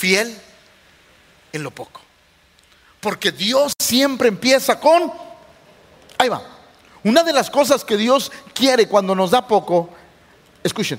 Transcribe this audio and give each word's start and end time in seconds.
fiel 0.00 0.34
en 1.52 1.62
lo 1.62 1.70
poco. 1.70 2.00
Porque 3.00 3.30
Dios 3.30 3.74
siempre 3.78 4.28
empieza 4.28 4.80
con, 4.80 5.12
ahí 6.18 6.28
va, 6.28 6.42
una 7.04 7.22
de 7.22 7.32
las 7.32 7.50
cosas 7.50 7.84
que 7.84 7.96
Dios 7.96 8.32
quiere 8.54 8.88
cuando 8.88 9.14
nos 9.14 9.30
da 9.30 9.46
poco, 9.46 9.90
escuchen, 10.64 10.98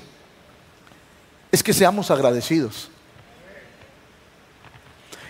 es 1.50 1.62
que 1.62 1.72
seamos 1.72 2.10
agradecidos. 2.10 2.90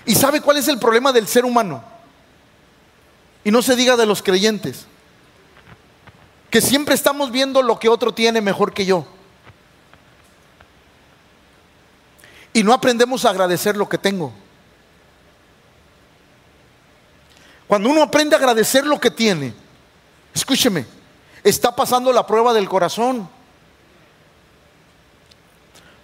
¿Y 0.04 0.14
sabe 0.14 0.41
cuál 0.41 0.59
es 0.59 0.68
el 0.68 0.79
problema 0.79 1.12
del 1.12 1.27
ser 1.27 1.45
humano? 1.45 1.82
Y 3.45 3.50
no 3.50 3.62
se 3.62 3.75
diga 3.75 3.96
de 3.96 4.07
los 4.07 4.23
creyentes, 4.23 4.86
que 6.50 6.61
siempre 6.61 6.95
estamos 6.95 7.30
viendo 7.30 7.62
lo 7.62 7.79
que 7.79 7.89
otro 7.89 8.12
tiene 8.12 8.41
mejor 8.43 8.75
que 8.75 8.84
yo. 8.84 9.07
Y 12.53 12.62
no 12.62 12.73
aprendemos 12.73 13.25
a 13.25 13.30
agradecer 13.30 13.77
lo 13.77 13.89
que 13.89 13.98
tengo. 13.98 14.32
Cuando 17.66 17.88
uno 17.88 18.02
aprende 18.02 18.37
a 18.37 18.38
agradecer 18.38 18.84
lo 18.84 19.01
que 19.01 19.11
tiene, 19.11 19.55
escúcheme, 20.34 20.84
está 21.42 21.75
pasando 21.75 22.12
la 22.12 22.27
prueba 22.27 22.52
del 22.52 22.69
corazón. 22.69 23.28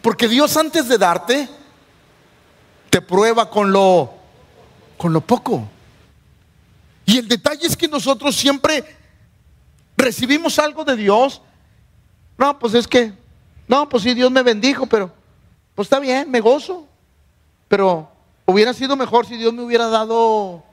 Porque 0.00 0.28
Dios 0.28 0.56
antes 0.56 0.88
de 0.88 0.96
darte, 0.96 1.48
te 2.88 3.02
prueba 3.02 3.50
con 3.50 3.70
lo, 3.70 4.14
con 4.96 5.12
lo 5.12 5.20
poco. 5.20 5.68
Y 7.04 7.18
el 7.18 7.28
detalle 7.28 7.66
es 7.66 7.76
que 7.76 7.88
nosotros 7.88 8.34
siempre 8.36 8.84
recibimos 9.96 10.58
algo 10.58 10.84
de 10.84 10.96
Dios. 10.96 11.42
No, 12.38 12.58
pues 12.58 12.74
es 12.74 12.86
que, 12.86 13.12
no, 13.66 13.88
pues 13.88 14.04
sí, 14.04 14.14
Dios 14.14 14.30
me 14.30 14.42
bendijo, 14.42 14.86
pero, 14.86 15.12
pues 15.78 15.86
está 15.86 16.00
bien, 16.00 16.28
me 16.28 16.40
gozo. 16.40 16.88
Pero 17.68 18.10
hubiera 18.46 18.74
sido 18.74 18.96
mejor 18.96 19.26
si 19.26 19.36
Dios 19.36 19.52
me 19.54 19.62
hubiera 19.62 19.86
dado 19.86 20.64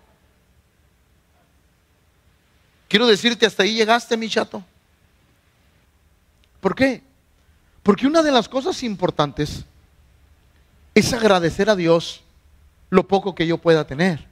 Quiero 2.87 3.05
decirte, 3.05 3.45
hasta 3.45 3.61
ahí 3.61 3.75
llegaste, 3.75 4.17
mi 4.17 4.27
chato. 4.27 4.63
¿Por 6.59 6.73
qué? 6.73 7.03
Porque 7.83 8.07
una 8.07 8.23
de 8.23 8.31
las 8.31 8.49
cosas 8.49 8.81
importantes 8.81 9.63
es 10.95 11.13
agradecer 11.13 11.69
a 11.69 11.75
Dios 11.75 12.23
lo 12.89 13.07
poco 13.07 13.35
que 13.35 13.45
yo 13.45 13.59
pueda 13.59 13.85
tener. 13.85 14.25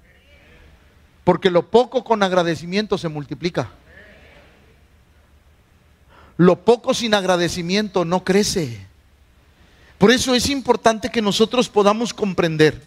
Porque 1.23 1.51
lo 1.51 1.69
poco 1.69 2.03
con 2.03 2.23
agradecimiento 2.23 2.97
se 2.97 3.09
multiplica. 3.09 3.69
Lo 6.37 6.65
poco 6.65 6.95
sin 6.95 7.13
agradecimiento 7.13 8.05
no 8.05 8.23
crece. 8.23 8.87
Por 10.03 10.11
eso 10.11 10.35
es 10.35 10.49
importante 10.49 11.09
que 11.09 11.21
nosotros 11.21 11.69
podamos 11.69 12.13
comprender 12.13 12.81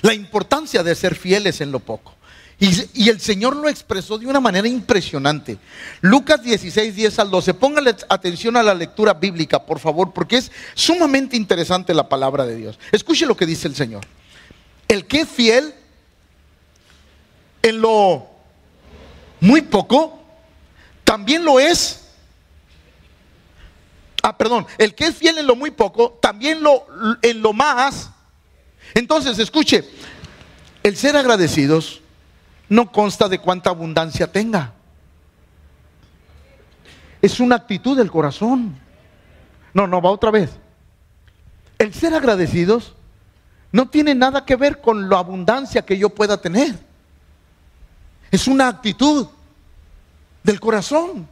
la 0.00 0.14
importancia 0.14 0.82
de 0.82 0.94
ser 0.94 1.14
fieles 1.14 1.60
en 1.60 1.72
lo 1.72 1.78
poco. 1.78 2.14
Y, 2.58 3.10
el 3.10 3.20
Señor 3.20 3.54
lo 3.54 3.68
expresó 3.68 4.16
de 4.16 4.26
una 4.26 4.40
manera 4.40 4.66
impresionante. 4.66 5.58
Lucas 6.00 6.42
16, 6.42 6.96
10 6.96 7.18
al 7.18 7.30
12. 7.30 7.52
Póngale 7.52 7.94
atención 8.08 8.56
a 8.56 8.62
la 8.62 8.72
lectura 8.72 9.12
bíblica, 9.12 9.66
por 9.66 9.78
favor, 9.78 10.14
porque 10.14 10.38
es 10.38 10.50
sumamente 10.72 11.36
interesante 11.36 11.92
la 11.92 12.08
palabra 12.08 12.46
de 12.46 12.56
Dios. 12.56 12.78
Escuche 12.90 13.26
lo 13.26 13.36
que 13.36 13.44
dice 13.44 13.68
el 13.68 13.74
Señor. 13.74 14.06
El 14.88 15.04
que 15.04 15.20
es 15.20 15.28
fiel 15.28 15.74
en 17.60 17.78
lo 17.78 18.26
muy 19.40 19.60
poco, 19.60 20.18
también 21.04 21.44
lo 21.44 21.60
es. 21.60 22.07
Ah, 24.28 24.36
perdón, 24.36 24.66
el 24.76 24.94
que 24.94 25.06
es 25.06 25.16
fiel 25.16 25.38
en 25.38 25.46
lo 25.46 25.56
muy 25.56 25.70
poco, 25.70 26.18
también 26.20 26.62
lo 26.62 26.84
en 27.22 27.40
lo 27.40 27.54
más. 27.54 28.10
Entonces, 28.92 29.38
escuche, 29.38 29.88
el 30.82 30.98
ser 30.98 31.16
agradecidos 31.16 32.02
no 32.68 32.92
consta 32.92 33.26
de 33.26 33.38
cuánta 33.38 33.70
abundancia 33.70 34.30
tenga. 34.30 34.74
Es 37.22 37.40
una 37.40 37.56
actitud 37.56 37.96
del 37.96 38.10
corazón. 38.10 38.78
No, 39.72 39.86
no, 39.86 40.02
va 40.02 40.10
otra 40.10 40.30
vez. 40.30 40.50
El 41.78 41.94
ser 41.94 42.12
agradecidos 42.12 42.94
no 43.72 43.88
tiene 43.88 44.14
nada 44.14 44.44
que 44.44 44.56
ver 44.56 44.82
con 44.82 45.08
la 45.08 45.20
abundancia 45.20 45.86
que 45.86 45.96
yo 45.96 46.10
pueda 46.10 46.38
tener. 46.38 46.78
Es 48.30 48.46
una 48.46 48.68
actitud 48.68 49.26
del 50.42 50.60
corazón. 50.60 51.26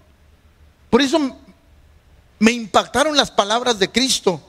Por 0.88 1.02
eso 1.02 1.36
me 2.38 2.52
impactaron 2.52 3.16
las 3.16 3.30
palabras 3.30 3.78
de 3.78 3.90
Cristo. 3.90 4.40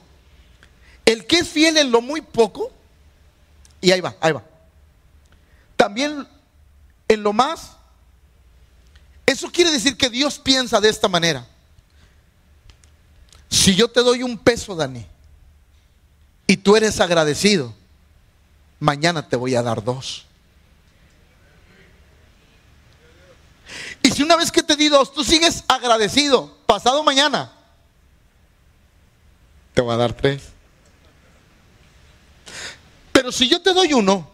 El 1.04 1.26
que 1.26 1.38
es 1.38 1.48
fiel 1.48 1.76
en 1.78 1.90
lo 1.90 2.02
muy 2.02 2.20
poco, 2.20 2.70
y 3.80 3.90
ahí 3.92 4.00
va, 4.00 4.16
ahí 4.20 4.32
va. 4.32 4.42
También 5.76 6.26
en 7.06 7.22
lo 7.22 7.32
más. 7.32 7.72
Eso 9.24 9.50
quiere 9.50 9.70
decir 9.70 9.96
que 9.96 10.10
Dios 10.10 10.38
piensa 10.38 10.80
de 10.80 10.88
esta 10.88 11.08
manera. 11.08 11.46
Si 13.50 13.74
yo 13.74 13.88
te 13.88 14.00
doy 14.00 14.22
un 14.22 14.36
peso, 14.36 14.74
Dani, 14.74 15.06
y 16.46 16.56
tú 16.56 16.76
eres 16.76 17.00
agradecido, 17.00 17.74
mañana 18.78 19.28
te 19.28 19.36
voy 19.36 19.54
a 19.54 19.62
dar 19.62 19.82
dos. 19.82 20.26
Y 24.02 24.10
si 24.10 24.22
una 24.22 24.36
vez 24.36 24.50
que 24.50 24.62
te 24.62 24.76
di 24.76 24.88
dos, 24.88 25.12
tú 25.12 25.24
sigues 25.24 25.64
agradecido, 25.68 26.56
pasado 26.66 27.02
mañana, 27.02 27.52
te 29.78 29.82
voy 29.82 29.94
a 29.94 29.96
dar 29.96 30.12
tres. 30.12 30.42
Pero 33.12 33.30
si 33.30 33.48
yo 33.48 33.62
te 33.62 33.72
doy 33.72 33.92
uno 33.92 34.28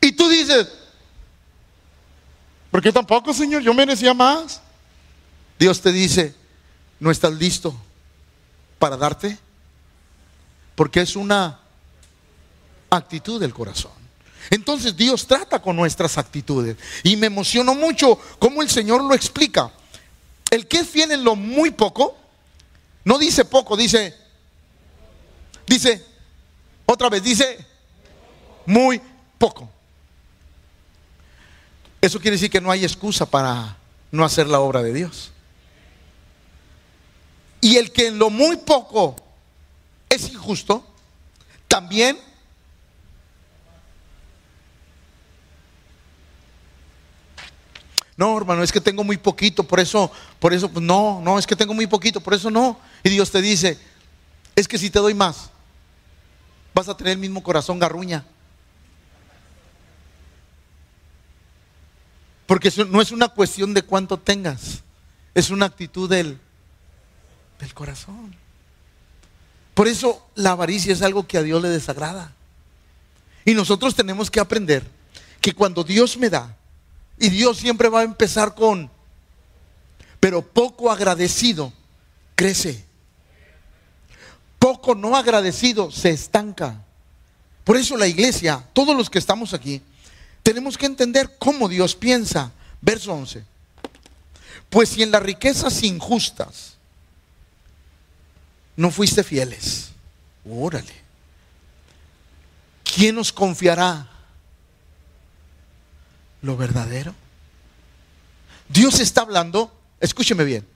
y 0.00 0.12
tú 0.12 0.26
dices, 0.26 0.68
porque 2.70 2.90
tampoco, 2.90 3.34
Señor, 3.34 3.60
yo 3.60 3.74
merecía 3.74 4.14
más. 4.14 4.62
Dios 5.58 5.82
te 5.82 5.92
dice, 5.92 6.34
no 6.98 7.10
estás 7.10 7.34
listo 7.34 7.78
para 8.78 8.96
darte. 8.96 9.36
Porque 10.76 11.02
es 11.02 11.14
una 11.14 11.60
actitud 12.88 13.38
del 13.38 13.52
corazón. 13.52 13.92
Entonces 14.48 14.96
Dios 14.96 15.26
trata 15.26 15.60
con 15.60 15.76
nuestras 15.76 16.16
actitudes. 16.16 16.78
Y 17.02 17.16
me 17.18 17.26
emocionó 17.26 17.74
mucho 17.74 18.18
cómo 18.38 18.62
el 18.62 18.70
Señor 18.70 19.04
lo 19.04 19.12
explica. 19.12 19.70
El 20.48 20.66
que 20.66 20.78
es 20.78 20.88
fiel 20.88 21.22
lo 21.22 21.36
muy 21.36 21.70
poco, 21.70 22.16
no 23.04 23.18
dice 23.18 23.44
poco, 23.44 23.76
dice, 23.76 24.19
dice, 25.70 26.04
otra 26.84 27.08
vez, 27.08 27.22
dice 27.22 27.64
muy 28.66 29.00
poco. 29.38 29.70
Eso 32.00 32.18
quiere 32.18 32.36
decir 32.36 32.50
que 32.50 32.60
no 32.60 32.70
hay 32.70 32.84
excusa 32.84 33.24
para 33.24 33.76
no 34.10 34.24
hacer 34.24 34.48
la 34.48 34.60
obra 34.60 34.82
de 34.82 34.92
Dios. 34.92 35.30
Y 37.60 37.76
el 37.76 37.92
que 37.92 38.08
en 38.08 38.18
lo 38.18 38.30
muy 38.30 38.56
poco 38.56 39.14
es 40.08 40.28
injusto, 40.30 40.84
también 41.68 42.18
No, 48.16 48.36
hermano, 48.36 48.62
es 48.62 48.70
que 48.70 48.82
tengo 48.82 49.02
muy 49.02 49.16
poquito, 49.16 49.64
por 49.64 49.80
eso, 49.80 50.12
por 50.38 50.52
eso, 50.52 50.68
pues 50.68 50.84
no, 50.84 51.22
no, 51.22 51.38
es 51.38 51.46
que 51.46 51.56
tengo 51.56 51.72
muy 51.72 51.86
poquito, 51.86 52.20
por 52.20 52.34
eso 52.34 52.50
no. 52.50 52.78
Y 53.02 53.08
Dios 53.08 53.30
te 53.30 53.40
dice, 53.40 53.78
es 54.54 54.68
que 54.68 54.76
si 54.76 54.90
te 54.90 54.98
doy 54.98 55.14
más, 55.14 55.48
vas 56.74 56.88
a 56.88 56.96
tener 56.96 57.14
el 57.14 57.18
mismo 57.18 57.42
corazón 57.42 57.78
garruña. 57.78 58.24
Porque 62.46 62.72
no 62.88 63.00
es 63.00 63.12
una 63.12 63.28
cuestión 63.28 63.74
de 63.74 63.82
cuánto 63.82 64.18
tengas, 64.18 64.82
es 65.34 65.50
una 65.50 65.66
actitud 65.66 66.08
del, 66.08 66.38
del 67.60 67.74
corazón. 67.74 68.34
Por 69.74 69.86
eso 69.88 70.26
la 70.34 70.50
avaricia 70.50 70.92
es 70.92 71.02
algo 71.02 71.26
que 71.26 71.38
a 71.38 71.42
Dios 71.42 71.62
le 71.62 71.68
desagrada. 71.68 72.34
Y 73.44 73.54
nosotros 73.54 73.94
tenemos 73.94 74.30
que 74.30 74.40
aprender 74.40 74.84
que 75.40 75.54
cuando 75.54 75.84
Dios 75.84 76.16
me 76.16 76.28
da, 76.28 76.56
y 77.20 77.28
Dios 77.28 77.58
siempre 77.58 77.88
va 77.88 78.00
a 78.00 78.04
empezar 78.04 78.54
con, 78.54 78.90
pero 80.18 80.42
poco 80.42 80.90
agradecido, 80.90 81.72
crece. 82.34 82.89
Poco 84.60 84.94
no 84.94 85.16
agradecido 85.16 85.90
se 85.90 86.10
estanca. 86.10 86.84
Por 87.64 87.78
eso 87.78 87.96
la 87.96 88.06
iglesia, 88.06 88.62
todos 88.74 88.94
los 88.94 89.08
que 89.08 89.18
estamos 89.18 89.54
aquí, 89.54 89.80
tenemos 90.42 90.76
que 90.76 90.84
entender 90.84 91.36
cómo 91.38 91.66
Dios 91.66 91.96
piensa. 91.96 92.52
Verso 92.82 93.12
11. 93.14 93.42
Pues 94.68 94.90
si 94.90 95.02
en 95.02 95.10
las 95.10 95.22
riquezas 95.22 95.82
injustas 95.82 96.74
no 98.76 98.90
fuiste 98.90 99.24
fieles, 99.24 99.92
órale, 100.48 100.94
¿quién 102.84 103.14
nos 103.14 103.32
confiará 103.32 104.10
lo 106.42 106.58
verdadero? 106.58 107.14
Dios 108.68 109.00
está 109.00 109.22
hablando, 109.22 109.74
escúcheme 110.00 110.44
bien, 110.44 110.68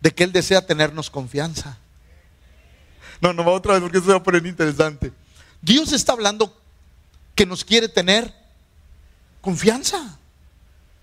de 0.00 0.10
que 0.14 0.24
Él 0.24 0.32
desea 0.32 0.66
tenernos 0.66 1.10
confianza. 1.10 1.76
No, 3.20 3.32
no 3.32 3.44
va 3.44 3.52
otra 3.52 3.74
vez 3.74 3.82
porque 3.82 3.98
eso 3.98 4.08
va 4.08 4.16
a 4.16 4.22
poner 4.22 4.44
interesante. 4.46 5.12
Dios 5.60 5.92
está 5.92 6.12
hablando 6.12 6.56
que 7.34 7.46
nos 7.46 7.64
quiere 7.64 7.88
tener 7.88 8.32
confianza. 9.40 10.18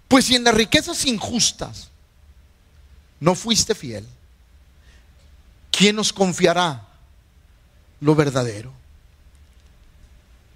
Pues 0.07 0.25
si 0.25 0.35
en 0.35 0.43
las 0.43 0.53
riquezas 0.53 1.05
injustas 1.05 1.89
no 3.19 3.35
fuiste 3.35 3.75
fiel, 3.75 4.05
¿quién 5.71 5.95
nos 5.95 6.11
confiará 6.11 6.87
lo 7.99 8.15
verdadero? 8.15 8.73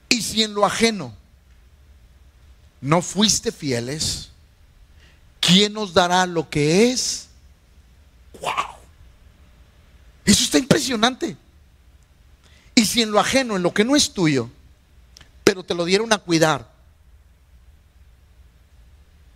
Y 0.10 0.22
si 0.22 0.44
en 0.44 0.54
lo 0.54 0.66
ajeno 0.66 1.14
no 2.82 3.02
fuiste 3.02 3.52
fieles, 3.52 4.30
¿quién 5.40 5.74
nos 5.74 5.94
dará 5.94 6.26
lo 6.26 6.50
que 6.50 6.92
es? 6.92 7.28
¡Wow! 8.42 8.76
Eso 10.26 10.44
está 10.44 10.58
impresionante. 10.58 11.38
Y 12.76 12.86
si 12.86 13.02
en 13.02 13.12
lo 13.12 13.20
ajeno, 13.20 13.56
en 13.56 13.64
lo 13.64 13.74
que 13.74 13.86
no 13.86 13.96
es 13.96 14.14
tuyo, 14.14 14.50
pero 15.46 15.64
te 15.64 15.74
lo 15.74 15.86
dieron 15.86 16.12
a 16.12 16.18
cuidar, 16.18 16.70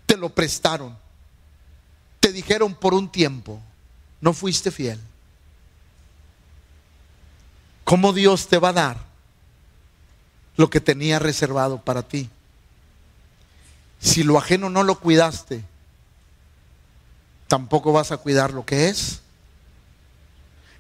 te 0.06 0.18
lo 0.18 0.30
prestaron, 0.30 0.98
te 2.20 2.34
dijeron 2.34 2.76
por 2.76 2.94
un 2.94 3.10
tiempo, 3.10 3.62
no 4.20 4.34
fuiste 4.34 4.72
fiel. 4.72 5.00
¿Cómo 7.86 8.12
Dios 8.12 8.48
te 8.48 8.58
va 8.58 8.70
a 8.70 8.74
dar 8.74 8.98
lo 10.58 10.70
que 10.70 10.82
tenía 10.82 11.18
reservado 11.18 11.82
para 11.82 12.04
ti? 12.04 12.30
Si 14.00 14.24
lo 14.24 14.38
ajeno 14.38 14.70
no 14.70 14.84
lo 14.84 15.00
cuidaste, 15.00 15.64
tampoco 17.48 17.94
vas 17.94 18.12
a 18.12 18.18
cuidar 18.18 18.54
lo 18.54 18.66
que 18.66 18.90
es. 18.90 19.22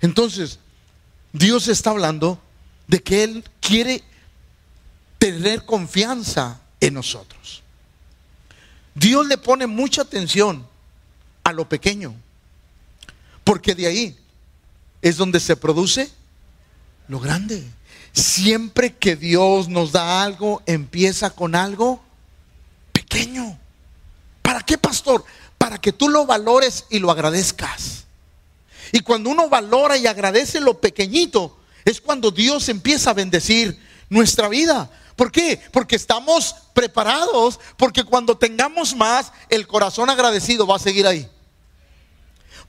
Entonces, 0.02 0.60
Dios 1.34 1.68
está 1.68 1.92
hablando 1.92 2.40
de 2.89 3.03
que 3.03 3.24
Él 3.24 3.44
quiere 3.62 4.03
tener 5.19 5.63
confianza 5.63 6.59
en 6.81 6.95
nosotros. 6.95 7.62
Dios 8.95 9.27
le 9.27 9.38
pone 9.38 9.68
mucha 9.68 10.01
atención 10.01 10.68
a 11.44 11.53
lo 11.53 11.69
pequeño, 11.69 12.15
porque 13.44 13.75
de 13.75 13.86
ahí 13.86 14.19
es 15.03 15.18
donde 15.18 15.39
se 15.39 15.56
produce 15.56 16.09
lo 17.07 17.19
grande. 17.19 17.63
Siempre 18.12 18.95
que 18.95 19.15
Dios 19.15 19.69
nos 19.69 19.91
da 19.91 20.24
algo, 20.24 20.63
empieza 20.65 21.30
con 21.30 21.53
algo 21.53 22.03
pequeño. 22.91 23.59
¿Para 24.41 24.62
qué, 24.62 24.80
pastor? 24.80 25.24
Para 25.59 25.77
que 25.77 25.94
tú 25.94 26.09
lo 26.09 26.25
valores 26.25 26.86
y 26.89 26.97
lo 26.97 27.12
agradezcas. 27.12 28.06
Y 28.91 29.01
cuando 29.01 29.30
uno 29.30 29.47
valora 29.47 29.95
y 29.95 30.07
agradece 30.07 30.59
lo 30.59 30.81
pequeñito, 30.81 31.59
es 31.86 32.02
cuando 32.02 32.31
Dios 32.31 32.70
empieza 32.70 33.12
a 33.12 33.14
bendecir 33.14 33.80
nuestra 34.10 34.48
vida. 34.48 34.90
¿Por 35.16 35.31
qué? 35.31 35.62
Porque 35.72 35.96
estamos 35.96 36.56
preparados, 36.74 37.60
porque 37.78 38.04
cuando 38.04 38.38
tengamos 38.38 38.96
más, 38.96 39.31
el 39.50 39.68
corazón 39.68 40.10
agradecido 40.10 40.66
va 40.66 40.78
a 40.78 40.80
seguir 40.80 41.06
ahí. 41.06 41.30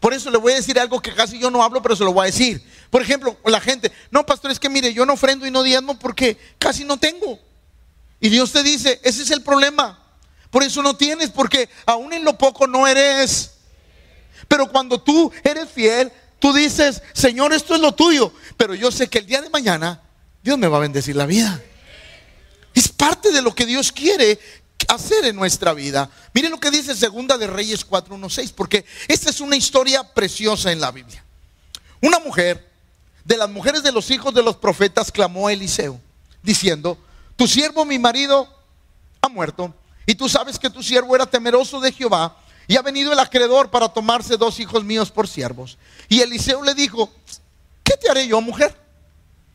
Por 0.01 0.15
eso 0.15 0.31
le 0.31 0.39
voy 0.39 0.55
a 0.55 0.57
decir 0.57 0.79
algo 0.81 1.01
que 1.01 1.15
casi 1.15 1.39
yo 1.39 1.51
no 1.51 1.63
hablo, 1.63 1.83
pero 1.83 1.95
se 1.95 2.05
lo 2.05 2.13
voy 2.13 2.25
a 2.25 2.27
decir. 2.27 2.65
Por 2.89 3.03
ejemplo, 3.03 3.37
la 3.45 3.61
gente, 3.61 3.93
no, 4.11 4.25
pastor, 4.25 4.51
es 4.51 4.59
que 4.59 4.71
mire, 4.71 4.95
yo 4.95 5.05
no 5.05 5.13
ofrendo 5.13 5.47
y 5.47 5.51
no 5.51 5.63
diezmo 5.63 5.99
porque 5.99 6.39
casi 6.59 6.85
no 6.85 6.97
tengo. 6.97 7.39
Y 8.19 8.31
Dios 8.31 8.51
te 8.51 8.63
dice, 8.63 9.01
ese 9.05 9.23
es 9.23 9.31
el 9.31 9.43
problema. 9.43 10.03
Por 10.51 10.63
eso 10.63 10.83
no 10.83 10.97
tienes, 10.97 11.31
porque 11.31 11.69
aún 11.87 12.13
en 12.13 12.25
lo 12.25 12.37
poco 12.37 12.67
no 12.67 12.87
eres. 12.87 13.53
Pero 14.49 14.69
cuando 14.69 15.01
tú 15.01 15.31
eres 15.45 15.71
fiel, 15.71 16.11
tú 16.41 16.53
dices, 16.53 17.03
Señor, 17.13 17.53
esto 17.53 17.75
es 17.77 17.81
lo 17.81 17.93
tuyo. 17.93 18.33
Pero 18.57 18.75
yo 18.75 18.91
sé 18.91 19.09
que 19.09 19.19
el 19.19 19.27
día 19.27 19.41
de 19.41 19.51
mañana 19.51 20.01
Dios 20.43 20.59
me 20.59 20.67
va 20.67 20.79
a 20.79 20.81
bendecir 20.81 21.15
la 21.15 21.27
vida. 21.27 21.63
Es 22.75 22.89
parte 22.89 23.31
de 23.31 23.43
lo 23.43 23.55
que 23.55 23.67
Dios 23.67 23.93
quiere 23.93 24.39
hacer 24.89 25.25
en 25.27 25.37
nuestra 25.37 25.73
vida. 25.73 26.11
Miren 26.33 26.51
lo 26.51 26.61
que 26.61 26.71
dice 26.71 26.97
Segunda 26.97 27.39
de 27.39 27.47
Reyes 27.47 27.87
4:16, 27.87 28.53
porque 28.55 28.85
esta 29.09 29.31
es 29.31 29.41
una 29.41 29.57
historia 29.57 30.03
preciosa 30.03 30.73
en 30.73 30.81
la 30.81 30.91
Biblia. 30.91 31.25
Una 32.01 32.19
mujer 32.19 32.69
de 33.25 33.37
las 33.37 33.51
mujeres 33.51 33.83
de 33.83 33.93
los 33.93 34.11
hijos 34.11 34.35
de 34.35 34.43
los 34.43 34.57
profetas 34.57 35.13
clamó 35.13 35.49
a 35.49 35.53
Eliseo, 35.53 36.01
diciendo, 36.43 36.99
tu 37.37 37.47
siervo 37.47 37.85
mi 37.85 37.99
marido 37.99 38.49
ha 39.21 39.29
muerto 39.29 39.75
y 40.07 40.15
tú 40.15 40.29
sabes 40.29 40.59
que 40.59 40.71
tu 40.71 40.83
siervo 40.83 41.15
era 41.15 41.27
temeroso 41.27 41.81
de 41.81 41.93
Jehová 41.93 42.37
y 42.67 42.77
ha 42.77 42.83
venido 42.83 43.13
el 43.13 43.19
acreedor 43.19 43.71
para 43.71 43.89
tomarse 43.89 44.37
dos 44.37 44.61
hijos 44.61 44.85
míos 44.85 45.11
por 45.11 45.29
siervos. 45.29 45.77
Y 46.11 46.21
Eliseo 46.21 46.61
le 46.65 46.75
dijo, 46.75 47.09
¿qué 47.85 47.97
te 47.97 48.11
haré 48.11 48.27
yo, 48.27 48.41
mujer? 48.41 48.77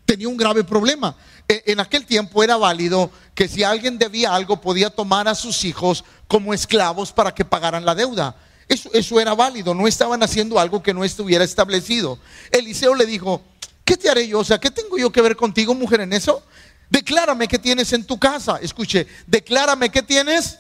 Tenía 0.05 0.29
un 0.29 0.37
grave 0.37 0.63
problema. 0.63 1.13
E, 1.49 1.63
en 1.65 1.81
aquel 1.81 2.05
tiempo 2.05 2.41
era 2.41 2.55
válido 2.55 3.11
que 3.35 3.49
si 3.49 3.61
alguien 3.61 3.97
debía 3.97 4.33
algo 4.33 4.61
podía 4.61 4.89
tomar 4.89 5.27
a 5.27 5.35
sus 5.35 5.65
hijos 5.65 6.05
como 6.29 6.53
esclavos 6.53 7.11
para 7.11 7.35
que 7.35 7.43
pagaran 7.43 7.83
la 7.83 7.93
deuda. 7.93 8.37
Eso, 8.69 9.19
era 9.19 9.35
válido, 9.35 9.75
no 9.75 9.85
estaban 9.85 10.23
haciendo 10.23 10.57
algo 10.57 10.81
que 10.81 10.93
no 10.93 11.03
estuviera 11.03 11.43
establecido. 11.43 12.19
Eliseo 12.51 12.95
le 12.95 13.05
dijo, 13.05 13.41
¿qué 13.83 13.97
te 13.97 14.09
haré 14.09 14.25
yo? 14.25 14.39
O 14.39 14.45
sea, 14.45 14.57
¿qué 14.57 14.71
tengo 14.71 14.97
yo 14.97 15.11
que 15.11 15.21
ver 15.21 15.35
contigo, 15.35 15.75
mujer, 15.75 15.99
en 15.99 16.13
eso? 16.13 16.41
Declárame 16.89 17.49
qué 17.49 17.59
tienes 17.59 17.91
en 17.91 18.05
tu 18.05 18.17
casa. 18.17 18.59
Escuche, 18.61 19.07
declárame 19.27 19.89
qué 19.89 20.01
tienes. 20.01 20.57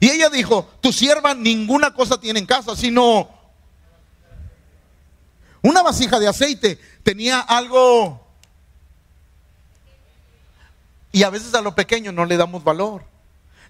Y 0.00 0.08
ella 0.08 0.30
dijo, 0.30 0.66
tu 0.80 0.94
sierva 0.94 1.34
ninguna 1.34 1.92
cosa 1.92 2.18
tiene 2.18 2.38
en 2.38 2.46
casa, 2.46 2.74
sino 2.74 3.39
una 5.62 5.82
vasija 5.82 6.18
de 6.18 6.28
aceite. 6.28 6.78
Tenía 7.02 7.40
algo... 7.40 8.26
Y 11.12 11.24
a 11.24 11.30
veces 11.30 11.54
a 11.54 11.60
lo 11.60 11.74
pequeño 11.74 12.12
no 12.12 12.24
le 12.24 12.36
damos 12.36 12.62
valor. 12.62 13.04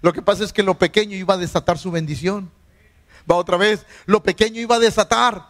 Lo 0.01 0.13
que 0.13 0.21
pasa 0.21 0.43
es 0.43 0.53
que 0.53 0.63
lo 0.63 0.77
pequeño 0.77 1.15
iba 1.15 1.33
a 1.33 1.37
desatar 1.37 1.77
su 1.77 1.91
bendición. 1.91 2.51
Va 3.29 3.35
otra 3.35 3.57
vez, 3.57 3.85
lo 4.05 4.23
pequeño 4.23 4.61
iba 4.61 4.75
a 4.75 4.79
desatar 4.79 5.47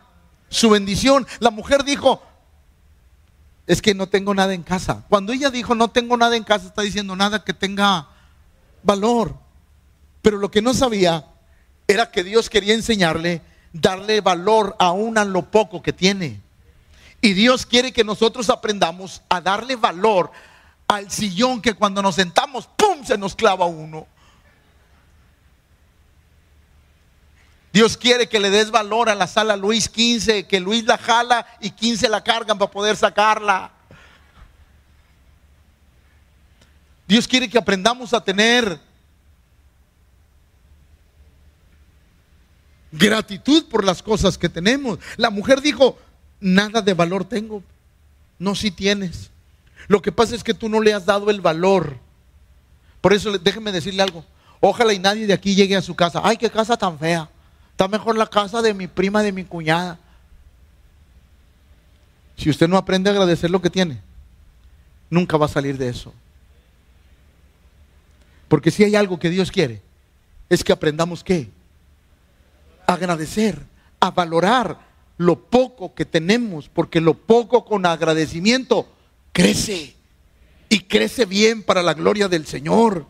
su 0.50 0.70
bendición. 0.70 1.28
La 1.40 1.52
mujer 1.52 1.84
dijo, 1.84 2.22
es 3.68 3.82
que 3.82 3.94
no 3.94 4.08
tengo 4.08 4.34
nada 4.34 4.54
en 4.54 4.64
casa. 4.64 5.06
Cuando 5.10 5.34
ella 5.34 5.50
dijo 5.50 5.76
no 5.76 5.90
tengo 5.90 6.18
nada 6.18 6.36
en 6.36 6.44
casa, 6.44 6.68
está 6.68 6.82
diciendo 6.82 7.16
nada 7.16 7.44
que 7.44 7.54
tenga 7.54 8.10
valor. 8.84 9.36
Pero 10.22 10.38
lo 10.38 10.52
que 10.52 10.62
no 10.62 10.74
sabía 10.74 11.26
era 11.88 12.12
que 12.12 12.24
Dios 12.24 12.50
quería 12.50 12.74
enseñarle, 12.74 13.42
darle 13.74 14.22
valor 14.22 14.76
aún 14.80 15.18
a 15.18 15.26
lo 15.26 15.44
poco 15.44 15.82
que 15.82 15.94
tiene. 15.94 16.40
Y 17.22 17.34
Dios 17.34 17.66
quiere 17.66 17.92
que 17.92 18.04
nosotros 18.04 18.50
aprendamos 18.50 19.22
a 19.30 19.42
darle 19.42 19.76
valor 19.76 20.32
al 20.88 21.10
sillón 21.12 21.62
que 21.62 21.74
cuando 21.74 22.02
nos 22.02 22.16
sentamos, 22.16 22.68
¡pum!, 22.76 23.06
se 23.06 23.18
nos 23.18 23.36
clava 23.36 23.66
uno. 23.66 24.08
Dios 27.72 27.96
quiere 27.96 28.28
que 28.28 28.40
le 28.40 28.50
des 28.50 28.70
valor 28.70 29.10
a 29.10 29.16
la 29.16 29.28
sala 29.28 29.56
Luis 29.56 29.88
15, 29.88 30.46
que 30.46 30.60
Luis 30.60 30.84
la 30.84 30.98
jala 30.98 31.46
y 31.62 31.70
15 31.70 32.10
la 32.10 32.22
cargan 32.22 32.58
para 32.58 32.72
poder 32.72 32.98
sacarla. 32.98 33.72
Dios 37.08 37.28
quiere 37.28 37.50
que 37.50 37.58
aprendamos 37.58 38.14
a 38.14 38.22
tener 38.22 38.80
gratitud 42.92 43.66
por 43.66 43.84
las 43.84 44.04
cosas 44.04 44.38
que 44.38 44.50
tenemos. 44.50 45.00
La 45.18 45.30
mujer 45.30 45.62
dijo, 45.62 45.98
nada 46.40 46.82
de 46.82 46.94
valor 46.94 47.26
tengo. 47.26 47.64
No, 48.40 48.56
si 48.56 48.72
tienes. 48.72 49.30
Lo 49.88 50.02
que 50.02 50.12
pasa 50.12 50.36
es 50.36 50.44
que 50.44 50.54
tú 50.54 50.70
no 50.70 50.82
le 50.82 50.94
has 50.94 51.06
dado 51.06 51.30
el 51.30 51.42
valor. 51.42 51.98
Por 53.00 53.14
eso 53.14 53.38
déjeme 53.38 53.72
decirle 53.72 54.04
algo. 54.04 54.26
Ojalá 54.60 54.94
y 54.94 55.00
nadie 55.00 55.28
de 55.28 55.34
aquí 55.34 55.56
llegue 55.56 55.76
a 55.76 55.82
su 55.82 55.96
casa. 55.96 56.22
Ay, 56.24 56.38
qué 56.38 56.50
casa 56.50 56.78
tan 56.78 56.98
fea. 57.00 57.30
Está 57.72 57.88
mejor 57.88 58.18
la 58.18 58.28
casa 58.28 58.62
de 58.62 58.74
mi 58.74 58.88
prima, 58.88 59.24
de 59.24 59.32
mi 59.32 59.44
cuñada. 59.44 59.98
Si 62.38 62.50
usted 62.50 62.68
no 62.68 62.78
aprende 62.78 63.10
a 63.10 63.14
agradecer 63.14 63.50
lo 63.50 63.62
que 63.62 63.70
tiene, 63.70 64.02
nunca 65.10 65.38
va 65.38 65.46
a 65.46 65.50
salir 65.50 65.78
de 65.78 65.90
eso. 65.90 66.14
Porque 68.48 68.72
si 68.72 68.84
hay 68.84 68.96
algo 68.96 69.18
que 69.18 69.30
Dios 69.30 69.52
quiere, 69.52 69.82
es 70.50 70.64
que 70.64 70.74
aprendamos 70.74 71.24
qué? 71.24 71.50
Agradecer, 72.94 73.66
a 74.00 74.12
valorar 74.12 74.80
lo 75.18 75.40
poco 75.40 75.94
que 75.94 76.06
tenemos, 76.06 76.70
porque 76.70 77.00
lo 77.00 77.14
poco 77.14 77.66
con 77.66 77.86
agradecimiento 77.86 78.88
crece 79.32 79.96
y 80.70 80.80
crece 80.82 81.26
bien 81.26 81.64
para 81.64 81.84
la 81.84 81.94
gloria 81.94 82.28
del 82.28 82.46
Señor 82.46 83.06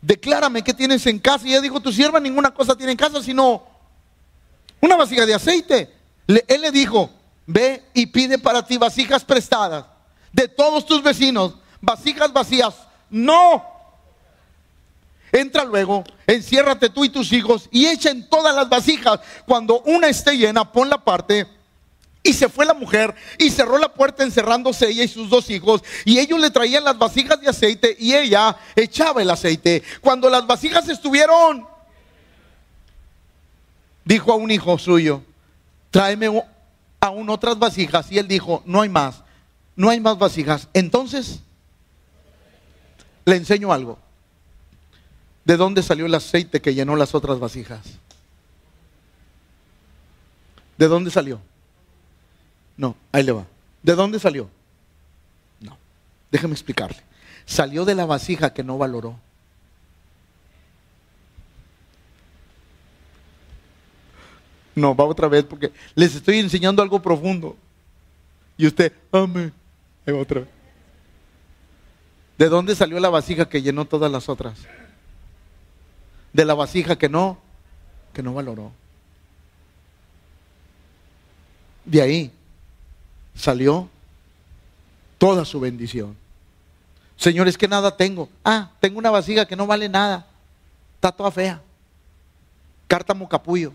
declárame 0.00 0.62
qué 0.62 0.74
tienes 0.74 1.06
en 1.06 1.18
casa. 1.18 1.46
Y 1.46 1.50
ella 1.50 1.60
dijo, 1.60 1.80
tu 1.80 1.92
sierva 1.92 2.20
ninguna 2.20 2.52
cosa 2.52 2.76
tiene 2.76 2.92
en 2.92 2.98
casa, 2.98 3.22
sino 3.22 3.64
una 4.80 4.96
vasija 4.96 5.26
de 5.26 5.34
aceite. 5.34 5.92
él 6.26 6.60
le 6.60 6.70
dijo, 6.70 7.10
ve 7.46 7.84
y 7.94 8.06
pide 8.06 8.38
para 8.38 8.64
ti 8.64 8.78
vasijas 8.78 9.24
prestadas 9.24 9.84
de 10.32 10.48
todos 10.48 10.86
tus 10.86 11.02
vecinos, 11.02 11.56
vasijas 11.80 12.32
vacías. 12.32 12.74
No. 13.10 13.64
Entra 15.32 15.64
luego, 15.64 16.04
enciérrate 16.26 16.90
tú 16.90 17.04
y 17.04 17.08
tus 17.08 17.32
hijos 17.32 17.68
y 17.70 17.86
echen 17.86 18.28
todas 18.28 18.54
las 18.54 18.68
vasijas. 18.68 19.20
Cuando 19.46 19.80
una 19.82 20.08
esté 20.08 20.36
llena, 20.36 20.70
ponla 20.70 20.96
aparte 20.96 21.46
Y 22.22 22.32
se 22.32 22.48
fue 22.48 22.66
la 22.66 22.74
mujer 22.74 23.14
y 23.38 23.50
cerró 23.50 23.78
la 23.78 23.92
puerta 23.92 24.24
encerrándose 24.24 24.88
ella 24.88 25.04
y 25.04 25.08
sus 25.08 25.30
dos 25.30 25.48
hijos. 25.50 25.82
Y 26.04 26.18
ellos 26.18 26.40
le 26.40 26.50
traían 26.50 26.84
las 26.84 26.98
vasijas 26.98 27.40
de 27.40 27.48
aceite 27.48 27.96
y 27.98 28.14
ella 28.14 28.56
echaba 28.74 29.22
el 29.22 29.30
aceite. 29.30 29.82
Cuando 30.00 30.28
las 30.28 30.46
vasijas 30.46 30.88
estuvieron, 30.88 31.66
dijo 34.04 34.32
a 34.32 34.36
un 34.36 34.50
hijo 34.50 34.78
suyo, 34.78 35.22
tráeme 35.90 36.42
aún 36.98 37.30
otras 37.30 37.58
vasijas. 37.58 38.10
Y 38.10 38.18
él 38.18 38.26
dijo, 38.26 38.62
no 38.66 38.82
hay 38.82 38.88
más, 38.88 39.22
no 39.76 39.88
hay 39.90 40.00
más 40.00 40.18
vasijas. 40.18 40.68
Entonces, 40.74 41.40
le 43.24 43.36
enseño 43.36 43.72
algo. 43.72 43.98
¿De 45.44 45.56
dónde 45.56 45.82
salió 45.82 46.06
el 46.06 46.14
aceite 46.14 46.60
que 46.60 46.74
llenó 46.74 46.96
las 46.96 47.14
otras 47.14 47.38
vasijas? 47.38 47.80
¿De 50.76 50.88
dónde 50.88 51.10
salió? 51.10 51.40
No, 52.76 52.96
ahí 53.12 53.22
le 53.22 53.32
va. 53.32 53.46
¿De 53.82 53.94
dónde 53.94 54.18
salió? 54.18 54.48
No, 55.60 55.76
déjeme 56.30 56.54
explicarle. 56.54 56.98
Salió 57.44 57.84
de 57.84 57.94
la 57.94 58.06
vasija 58.06 58.52
que 58.52 58.62
no 58.62 58.78
valoró. 58.78 59.18
No, 64.74 64.94
va 64.94 65.04
otra 65.04 65.28
vez 65.28 65.44
porque 65.44 65.72
les 65.94 66.14
estoy 66.14 66.38
enseñando 66.38 66.82
algo 66.82 67.02
profundo. 67.02 67.56
Y 68.56 68.66
usted, 68.66 68.92
amén. 69.12 69.52
Ahí 70.06 70.14
otra. 70.14 70.44
¿De 72.38 72.48
dónde 72.48 72.74
salió 72.74 72.98
la 73.00 73.10
vasija 73.10 73.48
que 73.48 73.60
llenó 73.60 73.84
todas 73.84 74.10
las 74.10 74.28
otras? 74.28 74.58
De 76.32 76.44
la 76.44 76.54
vasija 76.54 76.96
que 76.96 77.08
no, 77.08 77.38
que 78.12 78.22
no 78.22 78.34
valoró. 78.34 78.72
De 81.84 82.02
ahí 82.02 82.32
salió 83.34 83.88
toda 85.18 85.44
su 85.44 85.60
bendición. 85.60 86.16
Señor, 87.16 87.48
es 87.48 87.58
que 87.58 87.68
nada 87.68 87.96
tengo. 87.96 88.28
Ah, 88.44 88.70
tengo 88.80 88.98
una 88.98 89.10
vasija 89.10 89.46
que 89.46 89.56
no 89.56 89.66
vale 89.66 89.88
nada. 89.88 90.26
Está 90.94 91.12
toda 91.12 91.30
fea. 91.30 91.60
Cártamo 92.86 93.28
capullo. 93.28 93.72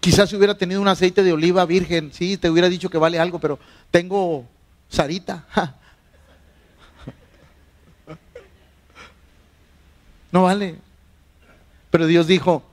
Quizás 0.00 0.28
si 0.28 0.34
hubiera 0.34 0.58
tenido 0.58 0.80
un 0.80 0.88
aceite 0.88 1.22
de 1.22 1.32
oliva 1.32 1.64
virgen, 1.64 2.12
sí, 2.12 2.36
te 2.36 2.50
hubiera 2.50 2.68
dicho 2.68 2.90
que 2.90 2.98
vale 2.98 3.20
algo, 3.20 3.38
pero 3.38 3.58
tengo 3.92 4.44
Sarita. 4.88 5.46
No 10.32 10.44
vale. 10.44 10.78
Pero 11.90 12.06
Dios 12.06 12.26
dijo, 12.26 12.64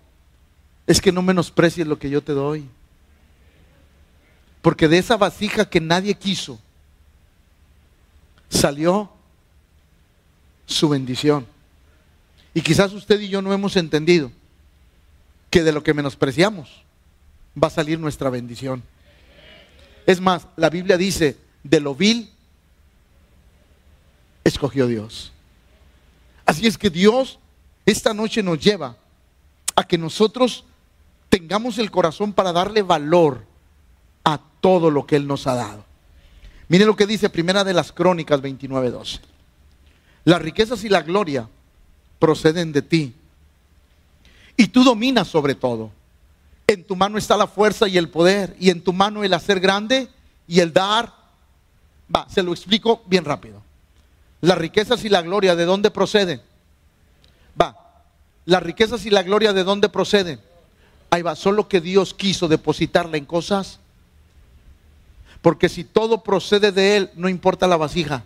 es 0.88 1.02
que 1.02 1.12
no 1.12 1.22
menosprecies 1.22 1.86
lo 1.86 2.00
que 2.00 2.10
yo 2.10 2.24
te 2.24 2.32
doy. 2.32 2.68
Porque 4.62 4.88
de 4.88 4.98
esa 4.98 5.18
vasija 5.18 5.70
que 5.70 5.80
nadie 5.80 6.16
quiso, 6.16 6.60
salió 8.50 9.12
su 10.66 10.90
bendición. 10.90 11.46
Y 12.54 12.62
quizás 12.62 12.94
usted 12.94 13.20
y 13.20 13.30
yo 13.30 13.42
no 13.42 13.54
hemos 13.54 13.76
entendido 13.76 14.32
que 15.50 15.64
de 15.64 15.72
lo 15.72 15.84
que 15.84 15.94
menospreciamos 15.94 16.84
va 17.62 17.68
a 17.68 17.72
salir 17.72 18.00
nuestra 18.00 18.30
bendición. 18.30 18.84
Es 20.06 20.20
más, 20.22 20.48
la 20.56 20.70
Biblia 20.70 20.98
dice, 20.98 21.38
de 21.64 21.80
lo 21.80 21.94
vil 21.94 22.32
escogió 24.44 24.88
Dios. 24.88 25.32
Así 26.46 26.66
es 26.66 26.78
que 26.78 26.90
Dios 26.90 27.40
esta 27.92 28.14
noche 28.14 28.44
nos 28.44 28.60
lleva 28.60 28.98
a 29.76 29.84
que 29.86 29.98
nosotros 29.98 30.66
tengamos 31.30 31.78
el 31.78 31.92
corazón 31.92 32.34
para 32.34 32.52
darle 32.52 32.82
valor 32.82 33.46
a 34.24 34.40
todo 34.60 34.92
lo 34.92 35.06
que 35.06 35.16
Él 35.16 35.28
nos 35.28 35.48
ha 35.48 35.56
dado. 35.56 35.86
Mire 36.68 36.86
lo 36.86 36.96
que 36.96 37.08
dice 37.08 37.30
Primera 37.30 37.64
de 37.64 37.74
las 37.74 37.92
Crónicas 37.92 38.42
29:12. 38.42 39.20
Las 40.26 40.42
riquezas 40.42 40.84
y 40.84 40.90
la 40.90 41.02
gloria 41.02 41.48
proceden 42.20 42.72
de 42.72 42.82
ti. 42.82 43.16
Y 44.58 44.68
tú 44.68 44.84
dominas 44.84 45.28
sobre 45.28 45.56
todo. 45.56 45.92
En 46.68 46.84
tu 46.84 46.96
mano 46.96 47.18
está 47.18 47.38
la 47.38 47.48
fuerza 47.48 47.88
y 47.88 47.98
el 47.98 48.10
poder. 48.10 48.56
Y 48.60 48.70
en 48.70 48.84
tu 48.84 48.94
mano 48.94 49.24
el 49.24 49.34
hacer 49.34 49.60
grande 49.60 50.10
y 50.48 50.60
el 50.60 50.74
dar. 50.74 51.14
Va, 52.14 52.28
se 52.30 52.44
lo 52.44 52.52
explico 52.52 53.02
bien 53.06 53.26
rápido. 53.26 53.64
Las 54.42 54.58
riquezas 54.58 55.04
y 55.06 55.10
la 55.10 55.22
gloria, 55.22 55.56
¿de 55.56 55.66
dónde 55.66 55.90
proceden? 55.90 56.42
Las 58.50 58.64
riquezas 58.64 59.06
y 59.06 59.12
la 59.12 59.22
gloria, 59.22 59.54
¿de 59.54 59.64
dónde 59.64 59.90
proceden? 59.90 60.40
Ahí 61.12 61.22
va, 61.22 61.36
solo 61.36 61.68
que 61.68 61.82
Dios 61.82 62.16
quiso 62.16 62.48
depositarla 62.48 63.16
en 63.16 63.26
cosas. 63.26 63.80
Porque 65.44 65.70
si 65.70 65.84
todo 65.84 66.24
procede 66.24 66.72
de 66.72 66.98
Él, 66.98 67.12
no 67.14 67.30
importa 67.30 67.68
la 67.68 67.78
vasija. 67.78 68.26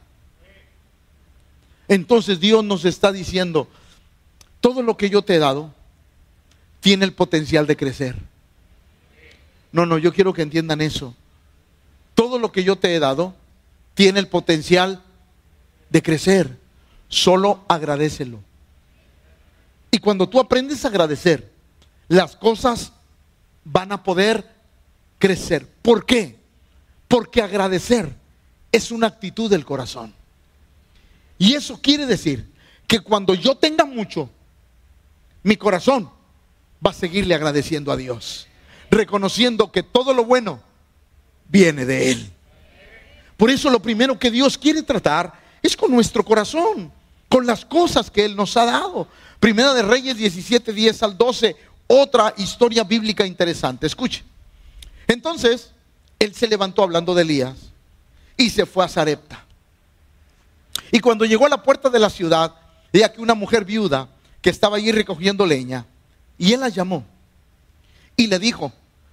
Entonces 1.90 2.40
Dios 2.40 2.64
nos 2.64 2.86
está 2.86 3.12
diciendo, 3.12 3.68
todo 4.62 4.82
lo 4.82 4.96
que 4.96 5.10
yo 5.10 5.24
te 5.24 5.36
he 5.36 5.40
dado 5.40 5.74
tiene 6.80 7.04
el 7.04 7.12
potencial 7.12 7.68
de 7.68 7.76
crecer. 7.76 8.16
No, 9.74 9.86
no, 9.86 9.98
yo 9.98 10.14
quiero 10.14 10.32
que 10.32 10.44
entiendan 10.44 10.80
eso. 10.80 11.14
Todo 12.16 12.40
lo 12.40 12.54
que 12.54 12.64
yo 12.64 12.78
te 12.78 12.96
he 12.96 13.00
dado 13.00 13.34
tiene 13.94 14.22
el 14.22 14.30
potencial 14.30 15.04
de 15.90 16.02
crecer. 16.02 16.58
Solo 17.10 17.66
agradecelo. 17.68 18.40
Y 19.94 20.00
cuando 20.00 20.28
tú 20.28 20.40
aprendes 20.40 20.84
a 20.84 20.88
agradecer, 20.88 21.54
las 22.08 22.36
cosas 22.36 22.94
van 23.64 23.92
a 23.92 24.02
poder 24.02 24.44
crecer. 25.20 25.70
¿Por 25.84 26.04
qué? 26.04 26.40
Porque 27.08 27.44
agradecer 27.44 28.12
es 28.72 28.90
una 28.90 29.06
actitud 29.06 29.52
del 29.52 29.66
corazón. 29.66 30.12
Y 31.38 31.54
eso 31.54 31.80
quiere 31.80 32.08
decir 32.08 32.52
que 32.88 33.02
cuando 33.02 33.36
yo 33.36 33.54
tenga 33.54 33.86
mucho, 33.86 34.32
mi 35.44 35.58
corazón 35.58 36.10
va 36.84 36.90
a 36.90 36.96
seguirle 36.96 37.36
agradeciendo 37.36 37.92
a 37.92 37.96
Dios, 37.96 38.48
reconociendo 38.90 39.72
que 39.72 39.84
todo 39.84 40.16
lo 40.16 40.26
bueno 40.26 40.60
viene 41.50 41.86
de 41.86 42.10
Él. 42.14 42.32
Por 43.38 43.52
eso 43.52 43.70
lo 43.70 43.80
primero 43.80 44.18
que 44.18 44.32
Dios 44.32 44.58
quiere 44.58 44.82
tratar 44.82 45.34
es 45.62 45.78
con 45.78 45.92
nuestro 45.92 46.26
corazón, 46.26 46.92
con 47.30 47.46
las 47.46 47.64
cosas 47.64 48.10
que 48.10 48.26
Él 48.26 48.36
nos 48.36 48.58
ha 48.58 48.66
dado. 48.66 49.08
Primera 49.44 49.74
de 49.74 49.82
Reyes 49.82 50.16
17, 50.16 50.72
10 50.72 51.04
al 51.04 51.18
12, 51.18 51.58
otra 51.88 52.34
historia 52.38 52.86
bíblica 52.86 53.26
interesante. 53.26 53.86
Escuche. 53.86 54.24
Entonces, 55.06 55.72
él 56.18 56.34
se 56.34 56.48
levantó 56.48 56.82
hablando 56.82 57.14
de 57.14 57.24
Elías 57.24 57.58
y 58.38 58.50
se 58.50 58.66
fue 58.66 58.86
a 58.86 58.88
Zarepta. 58.88 59.44
Y 60.94 61.02
cuando 61.02 61.26
llegó 61.26 61.46
a 61.46 61.50
la 61.50 61.62
puerta 61.62 61.90
de 61.90 62.00
la 62.00 62.10
ciudad, 62.10 62.56
veía 62.94 63.12
que 63.12 63.20
una 63.20 63.34
mujer 63.34 63.66
viuda 63.66 64.08
que 64.42 64.50
estaba 64.50 64.78
allí 64.78 64.94
recogiendo 64.94 65.46
leña, 65.46 65.86
y 66.38 66.54
él 66.54 66.62
la 66.62 66.70
llamó 66.70 67.04
y 68.16 68.28
le 68.28 68.40
dijo, 68.40 68.72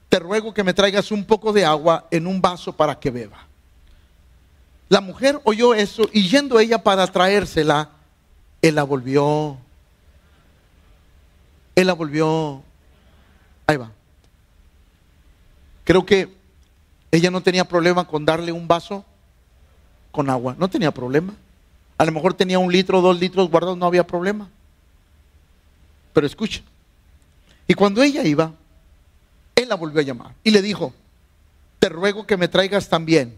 te 0.08 0.20
ruego 0.20 0.54
que 0.54 0.62
me 0.62 0.74
traigas 0.74 1.10
un 1.10 1.24
poco 1.24 1.52
de 1.52 1.64
agua 1.64 2.06
en 2.08 2.28
un 2.28 2.40
vaso 2.40 2.72
para 2.72 3.00
que 3.00 3.10
beba. 3.10 3.48
La 4.88 5.00
mujer 5.00 5.40
oyó 5.42 5.74
eso 5.74 6.08
y 6.12 6.28
yendo 6.28 6.60
ella 6.60 6.84
para 6.84 7.04
traérsela, 7.08 7.90
él 8.62 8.76
la 8.76 8.84
volvió 8.84 9.58
él 11.74 11.86
la 11.86 11.92
volvió, 11.92 12.62
ahí 13.66 13.76
va. 13.76 13.92
Creo 15.84 16.04
que 16.04 16.32
ella 17.10 17.30
no 17.30 17.42
tenía 17.42 17.64
problema 17.64 18.06
con 18.06 18.24
darle 18.24 18.52
un 18.52 18.68
vaso 18.68 19.04
con 20.10 20.30
agua, 20.30 20.54
no 20.58 20.68
tenía 20.68 20.92
problema. 20.92 21.34
A 21.98 22.04
lo 22.04 22.12
mejor 22.12 22.34
tenía 22.34 22.58
un 22.58 22.72
litro, 22.72 23.00
dos 23.00 23.18
litros 23.18 23.50
guardados, 23.50 23.76
no 23.76 23.86
había 23.86 24.06
problema. 24.06 24.48
Pero 26.12 26.26
escucha, 26.26 26.62
y 27.66 27.74
cuando 27.74 28.02
ella 28.02 28.24
iba, 28.24 28.52
él 29.54 29.68
la 29.68 29.76
volvió 29.76 30.00
a 30.00 30.04
llamar 30.04 30.34
y 30.42 30.50
le 30.50 30.62
dijo, 30.62 30.92
te 31.78 31.88
ruego 31.88 32.26
que 32.26 32.36
me 32.36 32.48
traigas 32.48 32.88
también 32.88 33.36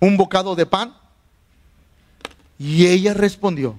un 0.00 0.16
bocado 0.16 0.54
de 0.54 0.66
pan. 0.66 0.94
Y 2.58 2.86
ella 2.86 3.14
respondió, 3.14 3.76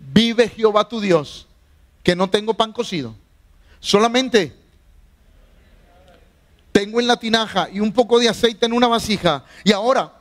vive 0.00 0.48
Jehová 0.48 0.88
tu 0.88 1.00
Dios, 1.00 1.46
que 2.02 2.16
no 2.16 2.28
tengo 2.28 2.54
pan 2.54 2.72
cocido. 2.72 3.14
Solamente 3.78 4.56
tengo 6.72 7.00
en 7.00 7.06
la 7.06 7.18
tinaja 7.18 7.68
y 7.70 7.80
un 7.80 7.92
poco 7.92 8.18
de 8.18 8.28
aceite 8.28 8.66
en 8.66 8.72
una 8.72 8.88
vasija. 8.88 9.44
Y 9.64 9.72
ahora 9.72 10.12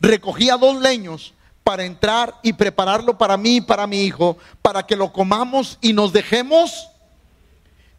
recogía 0.00 0.56
dos 0.56 0.80
leños 0.80 1.34
para 1.62 1.84
entrar 1.84 2.34
y 2.42 2.52
prepararlo 2.52 3.16
para 3.16 3.36
mí 3.36 3.56
y 3.56 3.60
para 3.60 3.86
mi 3.86 4.02
hijo, 4.02 4.38
para 4.62 4.84
que 4.84 4.96
lo 4.96 5.12
comamos 5.12 5.78
y 5.80 5.92
nos 5.92 6.12
dejemos. 6.12 6.88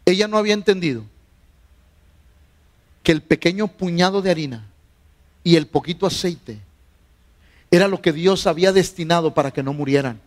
Ella 0.04 0.28
no 0.28 0.38
había 0.38 0.54
entendido 0.54 1.04
que 3.02 3.12
el 3.12 3.22
pequeño 3.22 3.66
puñado 3.68 4.22
de 4.22 4.30
harina 4.30 4.66
y 5.42 5.56
el 5.56 5.66
poquito 5.66 6.06
aceite 6.06 6.60
era 7.70 7.88
lo 7.88 8.00
que 8.00 8.12
Dios 8.12 8.46
había 8.46 8.72
destinado 8.72 9.34
para 9.34 9.50
que 9.50 9.62
no 9.62 9.72
murieran. 9.72 10.20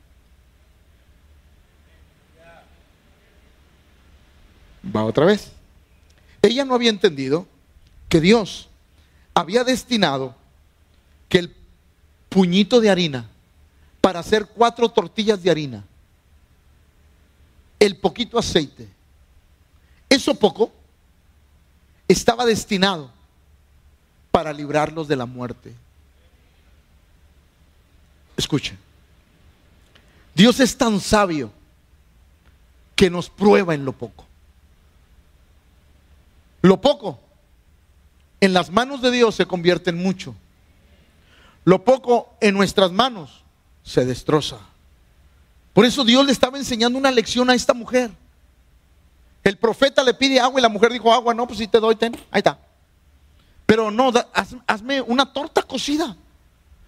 Va 4.84 5.04
otra 5.04 5.26
vez. 5.26 5.52
Ella 6.42 6.66
no 6.66 6.76
había 6.76 6.90
entendido 6.90 7.48
que 8.08 8.22
Dios 8.22 8.70
había 9.34 9.64
destinado 9.64 10.36
que 11.28 11.40
el 11.40 11.56
puñito 12.30 12.80
de 12.82 12.90
harina 12.90 13.30
para 14.02 14.20
hacer 14.20 14.48
cuatro 14.48 14.90
tortillas 14.90 15.44
de 15.44 15.52
harina, 15.52 15.86
el 17.80 17.98
poquito 17.98 18.38
aceite, 18.38 18.88
eso 20.10 20.34
poco 20.36 20.72
estaba 22.08 22.46
destinado 22.46 23.12
para 24.32 24.52
librarlos 24.54 25.08
de 25.08 25.16
la 25.16 25.26
muerte. 25.26 25.74
Escuchen, 28.36 28.78
Dios 30.34 30.60
es 30.60 30.78
tan 30.78 31.00
sabio 31.00 31.52
que 32.96 33.10
nos 33.10 33.30
prueba 33.30 33.76
en 33.76 33.86
lo 33.86 33.92
poco. 33.92 34.29
Lo 36.62 36.82
poco 36.82 37.20
en 38.42 38.54
las 38.54 38.70
manos 38.70 39.02
de 39.02 39.12
Dios 39.12 39.36
se 39.36 39.46
convierte 39.46 39.90
en 39.90 39.98
mucho. 39.98 40.36
Lo 41.66 41.84
poco 41.84 42.34
en 42.42 42.54
nuestras 42.56 42.92
manos 42.92 43.44
se 43.84 44.06
destroza. 44.06 44.58
Por 45.74 45.86
eso 45.86 46.04
Dios 46.04 46.26
le 46.26 46.32
estaba 46.32 46.58
enseñando 46.58 46.98
una 46.98 47.12
lección 47.12 47.50
a 47.50 47.56
esta 47.56 47.74
mujer. 47.74 48.12
El 49.44 49.58
profeta 49.58 50.04
le 50.04 50.14
pide 50.14 50.40
agua 50.40 50.60
y 50.60 50.64
la 50.64 50.70
mujer 50.70 50.92
dijo, 50.92 51.14
agua, 51.14 51.34
no, 51.34 51.48
pues 51.48 51.60
si 51.60 51.68
te 51.68 51.80
doy, 51.80 51.96
ten, 51.96 52.16
ahí 52.32 52.40
está. 52.40 52.60
Pero 53.66 53.92
no, 53.92 54.12
hazme 54.68 55.02
una 55.02 55.32
torta 55.32 55.62
cocida. 55.62 56.16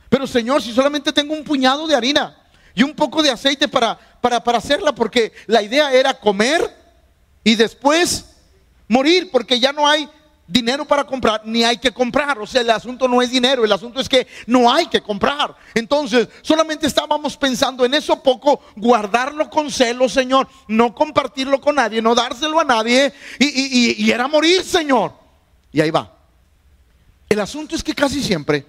Pero 0.09 0.27
Señor, 0.27 0.61
si 0.61 0.73
solamente 0.73 1.13
tengo 1.13 1.33
un 1.33 1.43
puñado 1.43 1.87
de 1.87 1.95
harina 1.95 2.37
y 2.73 2.83
un 2.83 2.93
poco 2.93 3.23
de 3.23 3.31
aceite 3.31 3.67
para, 3.67 3.97
para, 4.19 4.43
para 4.43 4.57
hacerla, 4.57 4.93
porque 4.93 5.31
la 5.47 5.61
idea 5.61 5.93
era 5.93 6.13
comer 6.13 6.75
y 7.43 7.55
después 7.55 8.30
morir, 8.91 9.29
porque 9.31 9.57
ya 9.57 9.71
no 9.71 9.87
hay 9.87 10.07
dinero 10.45 10.85
para 10.85 11.05
comprar, 11.05 11.41
ni 11.45 11.63
hay 11.63 11.77
que 11.77 11.91
comprar. 11.91 12.37
O 12.39 12.45
sea, 12.45 12.59
el 12.59 12.69
asunto 12.69 13.07
no 13.07 13.21
es 13.21 13.31
dinero, 13.31 13.63
el 13.63 13.71
asunto 13.71 14.01
es 14.01 14.09
que 14.09 14.27
no 14.45 14.71
hay 14.71 14.87
que 14.87 15.01
comprar. 15.01 15.55
Entonces, 15.73 16.27
solamente 16.41 16.85
estábamos 16.85 17.37
pensando 17.37 17.85
en 17.85 17.93
eso 17.93 18.21
poco, 18.21 18.61
guardarlo 18.75 19.49
con 19.49 19.71
celo, 19.71 20.09
Señor, 20.09 20.47
no 20.67 20.93
compartirlo 20.93 21.61
con 21.61 21.75
nadie, 21.75 22.01
no 22.01 22.13
dárselo 22.13 22.59
a 22.59 22.65
nadie, 22.65 23.13
y, 23.39 24.03
y 24.03 24.11
era 24.11 24.27
morir, 24.27 24.61
Señor. 24.63 25.13
Y 25.71 25.79
ahí 25.79 25.89
va. 25.89 26.13
El 27.29 27.39
asunto 27.39 27.75
es 27.75 27.81
que 27.81 27.95
casi 27.95 28.21
siempre 28.21 28.65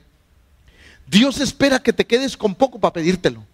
Dios 1.05 1.41
espera 1.41 1.83
que 1.83 1.93
te 1.93 2.07
quedes 2.07 2.37
con 2.37 2.55
poco 2.55 2.79
para 2.79 2.93
pedírtelo. 2.93 3.45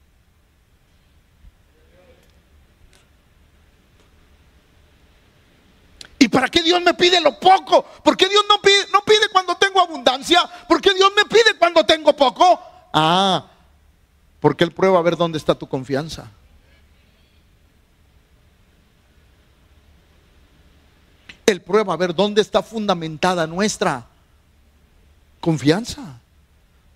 ¿Y 6.29 6.31
para 6.31 6.49
qué 6.51 6.63
Dios 6.63 6.83
me 6.83 6.93
pide 6.93 7.23
lo 7.23 7.41
poco? 7.41 7.83
¿Por 8.05 8.15
qué 8.15 8.29
Dios 8.29 8.45
no 8.47 8.61
pide, 8.61 8.87
no 8.93 9.01
pide 9.01 9.31
cuando 9.33 9.55
tengo 9.55 9.81
abundancia? 9.81 10.43
¿Por 10.69 10.79
qué 10.79 10.93
Dios 10.93 11.11
me 11.17 11.25
pide 11.25 11.57
cuando 11.59 11.87
tengo 11.87 12.15
poco? 12.15 12.61
Ah, 12.93 13.47
porque 14.39 14.63
Él 14.63 14.73
prueba 14.73 14.99
a 14.99 15.03
ver 15.03 15.17
dónde 15.17 15.39
está 15.39 15.55
tu 15.55 15.67
confianza. 15.67 16.31
Él 21.47 21.63
prueba 21.63 21.95
a 21.95 21.97
ver 21.97 22.15
dónde 22.15 22.43
está 22.43 22.63
fundamentada 22.63 23.47
nuestra 23.47 24.05
confianza. 25.41 26.21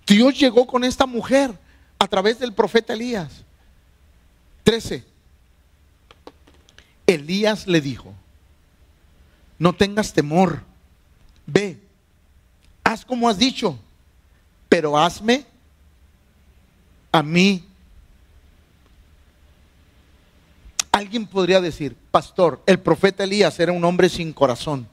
Dios 0.05 0.37
llegó 0.37 0.67
con 0.67 0.83
esta 0.83 1.07
mujer 1.07 1.57
a 1.97 2.07
través 2.07 2.37
del 2.37 2.53
profeta 2.53 2.93
Elías. 2.93 3.31
13. 4.63 5.03
Elías 7.07 7.65
le 7.65 7.81
dijo, 7.81 8.13
no 9.59 9.73
tengas 9.73 10.13
temor. 10.13 10.61
Ve, 11.45 11.79
haz 12.83 13.05
como 13.05 13.29
has 13.29 13.37
dicho, 13.37 13.77
pero 14.69 14.97
hazme 14.97 15.45
a 17.11 17.21
mí. 17.21 17.63
Alguien 20.91 21.25
podría 21.25 21.59
decir, 21.59 21.95
pastor, 22.11 22.61
el 22.65 22.79
profeta 22.79 23.23
Elías 23.23 23.59
era 23.59 23.71
un 23.71 23.83
hombre 23.83 24.09
sin 24.09 24.31
corazón. 24.31 24.87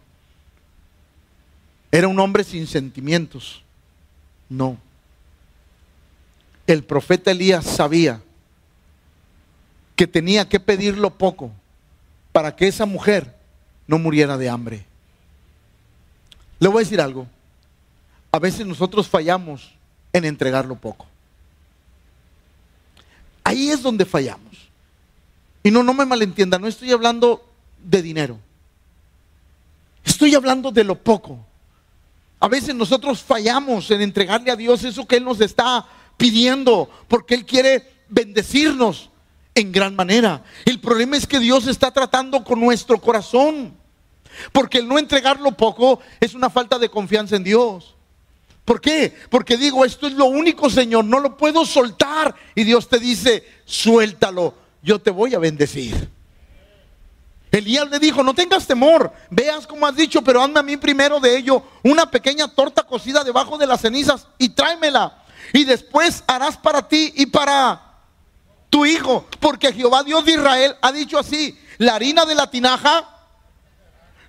Era 1.93 2.09
un 2.09 2.19
hombre 2.19 2.45
sin 2.45 2.67
sentimientos. 2.67 3.63
No. 4.49 4.79
El 6.67 6.85
profeta 6.85 7.33
Elías 7.33 7.65
sabía 7.65 8.23
que 9.97 10.07
tenía 10.07 10.49
que 10.49 10.61
pedirlo 10.61 11.11
poco 11.11 11.51
para 12.33 12.57
que 12.57 12.69
esa 12.69 12.87
mujer 12.87 13.40
no 13.91 13.99
muriera 13.99 14.39
de 14.39 14.49
hambre. 14.49 14.87
Le 16.61 16.69
voy 16.69 16.77
a 16.79 16.85
decir 16.85 17.01
algo. 17.01 17.27
A 18.31 18.39
veces 18.39 18.65
nosotros 18.65 19.09
fallamos 19.09 19.73
en 20.13 20.25
entregarlo 20.25 20.77
poco. 20.77 21.07
Ahí 23.43 23.69
es 23.69 23.83
donde 23.83 24.05
fallamos. 24.05 24.69
Y 25.65 25.73
no, 25.73 25.83
no 25.83 25.93
me 25.93 26.07
malentienda, 26.07 26.57
no 26.57 26.69
estoy 26.69 26.93
hablando 26.93 27.45
de 27.83 28.01
dinero. 28.01 28.39
Estoy 30.05 30.37
hablando 30.37 30.71
de 30.71 30.85
lo 30.85 30.95
poco. 30.95 31.45
A 32.39 32.47
veces 32.47 32.77
nosotros 32.77 33.21
fallamos 33.21 33.91
en 33.91 34.03
entregarle 34.03 34.53
a 34.53 34.57
Dios 34.57 34.85
eso 34.85 35.05
que 35.05 35.17
Él 35.17 35.25
nos 35.25 35.41
está 35.41 35.85
pidiendo, 36.17 36.89
porque 37.09 37.35
Él 37.35 37.45
quiere 37.45 37.93
bendecirnos 38.09 39.11
en 39.53 39.73
gran 39.73 39.97
manera. 39.97 40.45
El 40.65 40.79
problema 40.79 41.17
es 41.17 41.27
que 41.27 41.41
Dios 41.41 41.67
está 41.67 41.91
tratando 41.91 42.45
con 42.45 42.61
nuestro 42.61 43.01
corazón. 43.01 43.80
Porque 44.53 44.79
el 44.79 44.89
no 44.89 44.99
entregarlo 44.99 45.53
poco 45.53 46.01
es 46.21 46.35
una 46.35 46.51
falta 46.51 46.79
de 46.79 46.89
confianza 46.89 47.37
en 47.37 47.45
Dios. 47.45 47.95
¿Por 48.65 48.81
qué? 48.81 49.17
Porque 49.31 49.57
digo, 49.57 49.85
esto 49.85 50.07
es 50.07 50.13
lo 50.13 50.27
único, 50.27 50.71
Señor, 50.71 51.05
no 51.05 51.19
lo 51.19 51.37
puedo 51.37 51.65
soltar. 51.65 52.35
Y 52.55 52.65
Dios 52.65 52.89
te 52.89 52.99
dice, 52.99 53.45
suéltalo, 53.65 54.55
yo 54.83 55.01
te 55.01 55.11
voy 55.11 55.35
a 55.35 55.39
bendecir. 55.39 56.09
Elías 57.51 57.91
le 57.91 57.99
dijo, 57.99 58.23
no 58.23 58.33
tengas 58.33 58.67
temor, 58.67 59.13
veas 59.29 59.67
como 59.67 59.87
has 59.87 59.97
dicho, 59.97 60.23
pero 60.23 60.41
hazme 60.41 60.61
a 60.61 60.63
mí 60.63 60.77
primero 60.77 61.19
de 61.19 61.37
ello 61.37 61.65
una 61.83 62.09
pequeña 62.09 62.47
torta 62.47 62.85
cocida 62.85 63.25
debajo 63.25 63.59
de 63.59 63.67
las 63.67 63.81
cenizas 63.81 64.29
y 64.39 64.51
tráemela. 64.51 65.25
Y 65.53 65.65
después 65.65 66.23
harás 66.29 66.57
para 66.57 66.87
ti 66.87 67.13
y 67.17 67.27
para 67.27 67.91
tu 68.69 68.87
hijo, 68.87 69.27
porque 69.41 69.73
Jehová 69.73 70.05
Dios 70.05 70.25
de 70.25 70.33
Israel 70.33 70.77
ha 70.81 70.93
dicho 70.93 71.19
así, 71.19 71.59
la 71.79 71.97
harina 71.97 72.25
de 72.25 72.37
la 72.37 72.49
tinaja 72.49 73.20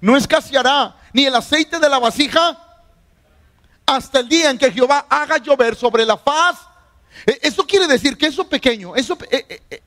no 0.01 0.17
escaseará 0.17 0.97
ni 1.13 1.25
el 1.25 1.35
aceite 1.35 1.79
de 1.79 1.87
la 1.87 1.99
vasija 1.99 2.57
hasta 3.85 4.19
el 4.19 4.27
día 4.27 4.49
en 4.49 4.57
que 4.57 4.71
Jehová 4.71 5.05
haga 5.09 5.37
llover 5.37 5.75
sobre 5.75 6.05
la 6.05 6.17
faz. 6.17 6.57
E, 7.25 7.39
eso 7.43 7.65
quiere 7.65 7.87
decir 7.87 8.17
que 8.17 8.27
eso 8.27 8.47
pequeño, 8.47 8.95
eso, 8.95 9.17
e, 9.29 9.61
e, 9.69 9.83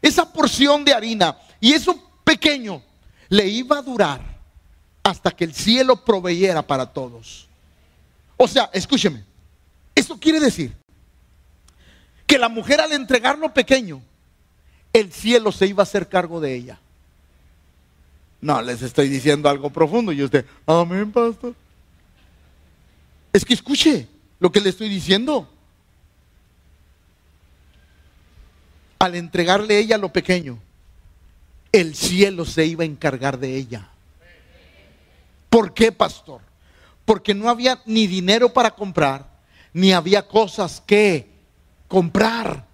esa 0.00 0.32
porción 0.32 0.84
de 0.84 0.94
harina 0.94 1.36
y 1.60 1.72
eso 1.72 1.96
pequeño 2.24 2.82
le 3.28 3.46
iba 3.46 3.78
a 3.78 3.82
durar 3.82 4.20
hasta 5.02 5.30
que 5.30 5.44
el 5.44 5.54
cielo 5.54 6.04
proveyera 6.04 6.62
para 6.62 6.86
todos. 6.86 7.46
O 8.36 8.48
sea, 8.48 8.70
escúcheme, 8.72 9.24
eso 9.94 10.18
quiere 10.18 10.40
decir 10.40 10.74
que 12.26 12.38
la 12.38 12.48
mujer 12.48 12.80
al 12.80 12.92
entregar 12.92 13.38
lo 13.38 13.52
pequeño, 13.52 14.00
el 14.92 15.12
cielo 15.12 15.52
se 15.52 15.66
iba 15.66 15.82
a 15.82 15.84
hacer 15.84 16.08
cargo 16.08 16.40
de 16.40 16.54
ella. 16.54 16.78
No, 18.44 18.60
les 18.60 18.82
estoy 18.82 19.08
diciendo 19.08 19.48
algo 19.48 19.70
profundo 19.70 20.12
y 20.12 20.22
usted, 20.22 20.44
amén, 20.66 21.10
pastor. 21.10 21.54
Es 23.32 23.42
que 23.42 23.54
escuche 23.54 24.06
lo 24.38 24.52
que 24.52 24.60
le 24.60 24.68
estoy 24.68 24.90
diciendo. 24.90 25.48
Al 28.98 29.14
entregarle 29.14 29.78
ella 29.78 29.96
lo 29.96 30.12
pequeño, 30.12 30.58
el 31.72 31.94
cielo 31.94 32.44
se 32.44 32.66
iba 32.66 32.82
a 32.82 32.86
encargar 32.86 33.38
de 33.38 33.56
ella. 33.56 33.88
¿Por 35.48 35.72
qué, 35.72 35.90
pastor? 35.90 36.42
Porque 37.06 37.32
no 37.32 37.48
había 37.48 37.80
ni 37.86 38.06
dinero 38.06 38.52
para 38.52 38.72
comprar, 38.72 39.26
ni 39.72 39.94
había 39.94 40.28
cosas 40.28 40.82
que 40.86 41.30
comprar. 41.88 42.66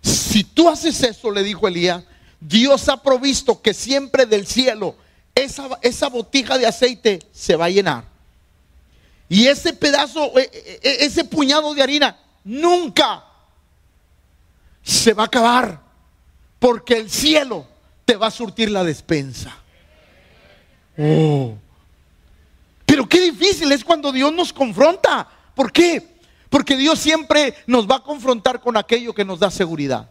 Si 0.00 0.44
tú 0.44 0.70
haces 0.70 1.02
eso, 1.02 1.30
le 1.30 1.42
dijo 1.42 1.68
Elías, 1.68 2.04
Dios 2.40 2.88
ha 2.88 3.02
provisto 3.02 3.60
que 3.60 3.74
siempre 3.74 4.26
del 4.26 4.46
cielo 4.46 4.96
esa, 5.34 5.68
esa 5.82 6.08
botija 6.08 6.58
de 6.58 6.66
aceite 6.66 7.20
se 7.32 7.56
va 7.56 7.66
a 7.66 7.70
llenar. 7.70 8.04
Y 9.28 9.46
ese 9.46 9.72
pedazo, 9.72 10.36
e, 10.38 10.50
e, 10.52 10.80
e, 10.82 11.04
ese 11.04 11.24
puñado 11.24 11.72
de 11.74 11.82
harina, 11.82 12.18
nunca 12.44 13.24
se 14.82 15.12
va 15.12 15.24
a 15.24 15.26
acabar. 15.26 15.80
Porque 16.58 16.98
el 16.98 17.10
cielo 17.10 17.66
te 18.04 18.16
va 18.16 18.26
a 18.26 18.30
surtir 18.30 18.70
la 18.70 18.84
despensa. 18.84 19.56
Oh. 20.98 21.54
Pero 22.84 23.08
qué 23.08 23.20
difícil 23.20 23.70
es 23.72 23.84
cuando 23.84 24.12
Dios 24.12 24.32
nos 24.32 24.52
confronta. 24.52 25.26
¿Por 25.54 25.72
qué? 25.72 26.06
Porque 26.50 26.76
Dios 26.76 26.98
siempre 26.98 27.54
nos 27.66 27.88
va 27.88 27.96
a 27.96 28.02
confrontar 28.02 28.60
con 28.60 28.76
aquello 28.76 29.14
que 29.14 29.24
nos 29.24 29.38
da 29.38 29.50
seguridad. 29.50 30.10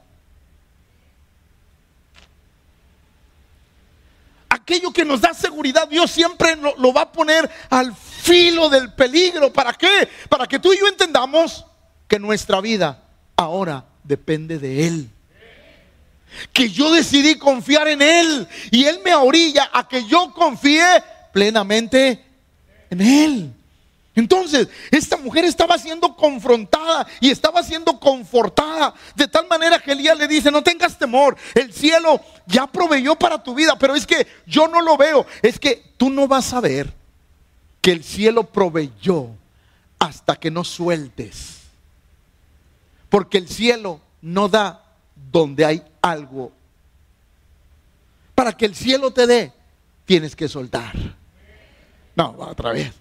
Aquello 4.69 4.91
que 4.91 5.03
nos 5.03 5.21
da 5.21 5.34
seguridad, 5.34 5.88
Dios 5.88 6.12
siempre 6.12 6.55
lo, 6.55 6.93
va 6.93 7.01
a 7.01 7.12
poner 7.12 7.49
al 7.71 7.95
filo 7.95 8.69
del 8.69 8.93
peligro. 8.93 9.51
¿Para 9.51 9.73
qué? 9.73 10.08
Para 10.29 10.45
que 10.45 10.60
tú 10.60 10.71
y 10.71 10.77
yo 10.77 10.88
entendamos 10.88 11.65
que 12.08 12.19
nuestra 12.19 12.62
vida 12.62 13.03
ahora 13.36 13.86
depende 14.03 14.60
de 14.60 14.88
Él. 14.88 15.10
Que 16.53 16.69
yo 16.69 16.91
decidí 16.91 17.36
confiar 17.36 17.88
en 17.88 18.03
Él 18.03 18.47
y 18.69 18.86
Él 18.86 18.99
me 19.03 19.15
orilla 19.15 19.71
a 19.73 19.88
que 19.88 20.05
yo 20.05 20.32
confíe 20.34 20.86
plenamente 21.34 22.23
en 22.91 23.01
Él. 23.01 23.53
Entonces, 24.19 24.67
esta 24.91 25.15
mujer 25.15 25.45
estaba 25.45 25.77
siendo 25.77 26.13
confrontada 26.13 27.08
y 27.21 27.29
estaba 27.29 27.63
siendo 27.63 27.97
confortada. 28.01 28.93
De 29.15 29.29
tal 29.29 29.47
manera 29.47 29.79
que 29.79 29.93
Elías 29.93 30.17
le 30.17 30.27
dice, 30.27 30.51
no 30.51 30.62
tengas 30.62 30.97
temor, 30.97 31.38
el 31.55 31.71
cielo 31.71 32.19
ya 32.45 32.67
proveyó 32.67 33.15
para 33.15 33.41
tu 33.41 33.55
vida, 33.55 33.79
pero 33.79 33.95
es 33.95 34.05
que 34.05 34.27
yo 34.45 34.67
no 34.67 34.82
lo 34.82 34.97
veo. 34.97 35.25
Es 35.41 35.58
que 35.58 35.93
tú 35.95 36.10
no 36.10 36.27
vas 36.27 36.51
a 36.51 36.60
ver 36.60 36.93
que 37.79 37.93
el 37.93 38.03
cielo 38.03 38.43
proveyó 38.43 39.27
hasta 39.97 40.36
que 40.36 40.51
no 40.51 40.65
sueltes. 40.65 41.60
Porque 43.08 43.38
el 43.38 43.47
cielo 43.47 44.01
no 44.21 44.49
da 44.49 44.84
donde 45.32 45.63
hay 45.63 45.82
algo. 46.01 46.51
Para 48.36 48.51
que 48.51 48.65
el 48.65 48.75
cielo 48.75 49.12
te 49.12 49.25
dé, 49.25 49.53
tienes 50.03 50.36
que 50.36 50.49
soltar. 50.49 50.93
No, 52.17 52.36
otra 52.38 52.73
vez. 52.73 52.93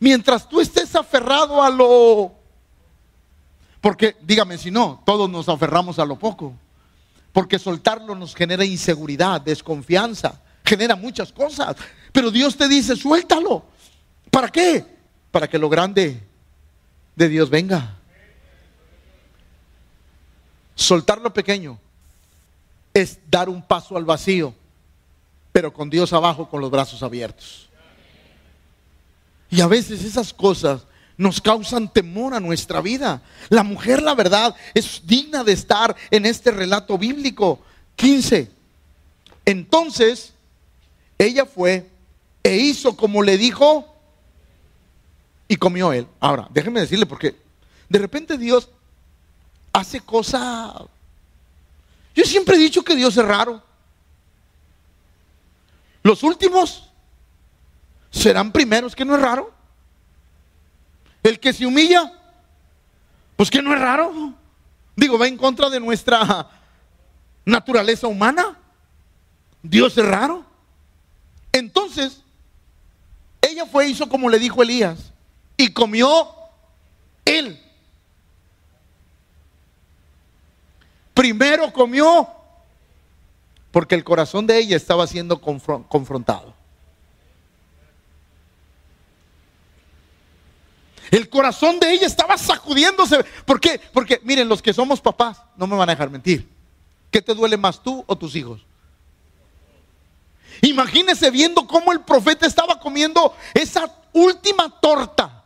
Mientras 0.00 0.48
tú 0.48 0.60
estés 0.60 0.94
aferrado 0.96 1.62
a 1.62 1.68
lo... 1.70 2.34
Porque 3.82 4.16
dígame 4.22 4.58
si 4.58 4.70
no, 4.70 5.02
todos 5.06 5.30
nos 5.30 5.48
aferramos 5.48 5.98
a 5.98 6.04
lo 6.04 6.18
poco. 6.18 6.54
Porque 7.32 7.58
soltarlo 7.58 8.14
nos 8.14 8.34
genera 8.34 8.64
inseguridad, 8.64 9.40
desconfianza, 9.40 10.40
genera 10.64 10.96
muchas 10.96 11.32
cosas. 11.32 11.76
Pero 12.12 12.30
Dios 12.30 12.56
te 12.56 12.66
dice, 12.66 12.96
suéltalo. 12.96 13.64
¿Para 14.30 14.48
qué? 14.48 14.84
Para 15.30 15.48
que 15.48 15.58
lo 15.58 15.68
grande 15.68 16.20
de 17.14 17.28
Dios 17.28 17.50
venga. 17.50 17.96
Soltar 20.74 21.20
lo 21.20 21.32
pequeño 21.32 21.78
es 22.94 23.18
dar 23.30 23.48
un 23.48 23.62
paso 23.62 23.96
al 23.96 24.04
vacío, 24.04 24.54
pero 25.52 25.72
con 25.72 25.90
Dios 25.90 26.12
abajo, 26.12 26.48
con 26.48 26.60
los 26.60 26.70
brazos 26.70 27.02
abiertos. 27.02 27.69
Y 29.50 29.60
a 29.60 29.66
veces 29.66 30.04
esas 30.04 30.32
cosas 30.32 30.82
nos 31.16 31.40
causan 31.40 31.92
temor 31.92 32.32
a 32.34 32.40
nuestra 32.40 32.80
vida. 32.80 33.20
La 33.48 33.62
mujer, 33.62 34.02
la 34.02 34.14
verdad, 34.14 34.54
es 34.72 35.02
digna 35.04 35.44
de 35.44 35.52
estar 35.52 35.94
en 36.10 36.24
este 36.24 36.50
relato 36.50 36.96
bíblico. 36.96 37.60
15. 37.96 38.50
Entonces, 39.44 40.32
ella 41.18 41.44
fue 41.44 41.90
e 42.42 42.56
hizo 42.56 42.96
como 42.96 43.22
le 43.22 43.36
dijo 43.36 43.86
y 45.46 45.56
comió 45.56 45.92
él. 45.92 46.06
Ahora, 46.20 46.48
déjenme 46.50 46.80
decirle 46.80 47.04
porque 47.04 47.36
de 47.88 47.98
repente 47.98 48.38
Dios 48.38 48.68
hace 49.72 50.00
cosas... 50.00 50.72
Yo 52.14 52.24
siempre 52.24 52.56
he 52.56 52.60
dicho 52.60 52.82
que 52.82 52.96
Dios 52.96 53.16
es 53.16 53.24
raro. 53.24 53.62
Los 56.02 56.22
últimos 56.22 56.89
serán 58.10 58.52
primeros, 58.52 58.94
que 58.94 59.04
no 59.04 59.14
es 59.14 59.22
raro. 59.22 59.52
El 61.22 61.38
que 61.38 61.52
se 61.52 61.66
humilla, 61.66 62.12
pues 63.36 63.50
que 63.50 63.62
no 63.62 63.72
es 63.72 63.80
raro. 63.80 64.34
Digo, 64.96 65.18
va 65.18 65.28
en 65.28 65.36
contra 65.36 65.70
de 65.70 65.80
nuestra 65.80 66.48
naturaleza 67.44 68.06
humana. 68.06 68.58
Dios 69.62 69.96
es 69.96 70.04
raro. 70.04 70.44
Entonces, 71.52 72.22
ella 73.40 73.66
fue, 73.66 73.88
hizo 73.88 74.08
como 74.08 74.28
le 74.28 74.38
dijo 74.38 74.62
Elías, 74.62 75.12
y 75.56 75.72
comió 75.72 76.28
él. 77.24 77.60
Primero 81.14 81.72
comió 81.72 82.28
porque 83.70 83.94
el 83.94 84.04
corazón 84.04 84.46
de 84.46 84.58
ella 84.58 84.76
estaba 84.76 85.06
siendo 85.06 85.40
confrontado. 85.40 86.54
Corazón 91.30 91.80
de 91.80 91.92
ella 91.92 92.06
estaba 92.06 92.36
sacudiéndose. 92.36 93.24
¿Por 93.44 93.60
qué? 93.60 93.80
Porque 93.92 94.20
miren, 94.24 94.48
los 94.48 94.60
que 94.60 94.74
somos 94.74 95.00
papás, 95.00 95.40
no 95.56 95.66
me 95.66 95.76
van 95.76 95.88
a 95.88 95.92
dejar 95.92 96.10
mentir. 96.10 96.48
¿Qué 97.10 97.22
te 97.22 97.34
duele 97.34 97.56
más 97.56 97.82
tú 97.82 98.04
o 98.06 98.16
tus 98.16 98.36
hijos? 98.36 98.60
Imagínese 100.62 101.30
viendo 101.30 101.66
cómo 101.66 101.92
el 101.92 102.00
profeta 102.00 102.46
estaba 102.46 102.78
comiendo 102.78 103.34
esa 103.54 103.90
última 104.12 104.68
torta. 104.80 105.42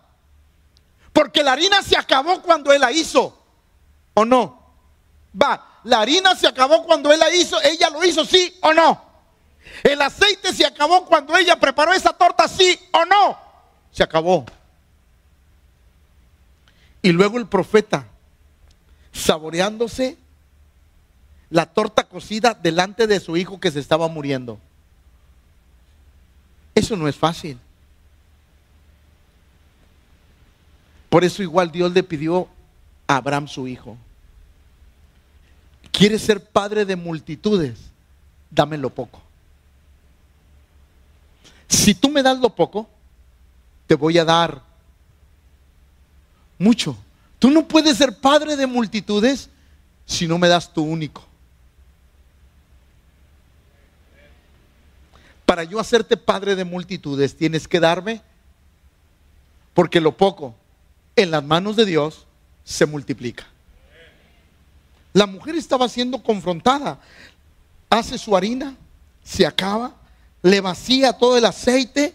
Porque 1.13 1.43
la 1.45 1.53
harina 1.53 1.83
se 1.83 1.97
acabó 1.97 2.43
cuando 2.43 2.73
él 2.73 2.81
la 2.81 2.91
hizo. 2.91 3.39
¿O 4.15 4.25
no? 4.25 4.61
Va, 5.41 5.81
la 5.85 6.01
harina 6.01 6.35
se 6.35 6.49
acabó 6.49 6.85
cuando 6.85 7.13
él 7.13 7.21
la 7.21 7.33
hizo. 7.33 7.61
Ella 7.63 7.91
lo 7.91 8.05
hizo, 8.05 8.25
sí 8.25 8.57
o 8.63 8.73
no. 8.75 9.01
El 9.83 10.01
aceite 10.03 10.53
se 10.53 10.67
acabó 10.67 11.05
cuando 11.07 11.37
ella 11.37 11.59
preparó 11.59 11.93
esa 11.93 12.13
torta, 12.13 12.49
sí 12.49 12.79
o 12.93 13.05
no. 13.05 13.39
Se 13.93 14.03
acabó. 14.03 14.45
Y 17.05 17.13
luego 17.13 17.37
el 17.37 17.47
profeta, 17.47 18.07
saboreándose 19.13 20.17
la 21.51 21.67
torta 21.67 22.05
cocida 22.05 22.55
delante 22.55 23.07
de 23.07 23.21
su 23.21 23.37
hijo 23.37 23.61
que 23.61 23.71
se 23.71 23.79
estaba 23.79 24.09
muriendo. 24.09 24.59
Eso 26.75 26.97
no 26.97 27.07
es 27.07 27.15
fácil. 27.15 27.59
Por 31.11 31.25
eso 31.25 31.43
igual 31.43 31.71
Dios 31.71 31.93
le 31.93 32.03
pidió 32.03 32.49
a 33.07 33.17
Abraham 33.17 33.49
su 33.49 33.69
hijo. 33.69 33.99
¿Quieres 35.93 36.23
ser 36.23 36.43
padre 36.43 36.87
de 36.87 36.97
multitudes? 36.97 37.81
Dame 38.51 38.79
lo 38.79 38.89
poco. 38.89 39.21
Si 41.69 41.95
tú 41.95 42.09
me 42.09 42.23
das 42.23 42.39
lo 42.39 42.49
poco, 42.49 42.89
te 43.87 43.95
voy 43.95 44.17
a 44.17 44.25
dar 44.25 44.74
mucho. 46.65 46.97
Tú 47.39 47.51
no 47.51 47.69
puedes 47.69 47.99
ser 47.99 48.19
padre 48.19 48.57
de 48.57 48.67
multitudes 48.67 49.51
si 50.07 50.27
no 50.27 50.39
me 50.39 50.49
das 50.49 50.73
tu 50.73 50.83
único. 50.83 51.25
Para 55.45 55.63
yo 55.63 55.79
hacerte 55.79 56.17
padre 56.17 56.57
de 56.57 56.65
multitudes 56.65 57.37
tienes 57.37 57.69
que 57.69 57.79
darme, 57.79 58.23
porque 59.75 60.01
lo 60.01 60.17
poco 60.17 60.55
en 61.17 61.31
las 61.31 61.45
manos 61.45 61.77
de 61.77 61.85
Dios 61.85 62.27
se 62.65 62.87
multiplica. 62.87 63.47
La 65.13 65.27
mujer 65.27 65.55
estaba 65.55 65.89
siendo 65.89 66.23
confrontada. 66.23 66.99
Hace 67.91 68.17
su 68.19 68.35
harina, 68.37 68.75
se 69.23 69.47
acaba, 69.47 69.95
le 70.43 70.61
vacía 70.61 71.13
todo 71.13 71.37
el 71.37 71.45
aceite 71.45 72.15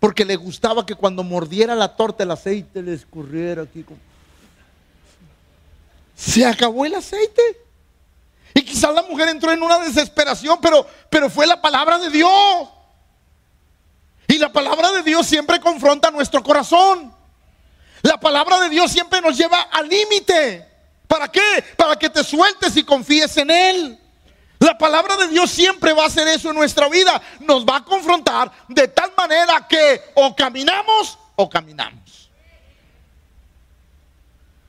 porque 0.00 0.24
le 0.24 0.34
gustaba 0.36 0.86
que 0.86 0.94
cuando 0.94 1.22
mordiera 1.22 1.74
la 1.74 1.94
torta 1.94 2.24
el 2.24 2.30
aceite 2.30 2.82
le 2.82 2.94
escurriera 2.94 3.62
aquí. 3.62 3.84
Se 6.16 6.44
acabó 6.44 6.86
el 6.86 6.94
aceite. 6.94 7.42
Y 8.54 8.62
quizás 8.62 8.92
la 8.94 9.02
mujer 9.02 9.28
entró 9.28 9.52
en 9.52 9.62
una 9.62 9.78
desesperación, 9.78 10.58
pero, 10.60 10.86
pero 11.08 11.28
fue 11.30 11.46
la 11.46 11.60
palabra 11.60 11.98
de 11.98 12.10
Dios. 12.10 12.68
Y 14.26 14.38
la 14.38 14.50
palabra 14.50 14.90
de 14.92 15.02
Dios 15.02 15.26
siempre 15.26 15.60
confronta 15.60 16.10
nuestro 16.10 16.42
corazón. 16.42 17.14
La 18.02 18.18
palabra 18.18 18.58
de 18.60 18.70
Dios 18.70 18.90
siempre 18.90 19.20
nos 19.20 19.36
lleva 19.36 19.60
al 19.70 19.86
límite. 19.86 20.66
¿Para 21.06 21.28
qué? 21.28 21.64
Para 21.76 21.96
que 21.96 22.08
te 22.08 22.24
sueltes 22.24 22.74
y 22.76 22.84
confíes 22.84 23.36
en 23.36 23.50
Él. 23.50 24.00
La 24.60 24.78
palabra 24.78 25.16
de 25.16 25.28
Dios 25.28 25.50
siempre 25.50 25.92
va 25.92 26.04
a 26.04 26.06
hacer 26.06 26.28
eso 26.28 26.50
en 26.50 26.56
nuestra 26.56 26.88
vida. 26.88 27.20
Nos 27.40 27.64
va 27.64 27.78
a 27.78 27.84
confrontar 27.84 28.52
de 28.68 28.86
tal 28.88 29.12
manera 29.16 29.66
que 29.66 30.00
o 30.14 30.36
caminamos 30.36 31.18
o 31.34 31.50
caminamos. 31.50 32.30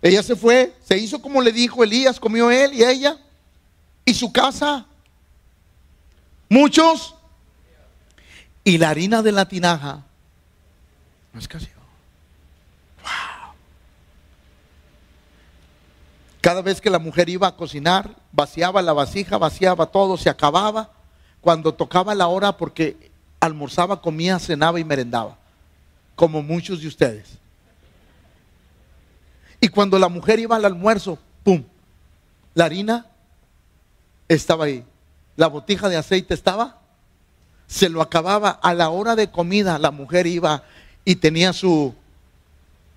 Ella 0.02 0.24
se 0.24 0.36
fue, 0.36 0.74
se 0.84 0.98
hizo 0.98 1.22
como 1.22 1.42
le 1.42 1.52
dijo 1.52 1.84
Elías, 1.84 2.20
comió 2.20 2.50
él 2.50 2.74
y 2.74 2.84
ella 2.84 3.18
y 4.04 4.14
su 4.14 4.32
casa. 4.32 4.86
Muchos. 6.50 7.14
Y 8.64 8.78
la 8.78 8.90
harina 8.90 9.22
de 9.22 9.32
la 9.32 9.48
tinaja 9.48 10.04
casi. 11.48 11.68
Wow. 13.02 13.54
Cada 16.42 16.62
vez 16.62 16.82
que 16.82 16.90
la 16.90 17.00
mujer 17.00 17.30
iba 17.30 17.48
a 17.48 17.56
cocinar, 17.56 18.16
vaciaba 18.32 18.82
la 18.82 18.94
vasija, 18.94 19.38
vaciaba 19.38 19.86
todo, 19.86 20.18
se 20.18 20.30
acababa. 20.30 20.92
Cuando 21.40 21.74
tocaba 21.74 22.16
la 22.16 22.28
hora, 22.28 22.58
porque 22.58 23.12
almorzaba, 23.40 24.02
comía, 24.02 24.40
cenaba 24.40 24.80
y 24.80 24.84
merendaba, 24.84 25.38
como 26.16 26.42
muchos 26.42 26.82
de 26.82 26.88
ustedes. 26.88 27.38
Y 29.60 29.68
cuando 29.68 30.00
la 30.00 30.10
mujer 30.10 30.40
iba 30.40 30.56
al 30.56 30.66
almuerzo, 30.66 31.18
¡pum! 31.44 31.64
La 32.56 32.66
harina 32.66 33.06
estaba 34.28 34.66
ahí. 34.66 34.84
La 35.36 35.48
botija 35.48 35.88
de 35.88 35.98
aceite 35.98 36.34
estaba 36.34 36.82
se 37.72 37.88
lo 37.88 38.02
acababa 38.02 38.50
a 38.50 38.74
la 38.74 38.90
hora 38.90 39.16
de 39.16 39.32
comida, 39.32 39.80
la 39.80 39.92
mujer 39.92 40.28
iba 40.28 40.64
y 41.06 41.16
tenía 41.16 41.54
su 41.54 41.96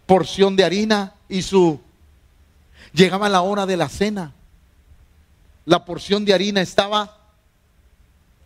porción 0.04 0.56
de 0.56 0.64
harina 0.64 1.14
y 1.28 1.42
su... 1.42 1.80
Llegaba 2.94 3.28
la 3.28 3.42
hora 3.42 3.66
de 3.66 3.76
la 3.76 3.88
cena, 3.88 4.32
la 5.64 5.84
porción 5.84 6.24
de 6.24 6.32
harina 6.32 6.60
estaba 6.60 7.18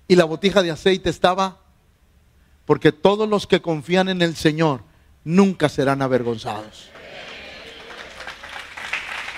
y 0.09 0.17
la 0.17 0.25
botija 0.25 0.63
de 0.63 0.71
aceite 0.71 1.11
estaba, 1.11 1.59
porque 2.65 2.91
todos 2.91 3.29
los 3.29 3.47
que 3.47 3.61
confían 3.61 4.09
en 4.09 4.23
el 4.23 4.35
Señor 4.37 4.83
nunca 5.23 5.69
serán 5.69 6.01
avergonzados. 6.01 6.89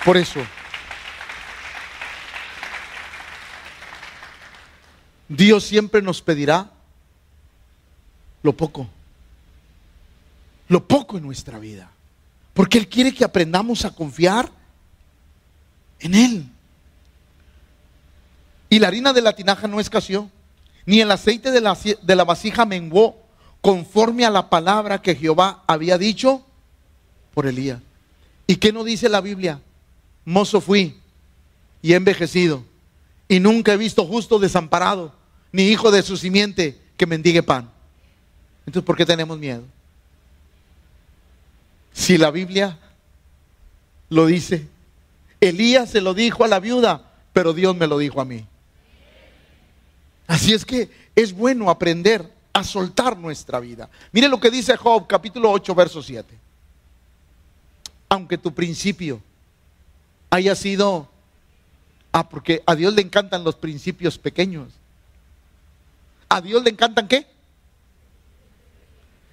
Por 0.05 0.16
eso, 0.16 0.40
Dios 5.29 5.64
siempre 5.64 6.03
nos 6.03 6.23
pedirá 6.23 6.70
lo 8.44 8.53
poco, 8.53 8.88
lo 10.68 10.87
poco 10.87 11.18
en 11.18 11.25
nuestra 11.25 11.59
vida, 11.59 11.90
porque 12.55 12.79
Él 12.79 12.88
quiere 12.88 13.12
que 13.12 13.25
aprendamos 13.25 13.85
a 13.85 13.92
confiar 13.92 14.60
en 16.01 16.15
Él. 16.15 16.47
Y 18.69 18.79
la 18.79 18.89
harina 18.89 19.13
de 19.13 19.23
la 19.23 19.35
tinaja 19.35 19.67
no 19.67 19.81
escaseó, 19.81 20.31
ni 20.87 21.01
el 21.01 21.11
aceite 21.11 21.51
de 21.51 21.61
la, 21.61 21.77
de 22.03 22.17
la 22.17 22.25
vasija 22.25 22.65
menguó, 22.65 23.21
conforme 23.61 24.25
a 24.25 24.31
la 24.31 24.49
palabra 24.49 25.03
que 25.03 25.15
Jehová 25.15 25.63
había 25.67 25.99
dicho 25.99 26.45
por 27.35 27.47
Elías. 27.47 27.81
¿Y 28.47 28.57
qué 28.57 28.73
no 28.73 28.85
dice 28.85 29.09
la 29.09 29.21
Biblia? 29.21 29.61
Mozo 30.25 30.61
fui 30.61 30.97
y 31.83 31.93
he 31.93 31.97
envejecido, 31.97 32.65
y 33.29 33.41
nunca 33.41 33.73
he 33.73 33.77
visto 33.77 34.07
justo 34.07 34.39
desamparado, 34.39 35.15
ni 35.53 35.65
hijo 35.65 35.91
de 35.91 36.03
su 36.03 36.17
simiente 36.17 36.79
que 36.97 37.07
mendigue 37.07 37.43
pan. 37.43 37.71
Entonces, 38.67 38.87
¿por 38.87 38.97
qué 38.97 39.07
tenemos 39.07 39.39
miedo? 39.39 39.65
Si 41.93 42.19
la 42.19 42.31
Biblia 42.31 42.79
lo 44.09 44.27
dice, 44.27 44.69
Elías 45.40 45.90
se 45.90 46.00
lo 46.00 46.14
dijo 46.14 46.44
a 46.44 46.48
la 46.48 46.61
viuda, 46.61 47.12
pero 47.33 47.53
Dios 47.53 47.74
me 47.76 47.87
lo 47.87 47.98
dijo 47.98 48.20
a 48.20 48.24
mí. 48.24 48.46
Así 50.26 50.53
es 50.53 50.64
que 50.64 50.90
es 51.16 51.33
bueno 51.33 51.70
aprender 51.70 52.33
a 52.53 52.62
soltar 52.62 53.16
nuestra 53.16 53.59
vida. 53.61 53.88
Mire 54.12 54.29
lo 54.29 54.38
que 54.38 54.50
dice 54.50 54.76
Job, 54.76 55.07
capítulo 55.07 55.50
8, 55.50 55.74
verso 55.74 56.03
7. 56.03 56.38
Aunque 58.09 58.38
tu 58.38 58.53
principio 58.53 59.22
haya 60.31 60.55
sido, 60.55 61.09
ah, 62.12 62.29
porque 62.29 62.62
a 62.66 62.74
Dios 62.74 62.94
le 62.94 63.03
encantan 63.03 63.44
los 63.44 63.57
principios 63.57 64.18
pequeños. 64.18 64.68
¿A 66.29 66.40
Dios 66.40 66.62
le 66.62 66.70
encantan 66.70 67.09
qué? 67.09 67.26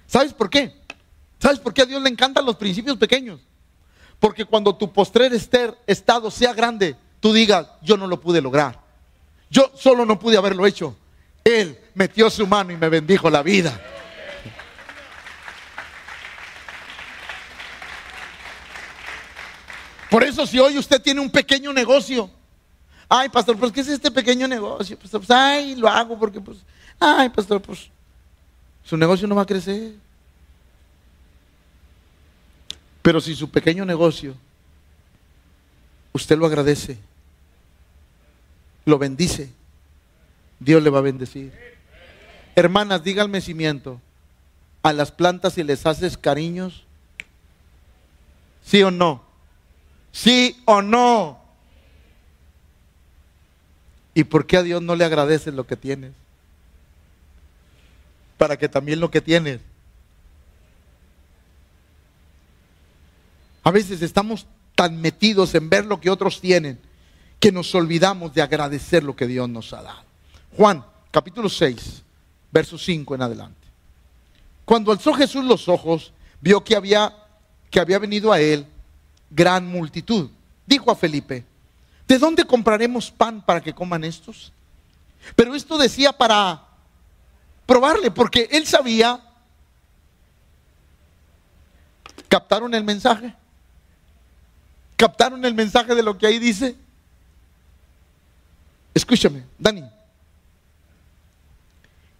¿Sabes 0.06 0.32
por 0.32 0.50
qué? 0.50 0.74
¿Sabes 1.38 1.60
por 1.60 1.72
qué 1.72 1.82
a 1.82 1.86
Dios 1.86 2.02
le 2.02 2.08
encantan 2.08 2.44
los 2.44 2.56
principios 2.56 2.96
pequeños? 2.96 3.40
Porque 4.20 4.44
cuando 4.44 4.74
tu 4.74 4.92
postrer 4.92 5.32
estado 5.86 6.30
sea 6.30 6.52
grande, 6.52 6.96
tú 7.20 7.32
digas, 7.32 7.66
yo 7.82 7.96
no 7.96 8.06
lo 8.06 8.20
pude 8.20 8.40
lograr. 8.40 8.80
Yo 9.50 9.70
solo 9.74 10.04
no 10.04 10.18
pude 10.18 10.36
haberlo 10.36 10.66
hecho. 10.66 10.96
Él 11.44 11.78
metió 11.94 12.28
su 12.28 12.46
mano 12.46 12.72
y 12.72 12.76
me 12.76 12.88
bendijo 12.88 13.30
la 13.30 13.42
vida. 13.42 13.80
Por 20.10 20.24
eso 20.24 20.46
si 20.46 20.58
hoy 20.58 20.78
usted 20.78 21.00
tiene 21.00 21.20
un 21.20 21.30
pequeño 21.30 21.72
negocio, 21.72 22.30
ay 23.08 23.28
pastor, 23.28 23.58
pues 23.58 23.72
¿qué 23.72 23.80
es 23.80 23.88
este 23.88 24.10
pequeño 24.10 24.48
negocio? 24.48 24.98
Pues, 24.98 25.30
ay, 25.30 25.74
lo 25.76 25.88
hago 25.88 26.18
porque 26.18 26.40
pues, 26.40 26.58
ay 26.98 27.28
pastor, 27.28 27.60
pues 27.60 27.90
su 28.84 28.96
negocio 28.96 29.28
no 29.28 29.34
va 29.34 29.42
a 29.42 29.46
crecer. 29.46 29.92
Pero 33.08 33.22
si 33.22 33.34
su 33.34 33.48
pequeño 33.48 33.86
negocio, 33.86 34.34
usted 36.12 36.36
lo 36.36 36.44
agradece, 36.44 36.98
lo 38.84 38.98
bendice, 38.98 39.50
Dios 40.60 40.82
le 40.82 40.90
va 40.90 40.98
a 40.98 41.00
bendecir. 41.00 41.50
Hermanas, 42.54 43.02
díganme 43.02 43.40
cimiento. 43.40 43.98
A 44.82 44.92
las 44.92 45.10
plantas 45.10 45.54
si 45.54 45.62
les 45.62 45.86
haces 45.86 46.18
cariños, 46.18 46.84
¿sí 48.62 48.82
o 48.82 48.90
no? 48.90 49.24
¿Sí 50.12 50.60
o 50.66 50.82
no? 50.82 51.40
¿Y 54.12 54.24
por 54.24 54.46
qué 54.46 54.58
a 54.58 54.62
Dios 54.62 54.82
no 54.82 54.94
le 54.94 55.06
agradeces 55.06 55.54
lo 55.54 55.66
que 55.66 55.78
tienes? 55.78 56.12
Para 58.36 58.58
que 58.58 58.68
también 58.68 59.00
lo 59.00 59.10
que 59.10 59.22
tienes. 59.22 59.62
A 63.62 63.70
veces 63.70 64.02
estamos 64.02 64.46
tan 64.74 65.00
metidos 65.00 65.54
en 65.54 65.68
ver 65.68 65.84
lo 65.84 66.00
que 66.00 66.10
otros 66.10 66.40
tienen 66.40 66.78
que 67.40 67.52
nos 67.52 67.74
olvidamos 67.74 68.34
de 68.34 68.42
agradecer 68.42 69.02
lo 69.04 69.14
que 69.14 69.26
Dios 69.26 69.48
nos 69.48 69.72
ha 69.72 69.82
dado. 69.82 70.02
Juan, 70.56 70.84
capítulo 71.10 71.48
6, 71.48 72.02
verso 72.50 72.78
5 72.78 73.14
en 73.14 73.22
adelante. 73.22 73.68
Cuando 74.64 74.92
alzó 74.92 75.14
Jesús 75.14 75.44
los 75.44 75.68
ojos, 75.68 76.12
vio 76.40 76.62
que 76.62 76.76
había, 76.76 77.14
que 77.70 77.80
había 77.80 77.98
venido 77.98 78.32
a 78.32 78.40
él 78.40 78.66
gran 79.30 79.66
multitud. 79.66 80.30
Dijo 80.66 80.90
a 80.90 80.96
Felipe, 80.96 81.44
¿de 82.06 82.18
dónde 82.18 82.44
compraremos 82.44 83.10
pan 83.10 83.44
para 83.44 83.60
que 83.60 83.74
coman 83.74 84.04
estos? 84.04 84.52
Pero 85.34 85.54
esto 85.54 85.78
decía 85.78 86.12
para 86.12 86.62
probarle, 87.66 88.10
porque 88.10 88.48
él 88.50 88.66
sabía. 88.66 89.20
¿Captaron 92.28 92.74
el 92.74 92.84
mensaje? 92.84 93.34
¿Captaron 94.98 95.44
el 95.44 95.54
mensaje 95.54 95.94
de 95.94 96.02
lo 96.02 96.18
que 96.18 96.26
ahí 96.26 96.40
dice? 96.40 96.74
Escúchame, 98.92 99.44
Dani. 99.56 99.88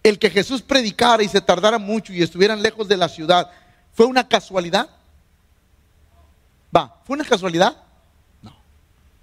El 0.01 0.17
que 0.17 0.29
Jesús 0.29 0.61
predicara 0.61 1.21
y 1.21 1.27
se 1.27 1.41
tardara 1.41 1.77
mucho 1.77 2.13
y 2.13 2.23
estuvieran 2.23 2.61
lejos 2.61 2.87
de 2.87 2.95
la 2.95 3.09
ciudad, 3.09 3.51
¿fue 3.93 4.05
una 4.05 4.25
casualidad? 4.25 4.89
Va, 6.73 7.01
¿fue 7.03 7.15
una 7.15 7.25
casualidad? 7.25 7.83
No, 8.41 8.55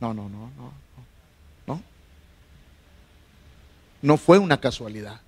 no, 0.00 0.12
no, 0.12 0.28
no, 0.28 0.50
no, 0.50 0.72
no. 1.66 1.82
No 4.02 4.16
fue 4.18 4.36
una 4.36 4.60
casualidad. 4.60 5.18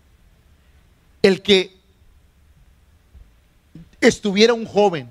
El 1.23 1.41
que 1.41 1.75
estuviera 4.03 4.53
un 4.53 4.67
joven 4.67 5.11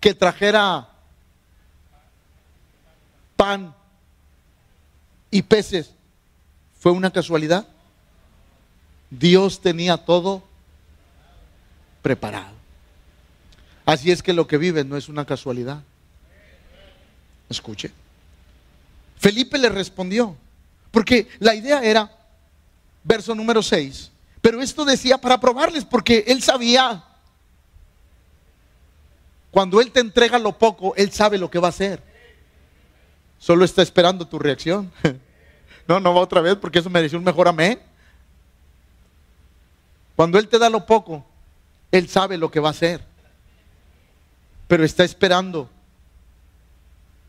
que 0.00 0.14
trajera 0.14 0.88
pan 3.36 3.74
y 5.34 5.42
peces, 5.42 5.90
¿fue 6.78 6.92
una 6.92 7.10
casualidad? 7.10 7.66
Dios 9.10 9.60
tenía 9.60 9.96
todo 9.96 10.44
preparado. 12.02 12.54
Así 13.84 14.12
es 14.12 14.22
que 14.22 14.32
lo 14.32 14.46
que 14.46 14.58
viven 14.58 14.88
no 14.88 14.96
es 14.96 15.08
una 15.08 15.24
casualidad. 15.24 15.82
Escuche. 17.48 17.90
Felipe 19.18 19.58
le 19.58 19.70
respondió, 19.70 20.36
porque 20.92 21.26
la 21.40 21.56
idea 21.56 21.82
era, 21.82 22.16
verso 23.02 23.34
número 23.34 23.60
6, 23.60 24.12
pero 24.40 24.62
esto 24.62 24.84
decía 24.84 25.18
para 25.18 25.40
probarles, 25.40 25.84
porque 25.84 26.22
él 26.28 26.44
sabía, 26.44 27.02
cuando 29.50 29.80
él 29.80 29.90
te 29.90 29.98
entrega 29.98 30.38
lo 30.38 30.56
poco, 30.56 30.94
él 30.94 31.10
sabe 31.10 31.38
lo 31.38 31.50
que 31.50 31.58
va 31.58 31.66
a 31.66 31.70
hacer. 31.70 32.00
Solo 33.40 33.64
está 33.64 33.82
esperando 33.82 34.28
tu 34.28 34.38
reacción. 34.38 34.92
No, 35.86 36.00
no 36.00 36.14
va 36.14 36.20
otra 36.20 36.40
vez, 36.40 36.56
porque 36.56 36.78
eso 36.78 36.90
mereció 36.90 37.18
un 37.18 37.24
mejor 37.24 37.48
amén. 37.48 37.80
Cuando 40.16 40.38
Él 40.38 40.48
te 40.48 40.58
da 40.58 40.70
lo 40.70 40.86
poco, 40.86 41.24
Él 41.90 42.08
sabe 42.08 42.38
lo 42.38 42.50
que 42.50 42.60
va 42.60 42.68
a 42.68 42.72
hacer. 42.72 43.04
Pero 44.66 44.84
está 44.84 45.04
esperando 45.04 45.68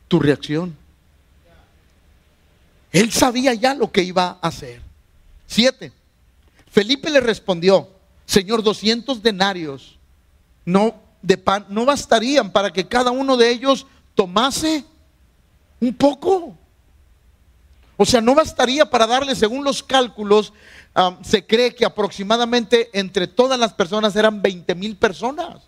tu 0.08 0.20
reacción. 0.20 0.76
Él 2.92 3.12
sabía 3.12 3.54
ya 3.54 3.74
lo 3.74 3.92
que 3.92 4.04
iba 4.04 4.38
a 4.42 4.48
hacer. 4.48 4.82
Siete. 5.48 5.92
Felipe 6.72 7.10
le 7.10 7.20
respondió, 7.20 7.90
Señor, 8.26 8.64
200 8.64 9.22
denarios 9.22 9.98
no, 10.66 10.96
de 11.22 11.38
pan 11.38 11.66
no 11.70 11.86
bastarían 11.86 12.52
para 12.52 12.72
que 12.72 12.88
cada 12.88 13.12
uno 13.12 13.38
de 13.38 13.50
ellos 13.50 13.86
tomase 14.14 14.84
un 15.80 15.94
poco. 15.94 16.58
O 17.98 18.06
sea, 18.06 18.22
no 18.22 18.36
bastaría 18.36 18.90
para 18.90 19.08
darle, 19.08 19.36
según 19.36 19.64
los 19.64 19.82
cálculos, 19.82 20.54
se 21.24 21.46
cree 21.46 21.74
que 21.74 21.86
aproximadamente 21.86 22.90
entre 22.94 23.28
todas 23.28 23.60
las 23.60 23.74
personas 23.74 24.16
eran 24.16 24.42
20 24.42 24.76
mil 24.76 24.96
personas. 24.96 25.62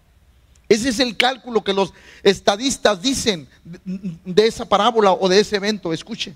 Ese 0.70 0.90
es 0.90 1.00
el 1.00 1.16
cálculo 1.16 1.64
que 1.64 1.72
los 1.72 1.94
estadistas 2.24 3.02
dicen 3.02 3.48
de 3.64 4.48
esa 4.48 4.68
parábola 4.68 5.14
o 5.14 5.30
de 5.30 5.40
ese 5.40 5.56
evento. 5.56 5.94
Escuche. 5.94 6.36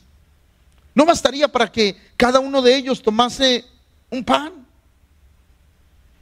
No 0.96 1.06
bastaría 1.06 1.50
para 1.50 1.70
que 1.70 1.98
cada 2.16 2.40
uno 2.40 2.62
de 2.62 2.76
ellos 2.76 3.02
tomase 3.02 3.66
un 4.10 4.24
pan. 4.24 4.66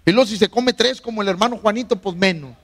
Y 0.06 0.12
luego 0.12 0.28
si 0.28 0.38
se 0.38 0.50
come 0.50 0.74
tres 0.74 1.00
como 1.00 1.22
el 1.22 1.28
hermano 1.28 1.58
Juanito, 1.58 1.96
pues 1.96 2.16
menos. 2.16 2.56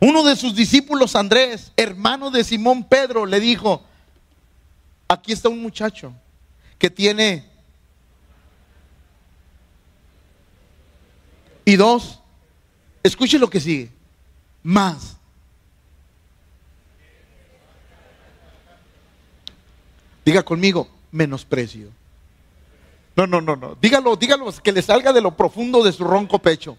Uno 0.00 0.22
de 0.24 0.36
sus 0.36 0.54
discípulos, 0.54 1.14
Andrés, 1.16 1.72
hermano 1.76 2.30
de 2.30 2.44
Simón 2.44 2.84
Pedro, 2.84 3.26
le 3.26 3.40
dijo, 3.40 3.82
aquí 5.08 5.32
está 5.32 5.48
un 5.48 5.60
muchacho 5.60 6.12
que 6.78 6.90
tiene... 6.90 7.44
Y 11.64 11.74
dos, 11.74 12.20
escuche 13.02 13.40
lo 13.40 13.50
que 13.50 13.60
sigue, 13.60 13.90
más. 14.62 15.16
Diga 20.24 20.44
conmigo, 20.44 20.88
menosprecio. 21.10 21.90
No, 23.16 23.26
no, 23.26 23.40
no, 23.40 23.56
no. 23.56 23.74
Dígalo, 23.80 24.14
dígalo, 24.14 24.52
que 24.62 24.70
le 24.70 24.82
salga 24.82 25.12
de 25.12 25.20
lo 25.20 25.36
profundo 25.36 25.82
de 25.82 25.92
su 25.92 26.04
ronco 26.04 26.38
pecho. 26.38 26.78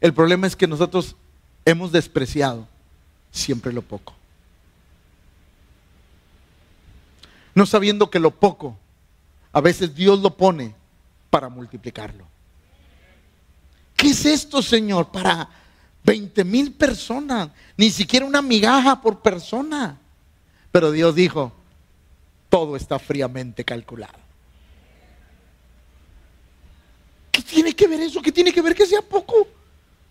El 0.00 0.14
problema 0.14 0.46
es 0.46 0.56
que 0.56 0.66
nosotros 0.66 1.16
hemos 1.64 1.92
despreciado 1.92 2.66
siempre 3.30 3.72
lo 3.72 3.82
poco. 3.82 4.14
No 7.54 7.66
sabiendo 7.66 8.10
que 8.10 8.18
lo 8.18 8.32
poco, 8.32 8.76
a 9.52 9.60
veces 9.60 9.94
Dios 9.94 10.18
lo 10.20 10.36
pone 10.36 10.74
para 11.30 11.48
multiplicarlo. 11.48 12.26
¿Qué 13.96 14.08
es 14.08 14.24
esto, 14.26 14.60
Señor? 14.60 15.10
Para 15.10 15.48
20 16.02 16.44
mil 16.44 16.72
personas, 16.72 17.50
ni 17.76 17.90
siquiera 17.90 18.26
una 18.26 18.42
migaja 18.42 19.00
por 19.00 19.20
persona. 19.20 19.98
Pero 20.72 20.90
Dios 20.90 21.14
dijo, 21.14 21.52
todo 22.48 22.76
está 22.76 22.98
fríamente 22.98 23.64
calculado. 23.64 24.18
¿Qué 27.30 27.42
tiene 27.42 27.74
que 27.74 27.86
ver 27.86 28.00
eso? 28.00 28.20
¿Qué 28.20 28.30
tiene 28.30 28.52
que 28.52 28.62
ver 28.62 28.74
que 28.74 28.86
sea 28.86 29.02
poco? 29.02 29.48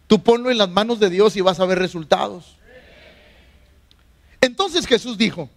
Tú 0.07 0.21
ponlo 0.21 0.51
en 0.51 0.57
las 0.57 0.69
manos 0.69 0.99
de 0.99 1.09
Dios 1.09 1.35
y 1.35 1.41
vas 1.41 1.59
a 1.59 1.65
ver 1.65 1.79
resultados. 1.79 2.57
Entonces 4.41 4.85
Jesús 4.85 5.17
dijo, 5.17 5.49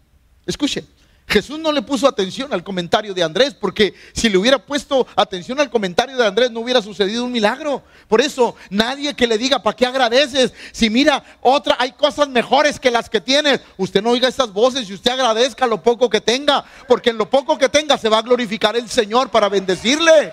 escuche, 0.46 0.84
Jesús 1.28 1.58
no 1.58 1.72
le 1.72 1.82
puso 1.82 2.06
atención 2.06 2.52
al 2.52 2.62
comentario 2.62 3.12
de 3.12 3.22
Andrés, 3.22 3.52
porque 3.52 3.94
si 4.12 4.28
le 4.28 4.38
hubiera 4.38 4.64
puesto 4.64 5.08
atención 5.16 5.58
al 5.58 5.70
comentario 5.70 6.16
de 6.16 6.24
Andrés 6.24 6.52
no 6.52 6.60
hubiera 6.60 6.80
sucedido 6.80 7.24
un 7.24 7.32
milagro. 7.32 7.82
Por 8.06 8.20
eso, 8.20 8.54
nadie 8.70 9.14
que 9.14 9.26
le 9.26 9.36
diga, 9.36 9.60
¿para 9.60 9.76
qué 9.76 9.86
agradeces? 9.86 10.52
Si 10.70 10.88
mira, 10.88 11.24
otra, 11.40 11.76
hay 11.80 11.92
cosas 11.92 12.28
mejores 12.28 12.78
que 12.78 12.92
las 12.92 13.10
que 13.10 13.20
tienes. 13.20 13.60
Usted 13.76 14.02
no 14.02 14.10
oiga 14.10 14.28
esas 14.28 14.52
voces 14.52 14.88
y 14.88 14.94
usted 14.94 15.10
agradezca 15.10 15.66
lo 15.66 15.82
poco 15.82 16.08
que 16.08 16.20
tenga, 16.20 16.64
porque 16.86 17.10
en 17.10 17.18
lo 17.18 17.28
poco 17.28 17.58
que 17.58 17.68
tenga 17.68 17.98
se 17.98 18.08
va 18.08 18.18
a 18.18 18.22
glorificar 18.22 18.76
el 18.76 18.88
Señor 18.88 19.28
para 19.28 19.48
bendecirle. 19.48 20.32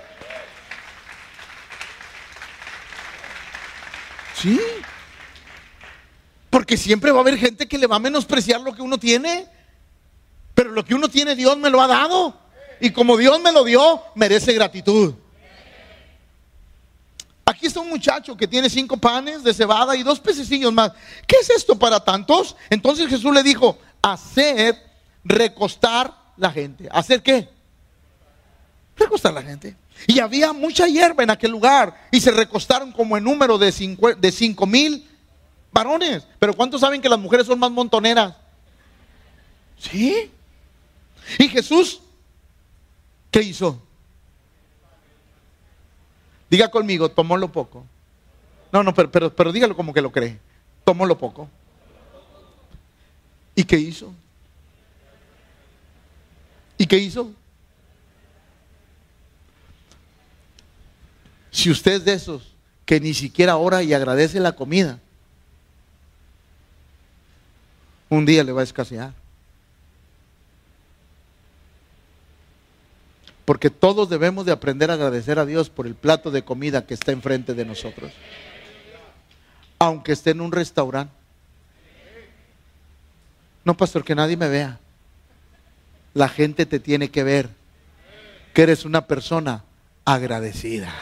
Sí. 4.39 4.59
Porque 6.51 6.77
siempre 6.77 7.11
va 7.11 7.17
a 7.17 7.21
haber 7.21 7.39
gente 7.39 7.67
que 7.67 7.79
le 7.79 7.87
va 7.87 7.95
a 7.95 7.99
menospreciar 7.99 8.61
lo 8.61 8.75
que 8.75 8.83
uno 8.83 8.99
tiene. 8.99 9.47
Pero 10.53 10.71
lo 10.71 10.85
que 10.85 10.95
uno 10.95 11.09
tiene, 11.09 11.35
Dios 11.35 11.57
me 11.57 11.69
lo 11.69 11.81
ha 11.81 11.87
dado. 11.87 12.37
Y 12.79 12.91
como 12.91 13.17
Dios 13.17 13.39
me 13.41 13.51
lo 13.51 13.63
dio, 13.63 14.01
merece 14.15 14.53
gratitud. 14.53 15.15
Aquí 17.45 17.67
está 17.67 17.81
un 17.81 17.89
muchacho 17.89 18.37
que 18.37 18.47
tiene 18.47 18.69
cinco 18.69 18.97
panes 18.97 19.43
de 19.43 19.53
cebada 19.53 19.95
y 19.95 20.03
dos 20.03 20.19
pececillos 20.19 20.71
más. 20.71 20.91
¿Qué 21.27 21.37
es 21.41 21.49
esto 21.49 21.77
para 21.77 21.99
tantos? 21.99 22.55
Entonces 22.69 23.09
Jesús 23.09 23.33
le 23.33 23.43
dijo, 23.43 23.77
hacer 24.01 24.81
recostar 25.23 26.13
la 26.37 26.51
gente. 26.51 26.87
¿Hacer 26.91 27.21
qué? 27.21 27.49
Recostar 28.95 29.33
la 29.33 29.41
gente. 29.41 29.75
Y 30.07 30.19
había 30.19 30.53
mucha 30.53 30.87
hierba 30.87 31.23
en 31.23 31.29
aquel 31.29 31.51
lugar 31.51 32.07
y 32.11 32.19
se 32.19 32.31
recostaron 32.31 32.91
como 32.91 33.17
en 33.17 33.23
número 33.23 33.57
de 33.57 33.71
cinco, 33.71 34.13
de 34.13 34.31
cinco 34.31 34.65
mil 34.65 35.07
varones. 35.71 36.25
Pero 36.39 36.53
¿cuántos 36.53 36.81
saben 36.81 37.01
que 37.01 37.09
las 37.09 37.19
mujeres 37.19 37.47
son 37.47 37.59
más 37.59 37.71
montoneras? 37.71 38.35
¿Sí? 39.77 40.31
Y 41.37 41.47
Jesús, 41.49 42.01
¿qué 43.31 43.41
hizo? 43.41 43.81
Diga 46.49 46.69
conmigo, 46.69 47.09
tomó 47.09 47.37
lo 47.37 47.51
poco. 47.51 47.85
No, 48.71 48.83
no, 48.83 48.93
pero, 48.93 49.11
pero, 49.11 49.35
pero 49.35 49.51
dígalo 49.51 49.75
como 49.75 49.93
que 49.93 50.01
lo 50.01 50.11
cree. 50.11 50.39
Tomó 50.83 51.05
lo 51.05 51.17
poco. 51.17 51.49
¿Y 53.55 53.63
qué 53.63 53.77
hizo? 53.77 54.13
¿Y 56.77 56.85
qué 56.85 56.97
hizo? 56.97 57.31
Si 61.51 61.69
usted 61.69 61.93
es 61.93 62.05
de 62.05 62.13
esos 62.13 62.53
que 62.85 62.99
ni 62.99 63.13
siquiera 63.13 63.57
ora 63.57 63.83
y 63.83 63.93
agradece 63.93 64.39
la 64.39 64.53
comida, 64.53 64.99
un 68.09 68.25
día 68.25 68.43
le 68.43 68.51
va 68.51 68.61
a 68.61 68.65
escasear. 68.65 69.13
Porque 73.45 73.69
todos 73.69 74.09
debemos 74.09 74.45
de 74.45 74.51
aprender 74.51 74.89
a 74.89 74.93
agradecer 74.93 75.37
a 75.39 75.45
Dios 75.45 75.69
por 75.69 75.85
el 75.85 75.95
plato 75.95 76.31
de 76.31 76.43
comida 76.43 76.85
que 76.85 76.93
está 76.93 77.11
enfrente 77.11 77.53
de 77.53 77.65
nosotros. 77.65 78.11
Aunque 79.79 80.13
esté 80.13 80.31
en 80.31 80.41
un 80.41 80.51
restaurante. 80.51 81.13
No, 83.65 83.75
pastor, 83.75 84.03
que 84.03 84.15
nadie 84.15 84.37
me 84.37 84.47
vea. 84.47 84.79
La 86.13 86.29
gente 86.29 86.65
te 86.65 86.79
tiene 86.79 87.09
que 87.09 87.23
ver 87.23 87.49
que 88.53 88.63
eres 88.63 88.85
una 88.85 89.07
persona 89.07 89.63
agradecida. 90.05 90.93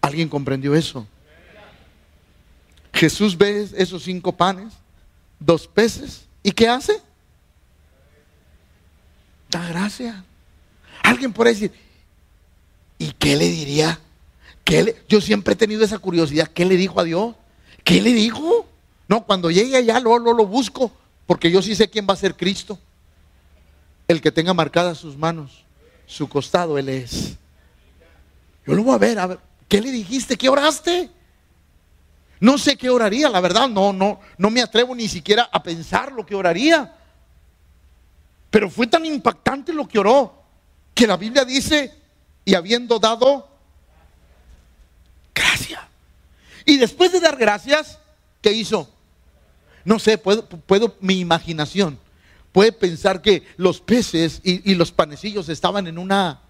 ¿Alguien 0.00 0.28
comprendió 0.28 0.74
eso? 0.74 1.06
Jesús 2.92 3.38
ve 3.38 3.68
esos 3.76 4.02
cinco 4.02 4.36
panes, 4.36 4.74
dos 5.40 5.66
peces, 5.66 6.26
¿y 6.42 6.52
qué 6.52 6.68
hace? 6.68 7.00
Da 9.50 9.66
gracias. 9.68 10.16
Alguien 11.02 11.32
puede 11.32 11.50
decir, 11.50 11.72
¿y 12.98 13.12
qué 13.12 13.36
le 13.36 13.48
diría? 13.48 14.00
¿Qué 14.64 14.96
Yo 15.08 15.20
siempre 15.20 15.54
he 15.54 15.56
tenido 15.56 15.84
esa 15.84 15.98
curiosidad. 15.98 16.48
¿Qué 16.48 16.64
le 16.64 16.76
dijo 16.76 17.00
a 17.00 17.04
Dios? 17.04 17.34
¿Qué 17.84 18.00
le 18.00 18.12
dijo? 18.12 18.66
No, 19.08 19.24
cuando 19.24 19.50
llegue 19.50 19.76
allá 19.76 20.00
lo, 20.00 20.18
lo, 20.18 20.32
lo 20.32 20.46
busco, 20.46 20.92
porque 21.26 21.50
yo 21.50 21.60
sí 21.60 21.74
sé 21.74 21.90
quién 21.90 22.06
va 22.08 22.14
a 22.14 22.16
ser 22.16 22.36
Cristo. 22.36 22.78
El 24.08 24.20
que 24.20 24.30
tenga 24.30 24.54
marcadas 24.54 24.98
sus 24.98 25.16
manos, 25.16 25.64
su 26.06 26.28
costado, 26.28 26.78
Él 26.78 26.88
es. 26.88 27.34
Yo 28.66 28.74
lo 28.74 28.84
voy 28.84 28.94
a 28.94 28.98
ver, 28.98 29.18
a 29.18 29.26
ver, 29.26 29.38
¿qué 29.68 29.80
le 29.80 29.90
dijiste? 29.90 30.36
¿Qué 30.36 30.48
oraste? 30.48 31.10
No 32.38 32.58
sé 32.58 32.76
qué 32.76 32.90
oraría, 32.90 33.28
la 33.28 33.40
verdad, 33.40 33.68
no, 33.68 33.92
no, 33.92 34.20
no 34.36 34.50
me 34.50 34.62
atrevo 34.62 34.94
ni 34.94 35.08
siquiera 35.08 35.48
a 35.52 35.62
pensar 35.62 36.12
lo 36.12 36.26
que 36.26 36.34
oraría. 36.34 36.96
Pero 38.50 38.68
fue 38.68 38.86
tan 38.86 39.06
impactante 39.06 39.72
lo 39.72 39.86
que 39.86 39.98
oró 39.98 40.41
que 40.94 41.06
la 41.06 41.16
Biblia 41.16 41.44
dice, 41.44 41.94
y 42.44 42.54
habiendo 42.54 42.98
dado 42.98 43.48
gracias. 45.34 45.80
Y 46.64 46.76
después 46.76 47.12
de 47.12 47.20
dar 47.20 47.36
gracias, 47.36 47.98
¿qué 48.40 48.52
hizo? 48.52 48.88
No 49.84 49.98
sé, 49.98 50.18
puedo, 50.18 50.46
puedo 50.46 50.96
mi 51.00 51.18
imaginación 51.18 51.98
puede 52.52 52.72
pensar 52.72 53.22
que 53.22 53.42
los 53.56 53.80
peces 53.80 54.40
y, 54.44 54.74
los 54.74 54.92
panecillos 54.92 55.48
estaban 55.48 55.86
en 55.86 55.98
una... 55.98 56.40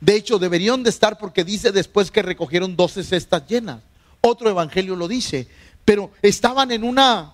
De 0.00 0.14
hecho, 0.14 0.38
deberían 0.38 0.82
de 0.82 0.90
estar 0.90 1.18
porque 1.18 1.42
dice 1.42 1.72
después 1.72 2.10
que 2.10 2.20
recogieron 2.20 2.76
12 2.76 3.02
cestas 3.02 3.46
llenas. 3.48 3.80
Otro 4.20 4.50
evangelio 4.50 4.94
lo 4.94 5.08
dice. 5.08 5.48
Pero 5.84 6.10
estaban 6.20 6.70
en 6.70 6.84
una... 6.84 7.32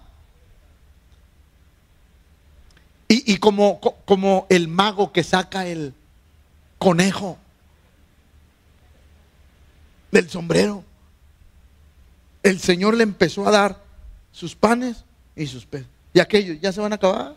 Y, 3.09 3.32
y 3.32 3.36
como, 3.38 3.80
como 3.80 4.47
el 4.49 4.68
mago 4.68 5.12
que 5.12 5.24
saca 5.24 5.66
el, 5.66 5.92
conejo 6.83 7.39
del 10.11 10.28
sombrero. 10.28 10.83
El 12.43 12.59
Señor 12.59 12.97
le 12.97 13.05
empezó 13.05 13.47
a 13.47 13.53
dar 13.53 13.80
sus 14.33 14.57
panes 14.57 15.05
y 15.37 15.47
sus 15.47 15.64
peces. 15.64 15.87
Y 16.12 16.18
aquellos 16.18 16.61
ya 16.61 16.72
se 16.72 16.80
van 16.80 16.91
a 16.91 16.97
acabar. 16.97 17.37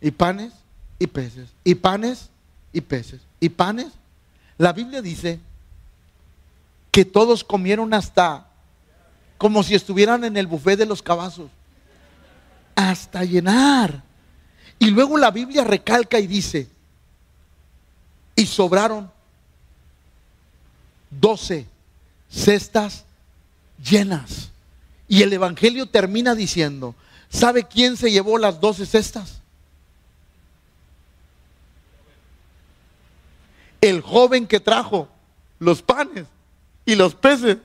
Y 0.00 0.12
panes 0.12 0.52
y 1.00 1.08
peces. 1.08 1.48
Y 1.64 1.74
panes 1.74 2.30
y 2.72 2.80
peces. 2.80 3.20
Y 3.40 3.48
panes. 3.48 3.88
La 4.56 4.72
Biblia 4.72 5.02
dice 5.02 5.40
que 6.92 7.04
todos 7.04 7.42
comieron 7.42 7.92
hasta 7.92 8.46
como 9.36 9.64
si 9.64 9.74
estuvieran 9.74 10.22
en 10.22 10.36
el 10.36 10.46
buffet 10.46 10.78
de 10.78 10.86
los 10.86 11.02
cabazos. 11.02 11.50
Hasta 12.76 13.24
llenar. 13.24 14.04
Y 14.78 14.90
luego 14.90 15.18
la 15.18 15.32
Biblia 15.32 15.64
recalca 15.64 16.20
y 16.20 16.28
dice, 16.28 16.68
y 18.36 18.46
sobraron 18.46 19.10
doce 21.10 21.66
cestas 22.28 23.04
llenas. 23.82 24.50
Y 25.08 25.22
el 25.22 25.32
Evangelio 25.32 25.86
termina 25.86 26.34
diciendo, 26.34 26.94
¿sabe 27.28 27.64
quién 27.64 27.96
se 27.96 28.10
llevó 28.10 28.38
las 28.38 28.60
doce 28.60 28.86
cestas? 28.86 29.42
joven 34.12 34.46
que 34.46 34.60
trajo 34.60 35.08
los 35.58 35.80
panes 35.80 36.26
y 36.84 36.94
los 36.94 37.14
peces, 37.14 37.56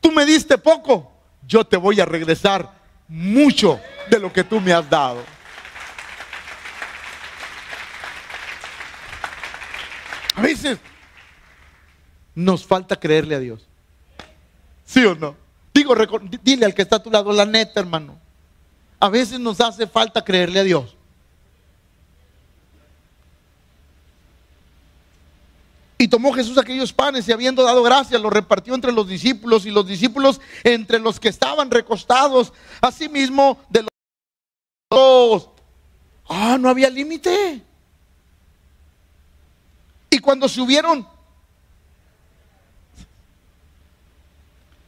tú 0.00 0.12
me 0.12 0.24
diste 0.24 0.56
poco, 0.58 1.10
yo 1.46 1.64
te 1.64 1.76
voy 1.76 2.00
a 2.00 2.04
regresar 2.04 2.72
mucho 3.08 3.80
de 4.10 4.18
lo 4.18 4.32
que 4.32 4.44
tú 4.44 4.60
me 4.60 4.72
has 4.72 4.88
dado. 4.88 5.22
Veces 10.44 10.78
nos 12.34 12.64
falta 12.66 12.96
creerle 12.96 13.34
a 13.34 13.40
Dios. 13.40 13.66
¿Sí 14.84 15.04
o 15.04 15.14
no? 15.14 15.36
Digo, 15.72 15.94
dile 16.42 16.66
al 16.66 16.74
que 16.74 16.82
está 16.82 16.96
a 16.96 17.02
tu 17.02 17.10
lado, 17.10 17.32
la 17.32 17.46
neta, 17.46 17.80
hermano. 17.80 18.18
A 19.00 19.08
veces 19.08 19.40
nos 19.40 19.60
hace 19.60 19.86
falta 19.86 20.22
creerle 20.22 20.60
a 20.60 20.64
Dios. 20.64 20.96
Y 25.98 26.08
tomó 26.08 26.32
Jesús 26.32 26.58
aquellos 26.58 26.92
panes 26.92 27.26
y 27.28 27.32
habiendo 27.32 27.62
dado 27.62 27.82
gracias, 27.82 28.20
los 28.20 28.32
repartió 28.32 28.74
entre 28.74 28.92
los 28.92 29.08
discípulos 29.08 29.64
y 29.64 29.70
los 29.70 29.86
discípulos 29.86 30.40
entre 30.62 30.98
los 30.98 31.18
que 31.18 31.28
estaban 31.28 31.70
recostados, 31.70 32.52
asimismo 32.80 33.58
de 33.70 33.86
los... 34.90 35.48
Ah, 36.28 36.58
no 36.60 36.68
había 36.68 36.90
límite. 36.90 37.62
Cuando 40.24 40.48
se 40.48 40.58
hubieron, 40.58 41.06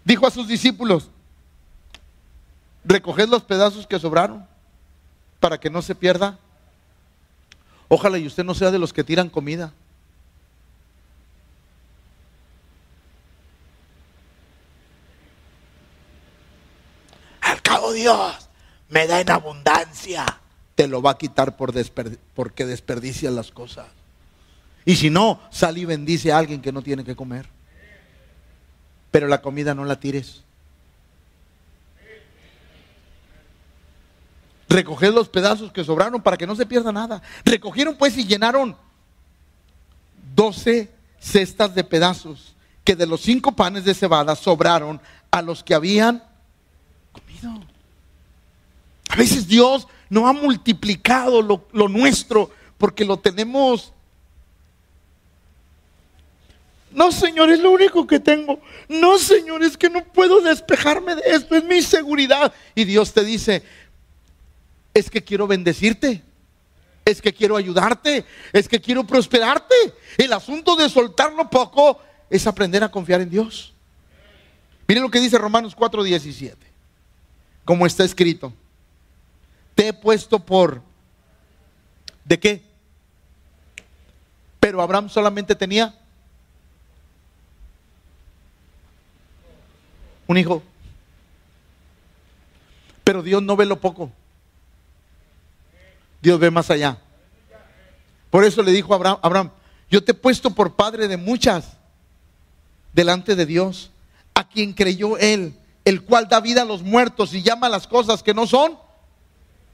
dijo 0.03 0.26
a 0.26 0.30
sus 0.30 0.49
discípulos, 0.49 1.11
recoged 2.84 3.28
los 3.28 3.43
pedazos 3.43 3.87
que 3.87 3.99
sobraron 3.99 4.49
para 5.39 5.61
que 5.61 5.68
no 5.68 5.82
se 5.82 5.95
pierda. 5.95 6.39
Ojalá 7.89 8.16
y 8.16 8.26
usted 8.26 8.45
no 8.45 8.55
sea 8.55 8.70
de 8.70 8.78
los 8.78 8.95
que 8.95 9.05
tiran 9.05 9.28
comida. 9.28 9.74
Al 17.43 17.61
cabo 17.61 17.93
Dios 17.93 18.49
me 18.89 19.07
da 19.07 19.20
en 19.20 19.30
abundancia. 19.30 20.41
Te 20.76 20.89
lo 20.89 21.03
va 21.03 21.11
a 21.11 21.18
quitar 21.18 21.59
por 21.59 21.74
porque 22.34 22.64
desperdicia 22.64 23.30
las 23.30 23.51
cosas. 23.51 23.96
Y 24.87 24.95
si 24.95 25.11
no, 25.11 25.41
sal 25.51 25.76
y 25.76 25.84
bendice 25.84 26.32
a 26.32 26.39
alguien 26.39 26.62
que 26.62 26.70
no 26.70 26.80
tiene 26.80 27.05
que 27.05 27.16
comer. 27.16 27.49
Pero 29.11 29.26
la 29.26 29.43
comida 29.43 29.74
no 29.74 29.84
la 29.84 29.99
tires. 29.99 30.45
Recoged 34.68 35.12
los 35.12 35.28
pedazos 35.28 35.72
que 35.72 35.82
sobraron 35.82 36.22
para 36.22 36.37
que 36.37 36.47
no 36.47 36.55
se 36.55 36.66
pierda 36.66 36.93
nada. 36.93 37.20
Recogieron 37.45 37.97
pues 37.97 38.16
y 38.16 38.24
llenaron 38.24 38.76
doce 40.34 40.93
cestas 41.18 41.74
de 41.74 41.82
pedazos 41.82 42.55
que 42.84 42.95
de 42.95 43.07
los 43.07 43.22
cinco 43.22 43.53
panes 43.53 43.84
de 43.84 43.95
cebada 43.95 44.37
sobraron 44.37 45.01
a 45.32 45.43
los 45.43 45.64
que 45.64 45.74
habían 45.74 46.22
comido. 47.11 47.61
A 49.09 49.16
veces 49.16 49.49
Dios 49.49 49.89
no 50.09 50.28
ha 50.28 50.32
multiplicado 50.32 51.43
lo, 51.43 51.66
lo 51.72 51.89
nuestro 51.89 52.51
porque 52.78 53.05
lo 53.05 53.16
tenemos 53.16 53.93
no, 56.93 57.12
Señor, 57.12 57.51
es 57.51 57.61
lo 57.61 57.70
único 57.72 58.07
que 58.07 58.20
tengo. 58.20 58.61
No, 58.89 59.18
Señor, 59.18 59.62
es 59.62 59.76
que 59.76 59.91
no 59.91 60.05
puedo 60.05 60.41
despejarme 60.41 61.16
de 61.16 61.22
esto, 61.26 61.57
es 61.57 61.64
mi 61.64 61.82
seguridad. 61.82 62.53
Y 62.74 62.84
Dios 62.84 63.12
te 63.12 63.24
dice, 63.24 63.62
es 64.95 65.11
que 65.11 65.22
quiero 65.22 65.47
bendecirte, 65.47 66.22
es 67.05 67.20
que 67.20 67.34
quiero 67.34 67.57
ayudarte, 67.57 68.24
es 68.53 68.68
que 68.68 68.80
quiero 68.80 69.05
prosperarte. 69.07 69.74
El 70.16 70.32
asunto 70.32 70.76
de 70.76 70.89
soltarlo 70.89 71.51
poco 71.51 72.01
es 72.30 72.47
aprender 72.47 72.82
a 72.82 72.91
confiar 72.91 73.20
en 73.20 73.30
Dios. 73.30 73.74
Miren 74.89 75.03
lo 75.03 75.11
que 75.11 75.20
dice 75.20 75.39
Romanos 75.39 75.76
4:17, 75.76 76.55
como 77.64 77.87
está 77.87 78.05
escrito. 78.05 78.53
Te 79.74 79.89
he 79.89 79.93
puesto 79.93 80.39
por... 80.39 80.82
¿De 82.24 82.41
qué? 82.41 82.62
Pero 84.59 84.80
Abraham 84.80 85.09
solamente 85.11 85.55
tenía 85.55 85.95
un 90.27 90.39
hijo. 90.39 90.62
Pero 93.05 93.22
Dios 93.22 93.43
no 93.43 93.57
ve 93.57 93.66
lo 93.66 93.81
poco. 93.81 94.11
Dios 96.20 96.39
ve 96.41 96.51
más 96.51 96.70
allá. 96.70 96.99
Por 98.31 98.45
eso 98.45 98.62
le 98.62 98.72
dijo 98.72 98.93
a 98.93 99.18
Abraham, 99.22 99.51
yo 99.91 100.03
te 100.03 100.12
he 100.12 100.14
puesto 100.14 100.51
por 100.51 100.74
padre 100.74 101.09
de 101.09 101.16
muchas 101.16 101.77
delante 102.93 103.37
de 103.37 103.47
Dios, 103.47 103.91
a 104.35 104.49
quien 104.49 104.72
creyó 104.72 105.18
él, 105.18 105.55
el 105.85 106.03
cual 106.03 106.29
da 106.29 106.41
vida 106.41 106.62
a 106.62 106.64
los 106.64 106.83
muertos 106.83 107.33
y 107.35 107.43
llama 107.43 107.68
las 107.68 107.87
cosas 107.87 108.22
que 108.22 108.35
no 108.35 108.47
son 108.47 108.79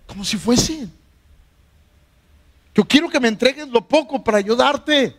como 0.06 0.24
si 0.24 0.36
fuesen. 0.36 0.92
Yo 2.74 2.84
quiero 2.84 3.08
que 3.08 3.20
me 3.20 3.28
entregues 3.28 3.68
lo 3.68 3.86
poco 3.86 4.22
para 4.22 4.38
ayudarte. 4.38 5.16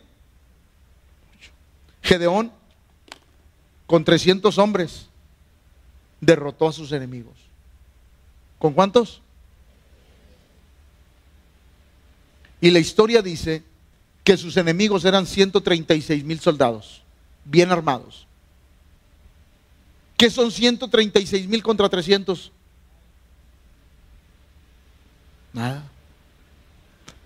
Gedeón, 2.02 2.52
con 3.86 4.04
300 4.04 4.56
hombres, 4.58 5.08
derrotó 6.24 6.68
a 6.68 6.72
sus 6.72 6.92
enemigos. 6.92 7.34
¿Con 8.58 8.72
cuántos? 8.72 9.20
Y 12.60 12.70
la 12.70 12.78
historia 12.78 13.20
dice 13.20 13.62
que 14.22 14.36
sus 14.36 14.56
enemigos 14.56 15.04
eran 15.04 15.26
136 15.26 16.24
mil 16.24 16.40
soldados, 16.40 17.02
bien 17.44 17.70
armados. 17.70 18.26
¿Qué 20.16 20.30
son 20.30 20.50
136 20.50 21.46
mil 21.48 21.62
contra 21.62 21.88
300? 21.88 22.52
Nada. 25.52 25.84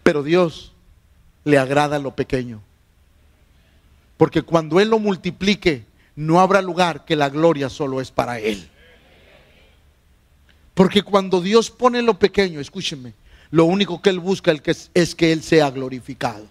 Pero 0.03 0.23
Dios 0.23 0.73
le 1.45 1.59
agrada 1.59 1.99
lo 1.99 2.17
pequeño. 2.17 2.61
Porque 4.17 4.43
cuando 4.43 4.81
Él 4.81 4.89
lo 4.89 4.99
multiplique, 4.99 5.85
no 6.17 6.41
habrá 6.41 6.61
lugar 6.61 7.05
que 7.05 7.15
la 7.15 7.29
gloria 7.29 7.69
solo 7.69 8.01
es 8.01 8.11
para 8.11 8.41
Él. 8.41 8.69
Porque 10.79 11.03
cuando 11.03 11.41
Dios 11.41 11.73
pone 11.73 12.01
lo 12.03 12.21
pequeño, 12.21 12.61
escúcheme, 12.61 13.13
lo 13.51 13.65
único 13.65 14.01
que 14.01 14.11
Él 14.11 14.21
busca 14.21 14.55
es 14.95 15.15
que 15.17 15.33
Él 15.33 15.43
sea 15.43 15.73
glorificado. 15.73 16.47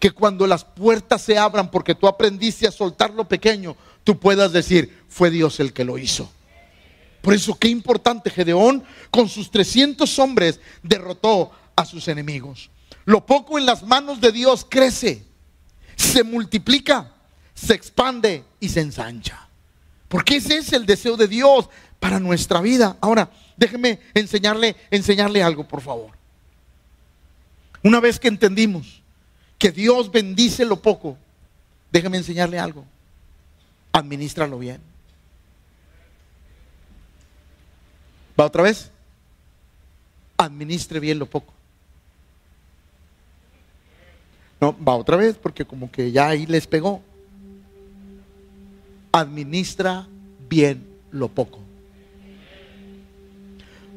Que 0.00 0.10
cuando 0.10 0.48
las 0.48 0.64
puertas 0.64 1.22
se 1.22 1.38
abran 1.38 1.70
porque 1.70 1.94
tú 1.94 2.08
aprendiste 2.08 2.66
a 2.66 2.72
soltar 2.72 3.14
lo 3.14 3.28
pequeño, 3.28 3.76
tú 4.02 4.18
puedas 4.18 4.52
decir, 4.52 5.04
fue 5.08 5.30
Dios 5.30 5.60
el 5.60 5.72
que 5.72 5.84
lo 5.84 5.96
hizo. 5.96 6.28
Por 7.22 7.34
eso 7.34 7.56
qué 7.56 7.68
importante, 7.68 8.30
Gedeón 8.30 8.82
con 9.12 9.28
sus 9.28 9.48
300 9.52 10.18
hombres 10.18 10.58
derrotó 10.82 11.52
a 11.76 11.84
sus 11.84 12.08
enemigos. 12.08 12.68
Lo 13.04 13.24
poco 13.26 13.58
en 13.60 13.66
las 13.66 13.84
manos 13.84 14.20
de 14.20 14.32
Dios 14.32 14.66
crece, 14.68 15.24
se 15.94 16.24
multiplica, 16.24 17.12
se 17.54 17.74
expande 17.74 18.42
y 18.58 18.70
se 18.70 18.80
ensancha. 18.80 19.46
Porque 20.08 20.36
ese 20.36 20.58
es 20.58 20.72
el 20.72 20.86
deseo 20.86 21.16
de 21.16 21.26
Dios, 21.26 21.68
para 22.06 22.20
nuestra 22.20 22.60
vida. 22.60 22.96
Ahora, 23.00 23.28
déjeme 23.56 23.98
enseñarle, 24.14 24.76
enseñarle 24.92 25.42
algo, 25.42 25.66
por 25.66 25.80
favor. 25.80 26.12
Una 27.82 27.98
vez 27.98 28.20
que 28.20 28.28
entendimos 28.28 29.02
que 29.58 29.72
Dios 29.72 30.12
bendice 30.12 30.64
lo 30.64 30.80
poco, 30.80 31.18
déjeme 31.90 32.18
enseñarle 32.18 32.60
algo. 32.60 32.84
Administralo 33.90 34.56
bien. 34.56 34.80
¿Va 38.38 38.44
otra 38.44 38.62
vez? 38.62 38.92
Administre 40.36 41.00
bien 41.00 41.18
lo 41.18 41.26
poco. 41.26 41.52
No, 44.60 44.76
va 44.80 44.94
otra 44.94 45.16
vez 45.16 45.36
porque 45.36 45.64
como 45.64 45.90
que 45.90 46.12
ya 46.12 46.28
ahí 46.28 46.46
les 46.46 46.68
pegó. 46.68 47.02
Administra 49.10 50.06
bien 50.48 50.86
lo 51.10 51.26
poco. 51.26 51.65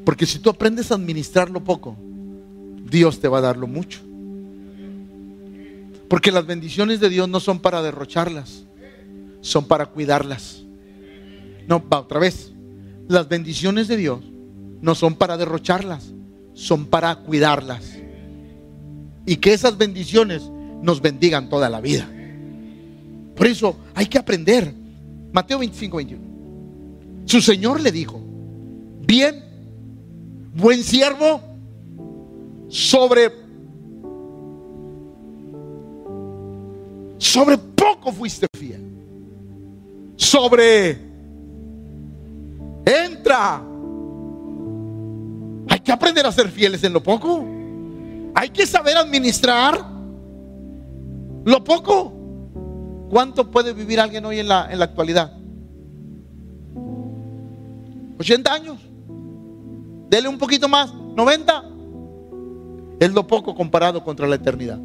Porque 0.10 0.26
si 0.26 0.39
tú 0.39 0.49
aprendes 0.49 0.91
a 0.91 0.95
administrar 0.95 1.51
lo 1.51 1.64
poco, 1.64 1.95
Dios 2.89 3.20
te 3.20 3.28
va 3.28 3.38
a 3.38 3.41
dar 3.41 3.57
lo 3.57 3.68
mucho. 3.68 3.99
Porque 6.07 6.32
las 6.32 6.47
bendiciones 6.47 6.99
de 6.99 7.10
Dios 7.10 7.30
no 7.30 7.39
son 7.39 7.60
para 7.60 7.84
derrocharlas, 7.84 8.64
son 9.41 9.68
para 9.68 9.86
cuidarlas. 9.86 10.64
No, 11.68 11.88
va 11.88 11.99
otra 11.99 12.20
vez. 12.20 12.51
Las 13.07 13.30
bendiciones 13.30 13.88
de 13.88 13.97
Dios 13.97 14.22
no 14.82 14.95
son 14.95 15.14
para 15.14 15.38
derrocharlas, 15.38 16.12
son 16.55 16.88
para 16.88 17.14
cuidarlas. 17.18 17.95
Y 19.28 19.36
que 19.36 19.53
esas 19.53 19.78
bendiciones 19.78 20.41
nos 20.82 21.03
bendigan 21.03 21.49
toda 21.49 21.70
la 21.70 21.82
vida. 21.82 22.10
Por 23.36 23.45
eso 23.45 23.78
hay 23.93 24.07
que 24.07 24.18
aprender. 24.18 24.74
Mateo 25.32 25.60
25, 25.60 25.97
21. 25.97 26.24
Su 27.26 27.41
Señor 27.41 27.80
le 27.80 27.91
dijo, 27.91 28.20
bien 29.05 29.49
buen 30.60 30.84
siervo 30.84 31.41
sobre 32.70 33.32
Sobre 37.20 37.57
poco 37.57 38.12
fuiste 38.12 38.47
fiel. 38.57 38.82
Sobre... 40.16 40.97
Entra. 42.86 43.62
Hay 45.70 45.80
que 45.82 45.91
aprender 45.91 46.26
a 46.26 46.32
ser 46.32 46.49
fieles 46.49 46.84
en 46.84 46.93
lo 46.93 47.03
poco. 47.03 47.45
Hay 48.34 48.49
que 48.49 48.66
saber 48.66 48.97
administrar 48.97 49.80
lo 51.43 51.64
poco. 51.64 52.14
¿Cuánto 53.12 53.51
puede 53.51 53.74
vivir 53.74 53.99
alguien 53.99 54.26
hoy 54.26 54.39
en 54.39 54.47
la, 54.47 54.72
en 54.72 54.80
la 54.80 54.86
actualidad? 54.86 55.34
80 58.18 58.53
años. 58.53 58.88
Dele 60.10 60.28
un 60.28 60.38
poquito 60.38 60.68
más, 60.68 60.93
90. 60.93 61.64
Es 62.99 63.14
lo 63.14 63.28
poco 63.28 63.55
comparado 63.55 64.03
contra 64.03 64.28
la 64.28 64.36
eternidad. 64.36 64.80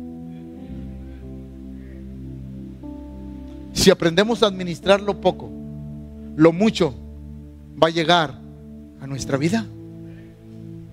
Si 3.73 3.91
aprendemos 3.91 4.43
a 4.43 4.47
administrar 4.47 5.01
lo 5.01 5.21
poco, 5.21 5.51
lo 6.37 6.53
mucho 6.53 6.95
va 7.83 7.89
a 7.89 7.91
llegar 7.91 8.39
a 9.01 9.07
nuestra 9.07 9.37
vida. 9.37 9.67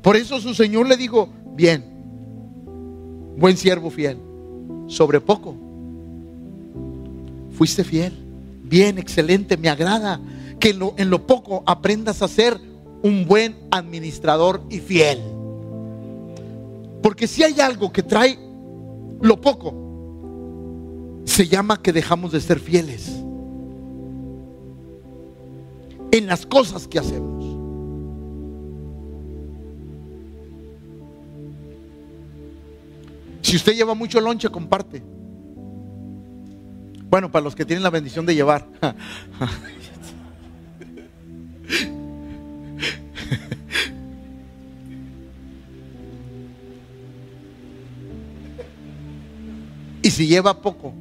Por 0.02 0.16
eso 0.16 0.40
su 0.40 0.54
Señor 0.54 0.88
le 0.88 0.98
dijo, 0.98 1.30
bien, 1.56 1.86
buen 3.38 3.56
siervo 3.56 3.92
fiel, 3.92 4.18
sobre 4.88 5.22
poco. 5.22 5.56
Fuiste 7.52 7.84
fiel, 7.84 8.14
bien, 8.64 8.98
excelente, 8.98 9.58
me 9.58 9.70
agrada 9.70 10.20
que 10.60 10.70
en 10.70 11.10
lo, 11.10 11.28
poco 11.28 11.64
aprendas 11.66 12.22
a 12.22 12.28
ser 12.28 12.60
un 13.04 13.26
buen 13.28 13.56
administrador 13.72 14.62
y 14.70 14.80
fiel. 14.80 15.20
Porque 17.02 17.28
si 17.28 17.44
hay 17.44 17.60
algo 17.60 17.92
que 17.92 18.04
trae 18.04 18.38
lo 19.22 19.42
poco, 19.42 19.74
se 21.26 21.48
llama 21.48 21.82
que 21.82 21.94
dejamos 21.94 22.32
de 22.32 22.42
ser 22.42 22.60
fieles 22.60 23.10
en 26.12 26.28
las 26.28 26.46
cosas 26.46 26.88
que 26.88 27.00
hacemos. 27.00 27.42
Si 33.42 33.56
usted 33.56 33.74
lleva 33.74 33.96
mucho 33.96 34.22
lonche, 34.22 34.50
comparte. 34.50 35.02
Bueno, 37.10 37.30
para 37.32 37.44
los 37.44 37.56
que 37.56 37.66
tienen 37.66 37.84
la 37.84 37.90
bendición 37.90 38.26
de 38.26 38.36
llevar. 38.36 38.68
si 50.12 50.28
lleva 50.28 50.62
poco, 50.62 50.94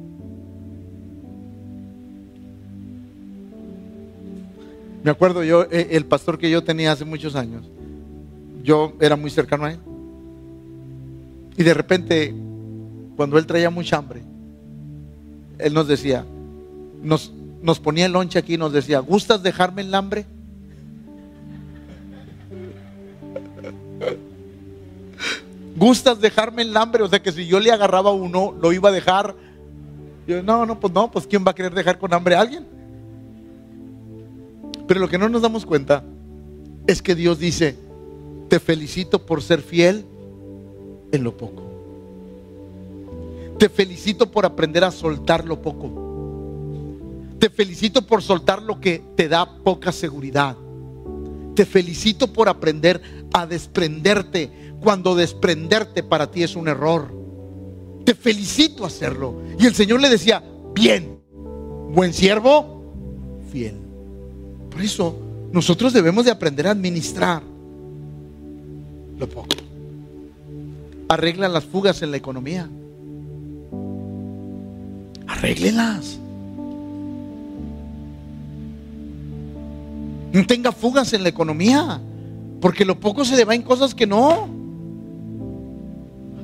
Me 5.03 5.09
acuerdo 5.09 5.43
yo, 5.43 5.63
eh, 5.71 5.89
el 5.91 6.05
pastor 6.05 6.37
que 6.37 6.49
yo 6.49 6.63
tenía 6.63 6.91
hace 6.91 7.05
muchos 7.05 7.35
años, 7.35 7.65
yo 8.63 8.93
era 8.99 9.15
muy 9.15 9.31
cercano 9.31 9.65
a 9.65 9.71
él. 9.71 9.79
Y 11.57 11.63
de 11.63 11.73
repente, 11.73 12.35
cuando 13.15 13.37
él 13.39 13.47
traía 13.47 13.69
mucha 13.71 13.97
hambre, 13.97 14.21
él 15.57 15.73
nos 15.73 15.87
decía, 15.87 16.23
nos, 17.01 17.33
nos 17.63 17.79
ponía 17.79 18.05
el 18.05 18.11
lonche 18.11 18.37
aquí 18.37 18.53
y 18.53 18.57
nos 18.57 18.73
decía, 18.73 18.99
¿gustas 18.99 19.41
dejarme 19.41 19.81
el 19.81 19.93
hambre? 19.95 20.25
¿Gustas 25.81 26.21
dejarme 26.21 26.61
el 26.61 26.77
hambre? 26.77 27.01
O 27.01 27.07
sea 27.07 27.23
que 27.23 27.31
si 27.31 27.47
yo 27.47 27.59
le 27.59 27.71
agarraba 27.71 28.11
uno, 28.11 28.55
lo 28.61 28.71
iba 28.71 28.89
a 28.89 28.91
dejar. 28.91 29.35
Yo, 30.27 30.43
no, 30.43 30.63
no, 30.63 30.79
pues 30.79 30.93
no, 30.93 31.09
pues 31.09 31.25
¿quién 31.25 31.43
va 31.43 31.49
a 31.49 31.55
querer 31.55 31.73
dejar 31.73 31.97
con 31.97 32.13
hambre 32.13 32.35
a 32.35 32.41
alguien? 32.41 32.67
Pero 34.87 34.99
lo 34.99 35.09
que 35.09 35.17
no 35.17 35.27
nos 35.27 35.41
damos 35.41 35.65
cuenta 35.65 36.03
es 36.85 37.01
que 37.01 37.15
Dios 37.15 37.39
dice, 37.39 37.79
te 38.47 38.59
felicito 38.59 39.25
por 39.25 39.41
ser 39.41 39.63
fiel 39.63 40.05
en 41.11 41.23
lo 41.23 41.35
poco. 41.35 41.63
Te 43.57 43.67
felicito 43.67 44.29
por 44.29 44.45
aprender 44.45 44.83
a 44.83 44.91
soltar 44.91 45.45
lo 45.45 45.63
poco. 45.63 45.89
Te 47.39 47.49
felicito 47.49 48.05
por 48.05 48.21
soltar 48.21 48.61
lo 48.61 48.79
que 48.79 49.01
te 49.15 49.27
da 49.27 49.51
poca 49.63 49.91
seguridad. 49.91 50.55
Te 51.55 51.65
felicito 51.65 52.31
por 52.31 52.49
aprender 52.49 53.20
a 53.33 53.45
desprenderte 53.45 54.51
cuando 54.81 55.15
desprenderte 55.15 56.03
para 56.03 56.31
ti 56.31 56.43
es 56.43 56.55
un 56.55 56.67
error. 56.67 57.13
Te 58.03 58.15
felicito 58.15 58.85
hacerlo. 58.85 59.41
Y 59.59 59.65
el 59.65 59.75
Señor 59.75 60.01
le 60.01 60.09
decía, 60.09 60.43
bien, 60.73 61.19
buen 61.93 62.13
siervo, 62.13 62.93
fiel. 63.51 63.75
Por 64.69 64.81
eso 64.81 65.19
nosotros 65.51 65.93
debemos 65.93 66.25
de 66.25 66.31
aprender 66.31 66.67
a 66.67 66.71
administrar 66.71 67.43
lo 69.17 69.27
poco. 69.29 69.47
Arreglan 71.09 71.53
las 71.53 71.65
fugas 71.65 72.01
en 72.01 72.11
la 72.11 72.17
economía. 72.17 72.69
Arréglenlas. 75.27 76.17
No 80.33 80.45
tenga 80.47 80.71
fugas 80.71 81.11
en 81.13 81.23
la 81.23 81.29
economía. 81.29 82.01
Porque 82.61 82.85
lo 82.85 82.99
poco 82.99 83.25
se 83.25 83.35
le 83.35 83.43
va 83.43 83.55
en 83.55 83.63
cosas 83.63 83.95
que 83.95 84.05
no. 84.05 84.47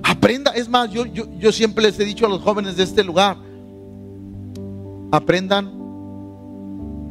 Aprenda. 0.03 0.51
Es 0.51 0.67
más, 0.67 0.91
yo, 0.91 1.05
yo, 1.05 1.25
yo 1.37 1.51
siempre 1.51 1.83
les 1.83 1.99
he 1.99 2.05
dicho 2.05 2.25
a 2.25 2.29
los 2.29 2.41
jóvenes 2.41 2.75
de 2.75 2.83
este 2.83 3.03
lugar. 3.03 3.37
Aprendan 5.11 5.71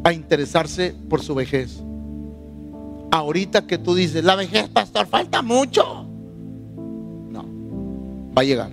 a 0.03 0.13
interesarse 0.13 0.95
por 1.09 1.23
su 1.23 1.35
vejez. 1.35 1.81
Ahorita 3.13 3.67
que 3.67 3.79
tú 3.79 3.95
dices, 3.95 4.25
la 4.25 4.35
vejez, 4.35 4.69
pastor, 4.69 5.07
falta 5.07 5.41
mucho. 5.41 6.05
No, 7.31 7.45
va 8.37 8.43
a 8.43 8.45
llegar. 8.45 8.73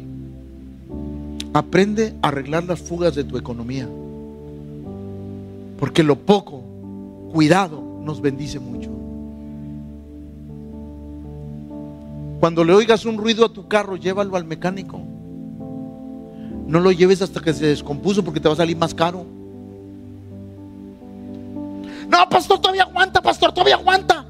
Aprende 1.54 2.16
a 2.24 2.30
arreglar 2.30 2.64
las 2.64 2.82
fugas 2.82 3.14
de 3.14 3.24
tu 3.24 3.38
economía. 3.38 3.88
Porque 5.80 6.02
lo 6.02 6.16
poco, 6.16 6.62
cuidado, 7.32 7.84
nos 8.04 8.20
bendice 8.20 8.60
mucho. 8.60 8.90
Cuando 12.44 12.66
le 12.66 12.74
oigas 12.74 13.06
un 13.06 13.18
ruido 13.18 13.46
a 13.46 13.54
tu 13.54 13.70
carro, 13.70 13.96
llévalo 13.96 14.36
al 14.36 14.44
mecánico. 14.44 15.00
No 16.68 16.82
lo 16.82 16.92
lleves 16.92 17.22
hasta 17.22 17.40
que 17.40 17.54
se 17.54 17.68
descompuso 17.68 18.22
porque 18.22 18.42
te 18.42 18.50
va 18.50 18.54
a 18.54 18.58
salir 18.58 18.76
más 18.76 18.94
caro. 18.94 19.26
No, 22.10 22.30
pastor, 22.30 22.60
todavía 22.60 22.84
aguanta, 22.84 23.22
pastor, 23.22 23.54
todavía 23.54 23.76
aguanta. 23.76 24.26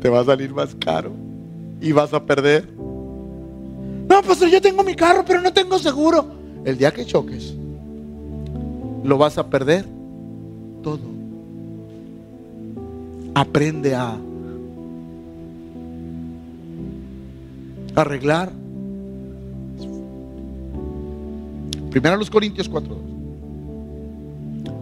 Te 0.00 0.08
va 0.08 0.20
a 0.20 0.24
salir 0.24 0.54
más 0.54 0.74
caro 0.76 1.12
y 1.78 1.92
vas 1.92 2.14
a 2.14 2.24
perder. 2.24 2.66
No, 2.74 4.22
pastor, 4.22 4.48
yo 4.48 4.62
tengo 4.62 4.82
mi 4.82 4.94
carro, 4.94 5.26
pero 5.26 5.42
no 5.42 5.52
tengo 5.52 5.78
seguro. 5.78 6.24
El 6.64 6.78
día 6.78 6.90
que 6.90 7.04
choques, 7.04 7.54
lo 9.04 9.18
vas 9.18 9.36
a 9.36 9.46
perder 9.46 9.84
todo. 10.82 11.00
Aprende 13.34 13.94
a 13.94 14.16
arreglar. 17.94 18.52
Primero 21.90 22.14
a 22.14 22.18
los 22.18 22.30
Corintios 22.30 22.68
4. 22.68 22.96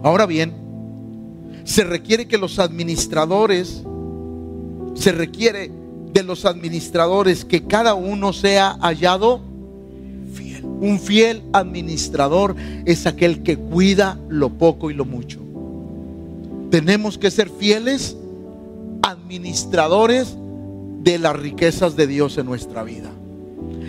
Ahora 0.03 0.25
bien, 0.25 0.53
se 1.63 1.83
requiere 1.83 2.27
que 2.27 2.37
los 2.37 2.59
administradores, 2.59 3.83
se 4.95 5.11
requiere 5.11 5.71
de 6.13 6.23
los 6.23 6.45
administradores 6.45 7.45
que 7.45 7.65
cada 7.65 7.93
uno 7.93 8.33
sea 8.33 8.77
hallado 8.81 9.41
fiel. 10.33 10.63
Un 10.65 10.99
fiel 10.99 11.43
administrador 11.53 12.55
es 12.85 13.05
aquel 13.05 13.43
que 13.43 13.57
cuida 13.57 14.19
lo 14.29 14.49
poco 14.49 14.89
y 14.89 14.93
lo 14.93 15.05
mucho. 15.05 15.39
Tenemos 16.71 17.17
que 17.17 17.31
ser 17.31 17.49
fieles 17.49 18.15
administradores 19.01 20.38
de 20.99 21.17
las 21.17 21.35
riquezas 21.35 21.95
de 21.95 22.07
Dios 22.07 22.37
en 22.37 22.45
nuestra 22.45 22.83
vida. 22.83 23.09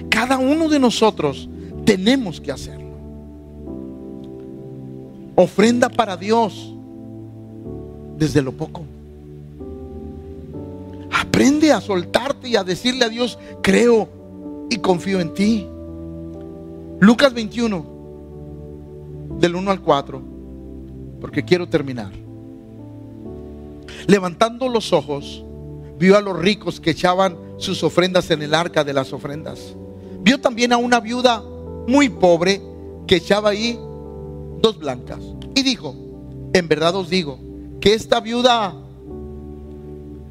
Cada 0.08 0.38
uno 0.38 0.68
de 0.68 0.78
nosotros 0.78 1.48
tenemos 1.84 2.40
que 2.40 2.52
hacerlo. 2.52 2.90
Ofrenda 5.34 5.88
para 5.88 6.16
Dios 6.16 6.74
desde 8.18 8.42
lo 8.42 8.52
poco. 8.52 8.82
Aprende 11.10 11.72
a 11.72 11.80
soltarte 11.80 12.48
y 12.48 12.56
a 12.56 12.64
decirle 12.64 13.04
a 13.04 13.08
Dios, 13.08 13.38
creo 13.62 14.08
y 14.68 14.78
confío 14.78 15.20
en 15.20 15.34
ti. 15.34 15.66
Lucas 17.00 17.32
21, 17.32 17.84
del 19.38 19.56
1 19.56 19.70
al 19.70 19.80
4, 19.80 20.22
porque 21.20 21.44
quiero 21.44 21.68
terminar. 21.68 22.12
Levantando 24.06 24.68
los 24.68 24.92
ojos, 24.92 25.44
vio 26.00 26.16
a 26.16 26.22
los 26.22 26.36
ricos 26.36 26.80
que 26.80 26.92
echaban 26.92 27.36
sus 27.58 27.84
ofrendas 27.84 28.30
en 28.30 28.40
el 28.40 28.54
arca 28.54 28.82
de 28.82 28.94
las 28.94 29.12
ofrendas. 29.12 29.76
Vio 30.22 30.40
también 30.40 30.72
a 30.72 30.78
una 30.78 30.98
viuda 30.98 31.44
muy 31.86 32.08
pobre 32.08 32.62
que 33.06 33.16
echaba 33.16 33.50
ahí 33.50 33.78
dos 34.62 34.78
blancas. 34.78 35.18
Y 35.54 35.62
dijo, 35.62 35.94
en 36.54 36.68
verdad 36.68 36.96
os 36.96 37.10
digo, 37.10 37.38
que 37.82 37.92
esta 37.92 38.18
viuda 38.18 38.74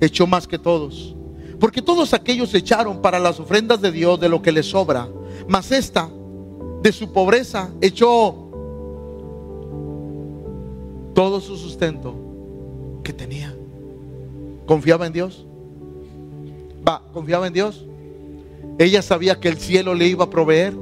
echó 0.01 0.25
más 0.25 0.47
que 0.47 0.57
todos. 0.57 1.15
Porque 1.59 1.83
todos 1.83 2.15
aquellos 2.15 2.51
echaron 2.55 2.99
para 2.99 3.19
las 3.19 3.39
ofrendas 3.39 3.79
de 3.79 3.91
Dios 3.91 4.19
de 4.19 4.27
lo 4.27 4.41
que 4.41 4.51
les 4.51 4.65
sobra. 4.65 5.07
Mas 5.47 5.71
esta, 5.71 6.09
de 6.81 6.91
su 6.91 7.13
pobreza, 7.13 7.69
echó 7.79 8.35
todo 11.13 11.39
su 11.39 11.55
sustento 11.57 12.15
que 13.03 13.13
tenía. 13.13 13.55
¿Confiaba 14.65 15.05
en 15.05 15.13
Dios? 15.13 15.45
¿Confiaba 17.13 17.47
en 17.47 17.53
Dios? 17.53 17.85
Ella 18.77 19.01
sabía 19.01 19.39
que 19.39 19.49
el 19.49 19.57
cielo 19.57 19.93
le 19.93 20.07
iba 20.07 20.25
a 20.25 20.29
proveer. 20.29 20.73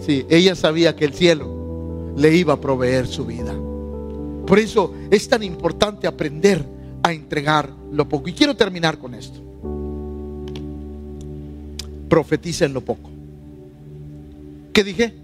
Sí, 0.00 0.24
ella 0.28 0.54
sabía 0.54 0.96
que 0.96 1.04
el 1.04 1.12
cielo 1.12 2.12
le 2.16 2.34
iba 2.34 2.54
a 2.54 2.60
proveer 2.60 3.06
su 3.06 3.24
vida. 3.26 3.54
Por 4.46 4.58
eso 4.58 4.92
es 5.10 5.28
tan 5.28 5.42
importante 5.42 6.06
aprender 6.06 6.64
a 7.02 7.12
entregar 7.12 7.70
lo 7.92 8.08
poco. 8.08 8.28
Y 8.28 8.32
quiero 8.32 8.56
terminar 8.56 8.98
con 8.98 9.14
esto. 9.14 9.40
Profetiza 12.08 12.64
en 12.64 12.74
lo 12.74 12.80
poco. 12.80 13.10
¿Qué 14.72 14.84
dije? 14.84 15.14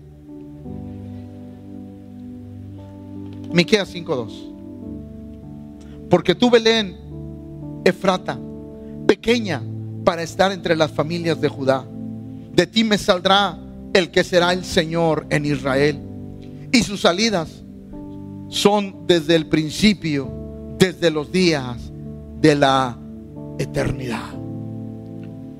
Miqueas 3.53 3.93
5:2. 3.93 4.49
Porque 6.09 6.35
tú 6.35 6.51
Belén 6.51 6.97
Efrata, 7.85 8.39
pequeña 9.07 9.63
para 10.05 10.23
estar 10.23 10.53
entre 10.53 10.77
las 10.77 10.91
familias 10.91 11.41
de 11.41 11.49
Judá. 11.49 11.85
De 12.55 12.67
ti 12.67 12.85
me 12.85 12.99
saldrá 12.99 13.59
el 13.93 14.11
que 14.11 14.25
será 14.25 14.53
el 14.53 14.65
Señor 14.65 15.27
en 15.31 15.45
Israel. 15.45 16.01
Y 16.73 16.83
sus 16.83 17.01
salidas 17.01 17.63
son 18.49 19.07
desde 19.07 19.37
el 19.37 19.47
principio, 19.47 20.31
desde 20.79 21.11
los 21.11 21.31
días 21.31 21.77
de 22.41 22.55
la 22.55 22.97
eternidad. 23.59 24.31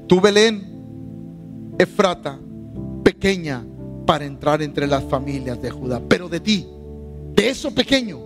Tú, 0.07 0.21
Belén, 0.21 1.75
Efrata, 1.79 2.39
pequeña 3.03 3.65
para 4.07 4.25
entrar 4.25 4.61
entre 4.63 4.87
las 4.87 5.05
familias 5.05 5.61
de 5.63 5.71
Judá. 5.71 6.01
Pero 6.09 6.29
de 6.29 6.41
ti, 6.41 6.67
de 7.35 7.49
eso 7.49 7.73
pequeño, 7.73 8.19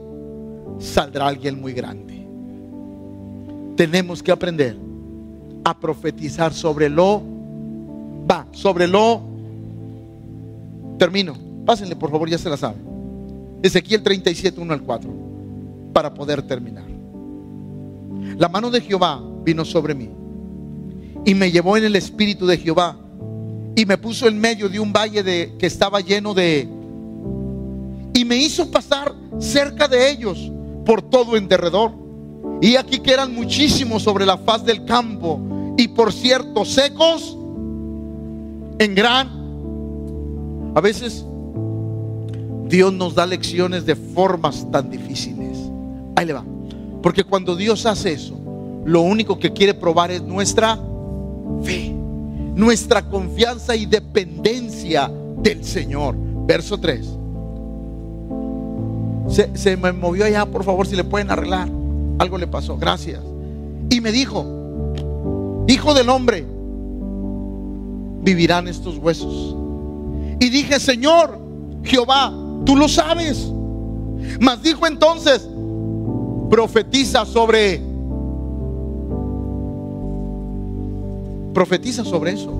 saldrá 0.78 1.26
alguien 1.26 1.60
muy 1.60 1.72
grande. 1.72 2.26
Tenemos 3.76 4.22
que 4.22 4.32
aprender 4.32 4.83
a 5.64 5.78
profetizar 5.78 6.52
sobre 6.52 6.88
lo, 6.88 7.22
va, 8.30 8.46
sobre 8.52 8.86
lo, 8.86 9.22
termino, 10.98 11.34
pásenle 11.64 11.96
por 11.96 12.10
favor, 12.10 12.28
ya 12.28 12.38
se 12.38 12.50
la 12.50 12.56
saben. 12.56 12.82
Ezequiel 13.62 14.02
37, 14.02 14.60
1 14.60 14.74
al 14.74 14.82
4, 14.82 15.10
para 15.94 16.12
poder 16.12 16.42
terminar. 16.42 16.84
La 18.36 18.48
mano 18.48 18.70
de 18.70 18.80
Jehová 18.82 19.22
vino 19.42 19.64
sobre 19.64 19.94
mí 19.94 20.10
y 21.24 21.34
me 21.34 21.50
llevó 21.50 21.76
en 21.76 21.84
el 21.84 21.96
espíritu 21.96 22.46
de 22.46 22.58
Jehová 22.58 22.96
y 23.76 23.86
me 23.86 23.96
puso 23.96 24.28
en 24.28 24.38
medio 24.38 24.68
de 24.68 24.78
un 24.78 24.92
valle 24.92 25.22
de, 25.22 25.54
que 25.58 25.66
estaba 25.66 26.00
lleno 26.00 26.34
de... 26.34 26.68
Y 28.12 28.24
me 28.24 28.36
hizo 28.36 28.70
pasar 28.70 29.12
cerca 29.38 29.88
de 29.88 30.10
ellos 30.10 30.52
por 30.84 31.02
todo 31.02 31.36
en 31.36 31.48
derredor. 31.48 31.92
Y 32.60 32.76
aquí 32.76 33.00
que 33.00 33.12
eran 33.12 33.34
muchísimos 33.34 34.02
sobre 34.02 34.24
la 34.24 34.38
faz 34.38 34.64
del 34.64 34.84
campo 34.84 35.40
y 35.76 35.88
por 35.88 36.12
cierto 36.12 36.64
secos 36.64 37.36
en 38.78 38.94
gran... 38.94 39.44
A 40.74 40.80
veces 40.80 41.24
Dios 42.68 42.92
nos 42.92 43.14
da 43.14 43.26
lecciones 43.26 43.86
de 43.86 43.94
formas 43.94 44.68
tan 44.70 44.90
difíciles. 44.90 45.58
Ahí 46.16 46.26
le 46.26 46.32
va. 46.32 46.44
Porque 47.02 47.22
cuando 47.22 47.54
Dios 47.54 47.86
hace 47.86 48.12
eso, 48.12 48.36
lo 48.84 49.02
único 49.02 49.38
que 49.38 49.52
quiere 49.52 49.74
probar 49.74 50.10
es 50.10 50.22
nuestra 50.22 50.78
fe, 51.62 51.94
nuestra 52.54 53.08
confianza 53.08 53.76
y 53.76 53.86
dependencia 53.86 55.10
del 55.42 55.64
Señor. 55.64 56.16
Verso 56.46 56.78
3. 56.78 57.06
Se, 59.54 59.76
me 59.76 59.92
movió 59.92 60.24
allá, 60.24 60.46
por 60.46 60.64
favor, 60.64 60.86
si 60.86 60.96
le 60.96 61.04
pueden 61.04 61.30
arreglar. 61.30 61.68
Algo 62.18 62.38
le 62.38 62.46
pasó, 62.46 62.76
gracias. 62.76 63.20
Y 63.90 64.00
me 64.00 64.12
dijo, 64.12 64.44
hijo 65.68 65.94
del 65.94 66.08
hombre, 66.08 66.46
vivirán 68.22 68.68
estos 68.68 68.98
huesos. 68.98 69.56
Y 70.40 70.48
dije, 70.50 70.80
Señor, 70.80 71.38
Jehová, 71.82 72.32
Tú 72.64 72.76
lo 72.76 72.88
sabes. 72.88 73.50
Mas 74.40 74.62
dijo 74.62 74.86
entonces, 74.86 75.48
profetiza 76.50 77.24
sobre... 77.26 77.82
Profetiza 81.52 82.04
sobre 82.04 82.32
eso. 82.32 82.50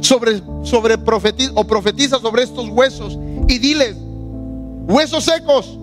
Sobre, 0.00 0.40
sobre 0.62 0.96
profetiza, 0.96 1.52
o 1.54 1.64
profetiza 1.64 2.18
sobre 2.18 2.44
estos 2.44 2.68
huesos 2.70 3.18
y 3.46 3.58
diles, 3.58 3.94
huesos 4.88 5.24
secos, 5.24 5.78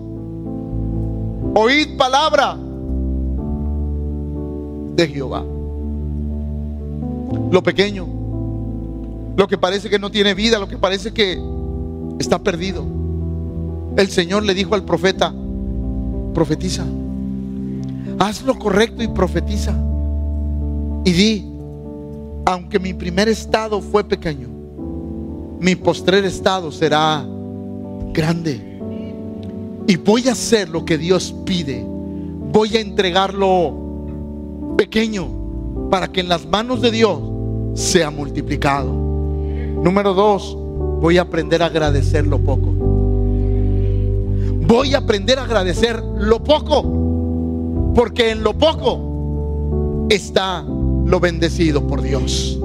oíd 1.54 1.96
palabra 1.96 2.58
de 4.96 5.06
Jehová. 5.06 5.44
Lo 7.50 7.62
pequeño, 7.62 8.06
lo 9.36 9.48
que 9.48 9.58
parece 9.58 9.88
que 9.88 9.98
no 9.98 10.10
tiene 10.10 10.34
vida, 10.34 10.58
lo 10.58 10.68
que 10.68 10.78
parece 10.78 11.12
que 11.12 11.40
está 12.18 12.38
perdido 12.38 12.98
el 13.98 14.08
Señor 14.10 14.44
le 14.44 14.54
dijo 14.54 14.76
al 14.76 14.84
profeta, 14.84 15.34
profetiza, 16.32 16.86
haz 18.18 18.42
lo 18.42 18.56
correcto 18.56 19.02
y 19.02 19.08
profetiza. 19.08 19.74
Y 21.04 21.12
di, 21.12 21.52
aunque 22.44 22.78
mi 22.78 22.94
primer 22.94 23.28
estado 23.28 23.80
fue 23.80 24.04
pequeño, 24.04 24.48
mi 25.58 25.74
postrer 25.74 26.24
estado 26.24 26.70
será 26.70 27.26
grande. 28.12 28.78
Y 29.88 29.96
voy 29.96 30.28
a 30.28 30.32
hacer 30.32 30.68
lo 30.68 30.84
que 30.84 30.96
Dios 30.96 31.34
pide. 31.44 31.84
Voy 32.52 32.76
a 32.76 32.80
entregarlo 32.80 34.74
pequeño 34.76 35.28
para 35.90 36.06
que 36.06 36.20
en 36.20 36.28
las 36.28 36.46
manos 36.46 36.80
de 36.82 36.92
Dios 36.92 37.18
sea 37.78 38.10
multiplicado. 38.10 38.92
Número 38.92 40.12
dos, 40.14 40.56
voy 41.00 41.18
a 41.18 41.22
aprender 41.22 41.62
a 41.62 41.66
agradecer 41.66 42.26
lo 42.26 42.38
poco 42.38 42.88
voy 44.68 44.94
a 44.94 44.98
aprender 44.98 45.38
a 45.38 45.44
agradecer 45.44 46.00
lo 46.18 46.44
poco, 46.44 47.92
porque 47.94 48.30
en 48.32 48.42
lo 48.42 48.52
poco 48.56 50.06
está 50.10 50.62
lo 50.62 51.18
bendecido 51.18 51.86
por 51.86 52.02
Dios. 52.02 52.58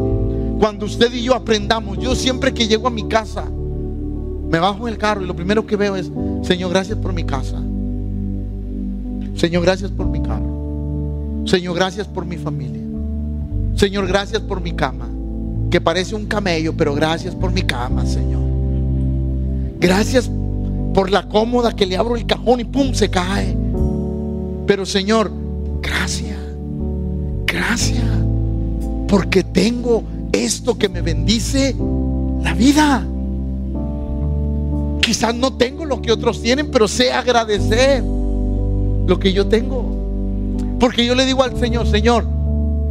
Cuando 0.60 0.86
usted 0.86 1.14
y 1.14 1.24
yo 1.24 1.34
aprendamos, 1.34 1.98
yo 1.98 2.14
siempre 2.14 2.54
que 2.54 2.68
llego 2.68 2.88
a 2.88 2.92
mi 2.92 3.08
casa, 3.08 3.46
me 3.46 4.60
bajo 4.60 4.86
en 4.88 4.94
el 4.94 5.00
carro 5.00 5.24
y 5.24 5.26
lo 5.26 5.36
primero 5.36 5.66
que 5.66 5.78
veo 5.78 5.96
es, 5.96 6.12
Señor, 6.42 6.72
gracias 6.72 6.98
por 6.98 7.14
mi 7.14 7.24
casa. 7.24 7.58
Señor, 9.36 9.64
gracias 9.64 9.90
por 9.90 10.06
mi 10.06 10.22
carro. 10.22 11.44
Señor, 11.46 11.76
gracias 11.76 12.06
por 12.06 12.26
mi 12.26 12.36
familia. 12.36 12.83
Señor, 13.76 14.08
gracias 14.08 14.42
por 14.42 14.62
mi 14.62 14.72
cama, 14.74 15.10
que 15.70 15.82
parece 15.82 16.16
un 16.16 16.26
camello, 16.26 16.74
pero 16.76 16.94
gracias 16.94 17.34
por 17.36 17.52
mi 17.52 17.64
cama, 17.64 18.06
Señor. 18.06 18.42
Gracias 19.80 20.30
por 20.94 21.10
la 21.10 21.28
cómoda 21.28 21.76
que 21.76 21.86
le 21.86 21.98
abro 21.98 22.16
el 22.16 22.26
cajón 22.26 22.60
y 22.60 22.64
pum, 22.64 22.94
se 22.94 23.10
cae. 23.10 23.58
Pero 24.68 24.86
Señor, 24.86 25.32
gracias, 25.82 26.38
gracias, 27.46 28.06
porque 29.08 29.44
tengo 29.44 30.04
esto 30.32 30.78
que 30.78 30.88
me 30.88 31.02
bendice 31.02 31.76
la 32.42 32.54
vida. 32.54 33.06
Quizás 35.02 35.36
no 35.36 35.54
tengo 35.54 35.84
lo 35.84 36.02
que 36.02 36.12
otros 36.12 36.42
tienen, 36.42 36.72
pero 36.72 36.88
sé 36.88 37.12
agradecer 37.12 38.02
lo 38.02 39.20
que 39.20 39.34
yo 39.34 39.48
tengo. 39.48 39.84
Porque 40.80 41.06
yo 41.06 41.14
le 41.16 41.26
digo 41.26 41.44
al 41.44 41.58
Señor, 41.60 41.88
Señor, 41.88 42.26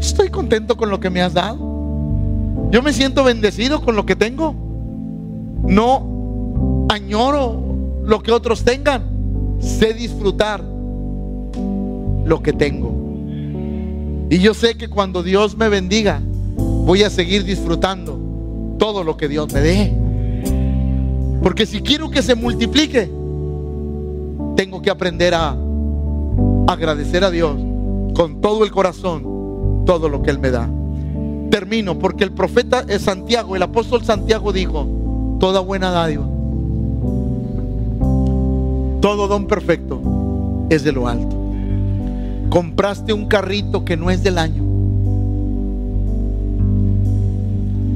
estoy 0.07 0.29
contento 0.31 0.77
con 0.77 0.91
lo 0.91 1.01
que 1.01 1.11
me 1.11 1.23
has 1.23 1.33
dado. 1.33 1.59
Yo 2.71 2.83
me 2.83 2.93
siento 2.93 3.25
bendecido 3.25 3.83
con 3.83 3.97
lo 3.97 4.05
que 4.05 4.17
tengo. 4.17 4.55
No 5.67 6.87
añoro 6.89 8.03
lo 8.05 8.23
que 8.23 8.33
otros 8.33 8.65
tengan. 8.65 9.57
Sé 9.61 9.95
disfrutar 9.95 10.63
lo 12.25 12.43
que 12.43 12.53
tengo. 12.53 12.93
Y 14.29 14.39
yo 14.39 14.55
sé 14.55 14.77
que 14.77 14.89
cuando 14.89 15.23
Dios 15.23 15.57
me 15.57 15.69
bendiga, 15.69 16.21
voy 16.57 17.03
a 17.03 17.11
seguir 17.11 17.45
disfrutando 17.45 18.19
todo 18.79 19.05
lo 19.05 19.17
que 19.17 19.29
Dios 19.29 19.53
me 19.53 19.61
dé. 19.61 19.93
Porque 21.43 21.67
si 21.67 21.81
quiero 21.81 22.11
que 22.11 22.23
se 22.23 22.35
multiplique, 22.35 23.11
tengo 24.57 24.83
que 24.83 24.91
aprender 24.91 25.35
a 25.35 25.57
agradecer 26.67 27.25
a 27.25 27.31
Dios 27.31 27.57
con 28.15 28.41
todo 28.41 28.65
el 28.65 28.71
corazón 28.71 29.32
todo 29.85 30.09
lo 30.09 30.23
que 30.23 30.31
Él 30.31 30.39
me 30.39 30.51
da. 30.51 30.69
Termino 31.51 31.99
porque 31.99 32.25
el 32.25 32.33
profeta 32.33 32.85
Santiago, 32.99 33.57
el 33.57 33.63
apóstol 33.63 34.05
Santiago 34.05 34.53
dijo, 34.53 34.87
toda 35.39 35.61
buena 35.61 35.91
dádiva, 35.91 36.25
todo 39.01 39.29
don 39.29 39.47
perfecto 39.47 40.01
es 40.71 40.85
de 40.85 40.93
lo 40.93 41.09
alto. 41.09 41.37
Compraste 42.49 43.13
un 43.13 43.27
carrito 43.27 43.85
que 43.85 43.97
no 43.97 44.11
es 44.11 44.23
del 44.23 44.39
año. 44.39 44.63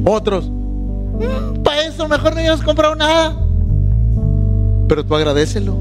Otros, 0.05 0.49
"Mm, 0.49 1.63
para 1.63 1.83
eso 1.87 2.09
mejor 2.09 2.35
no 2.35 2.41
hayas 2.41 2.63
comprado 2.63 2.95
nada. 2.95 3.37
Pero 4.89 5.05
tú 5.05 5.15
agradecelo. 5.15 5.75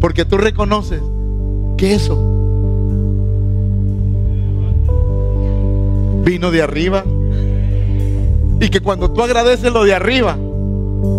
Porque 0.00 0.24
tú 0.24 0.36
reconoces 0.36 1.02
que 1.76 1.94
eso 1.94 2.31
vino 6.22 6.50
de 6.50 6.62
arriba. 6.62 7.04
Y 8.60 8.68
que 8.68 8.80
cuando 8.80 9.10
tú 9.10 9.22
agradeces 9.22 9.72
lo 9.72 9.84
de 9.84 9.94
arriba, 9.94 10.36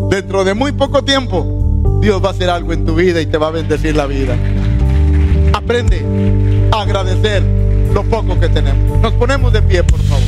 dentro 0.10 0.44
de 0.44 0.54
muy 0.54 0.72
poco 0.72 1.04
tiempo, 1.04 2.00
Dios 2.02 2.24
va 2.24 2.30
a 2.30 2.32
hacer 2.32 2.50
algo 2.50 2.74
en 2.74 2.86
tu 2.86 2.96
vida 2.96 3.22
y 3.22 3.26
te 3.26 3.38
va 3.38 3.48
a 3.48 3.52
bendecir 3.52 3.96
la 3.96 4.06
vida. 4.06 4.36
Aprende 5.54 6.04
a 6.72 6.82
agradecer 6.82 7.44
lo 7.94 8.04
poco 8.04 8.40
que 8.40 8.50
tenemos. 8.50 9.00
Nos 9.02 9.14
ponemos 9.14 9.52
de 9.54 9.62
pie, 9.62 9.84
por 9.84 10.00
favor. 10.02 10.24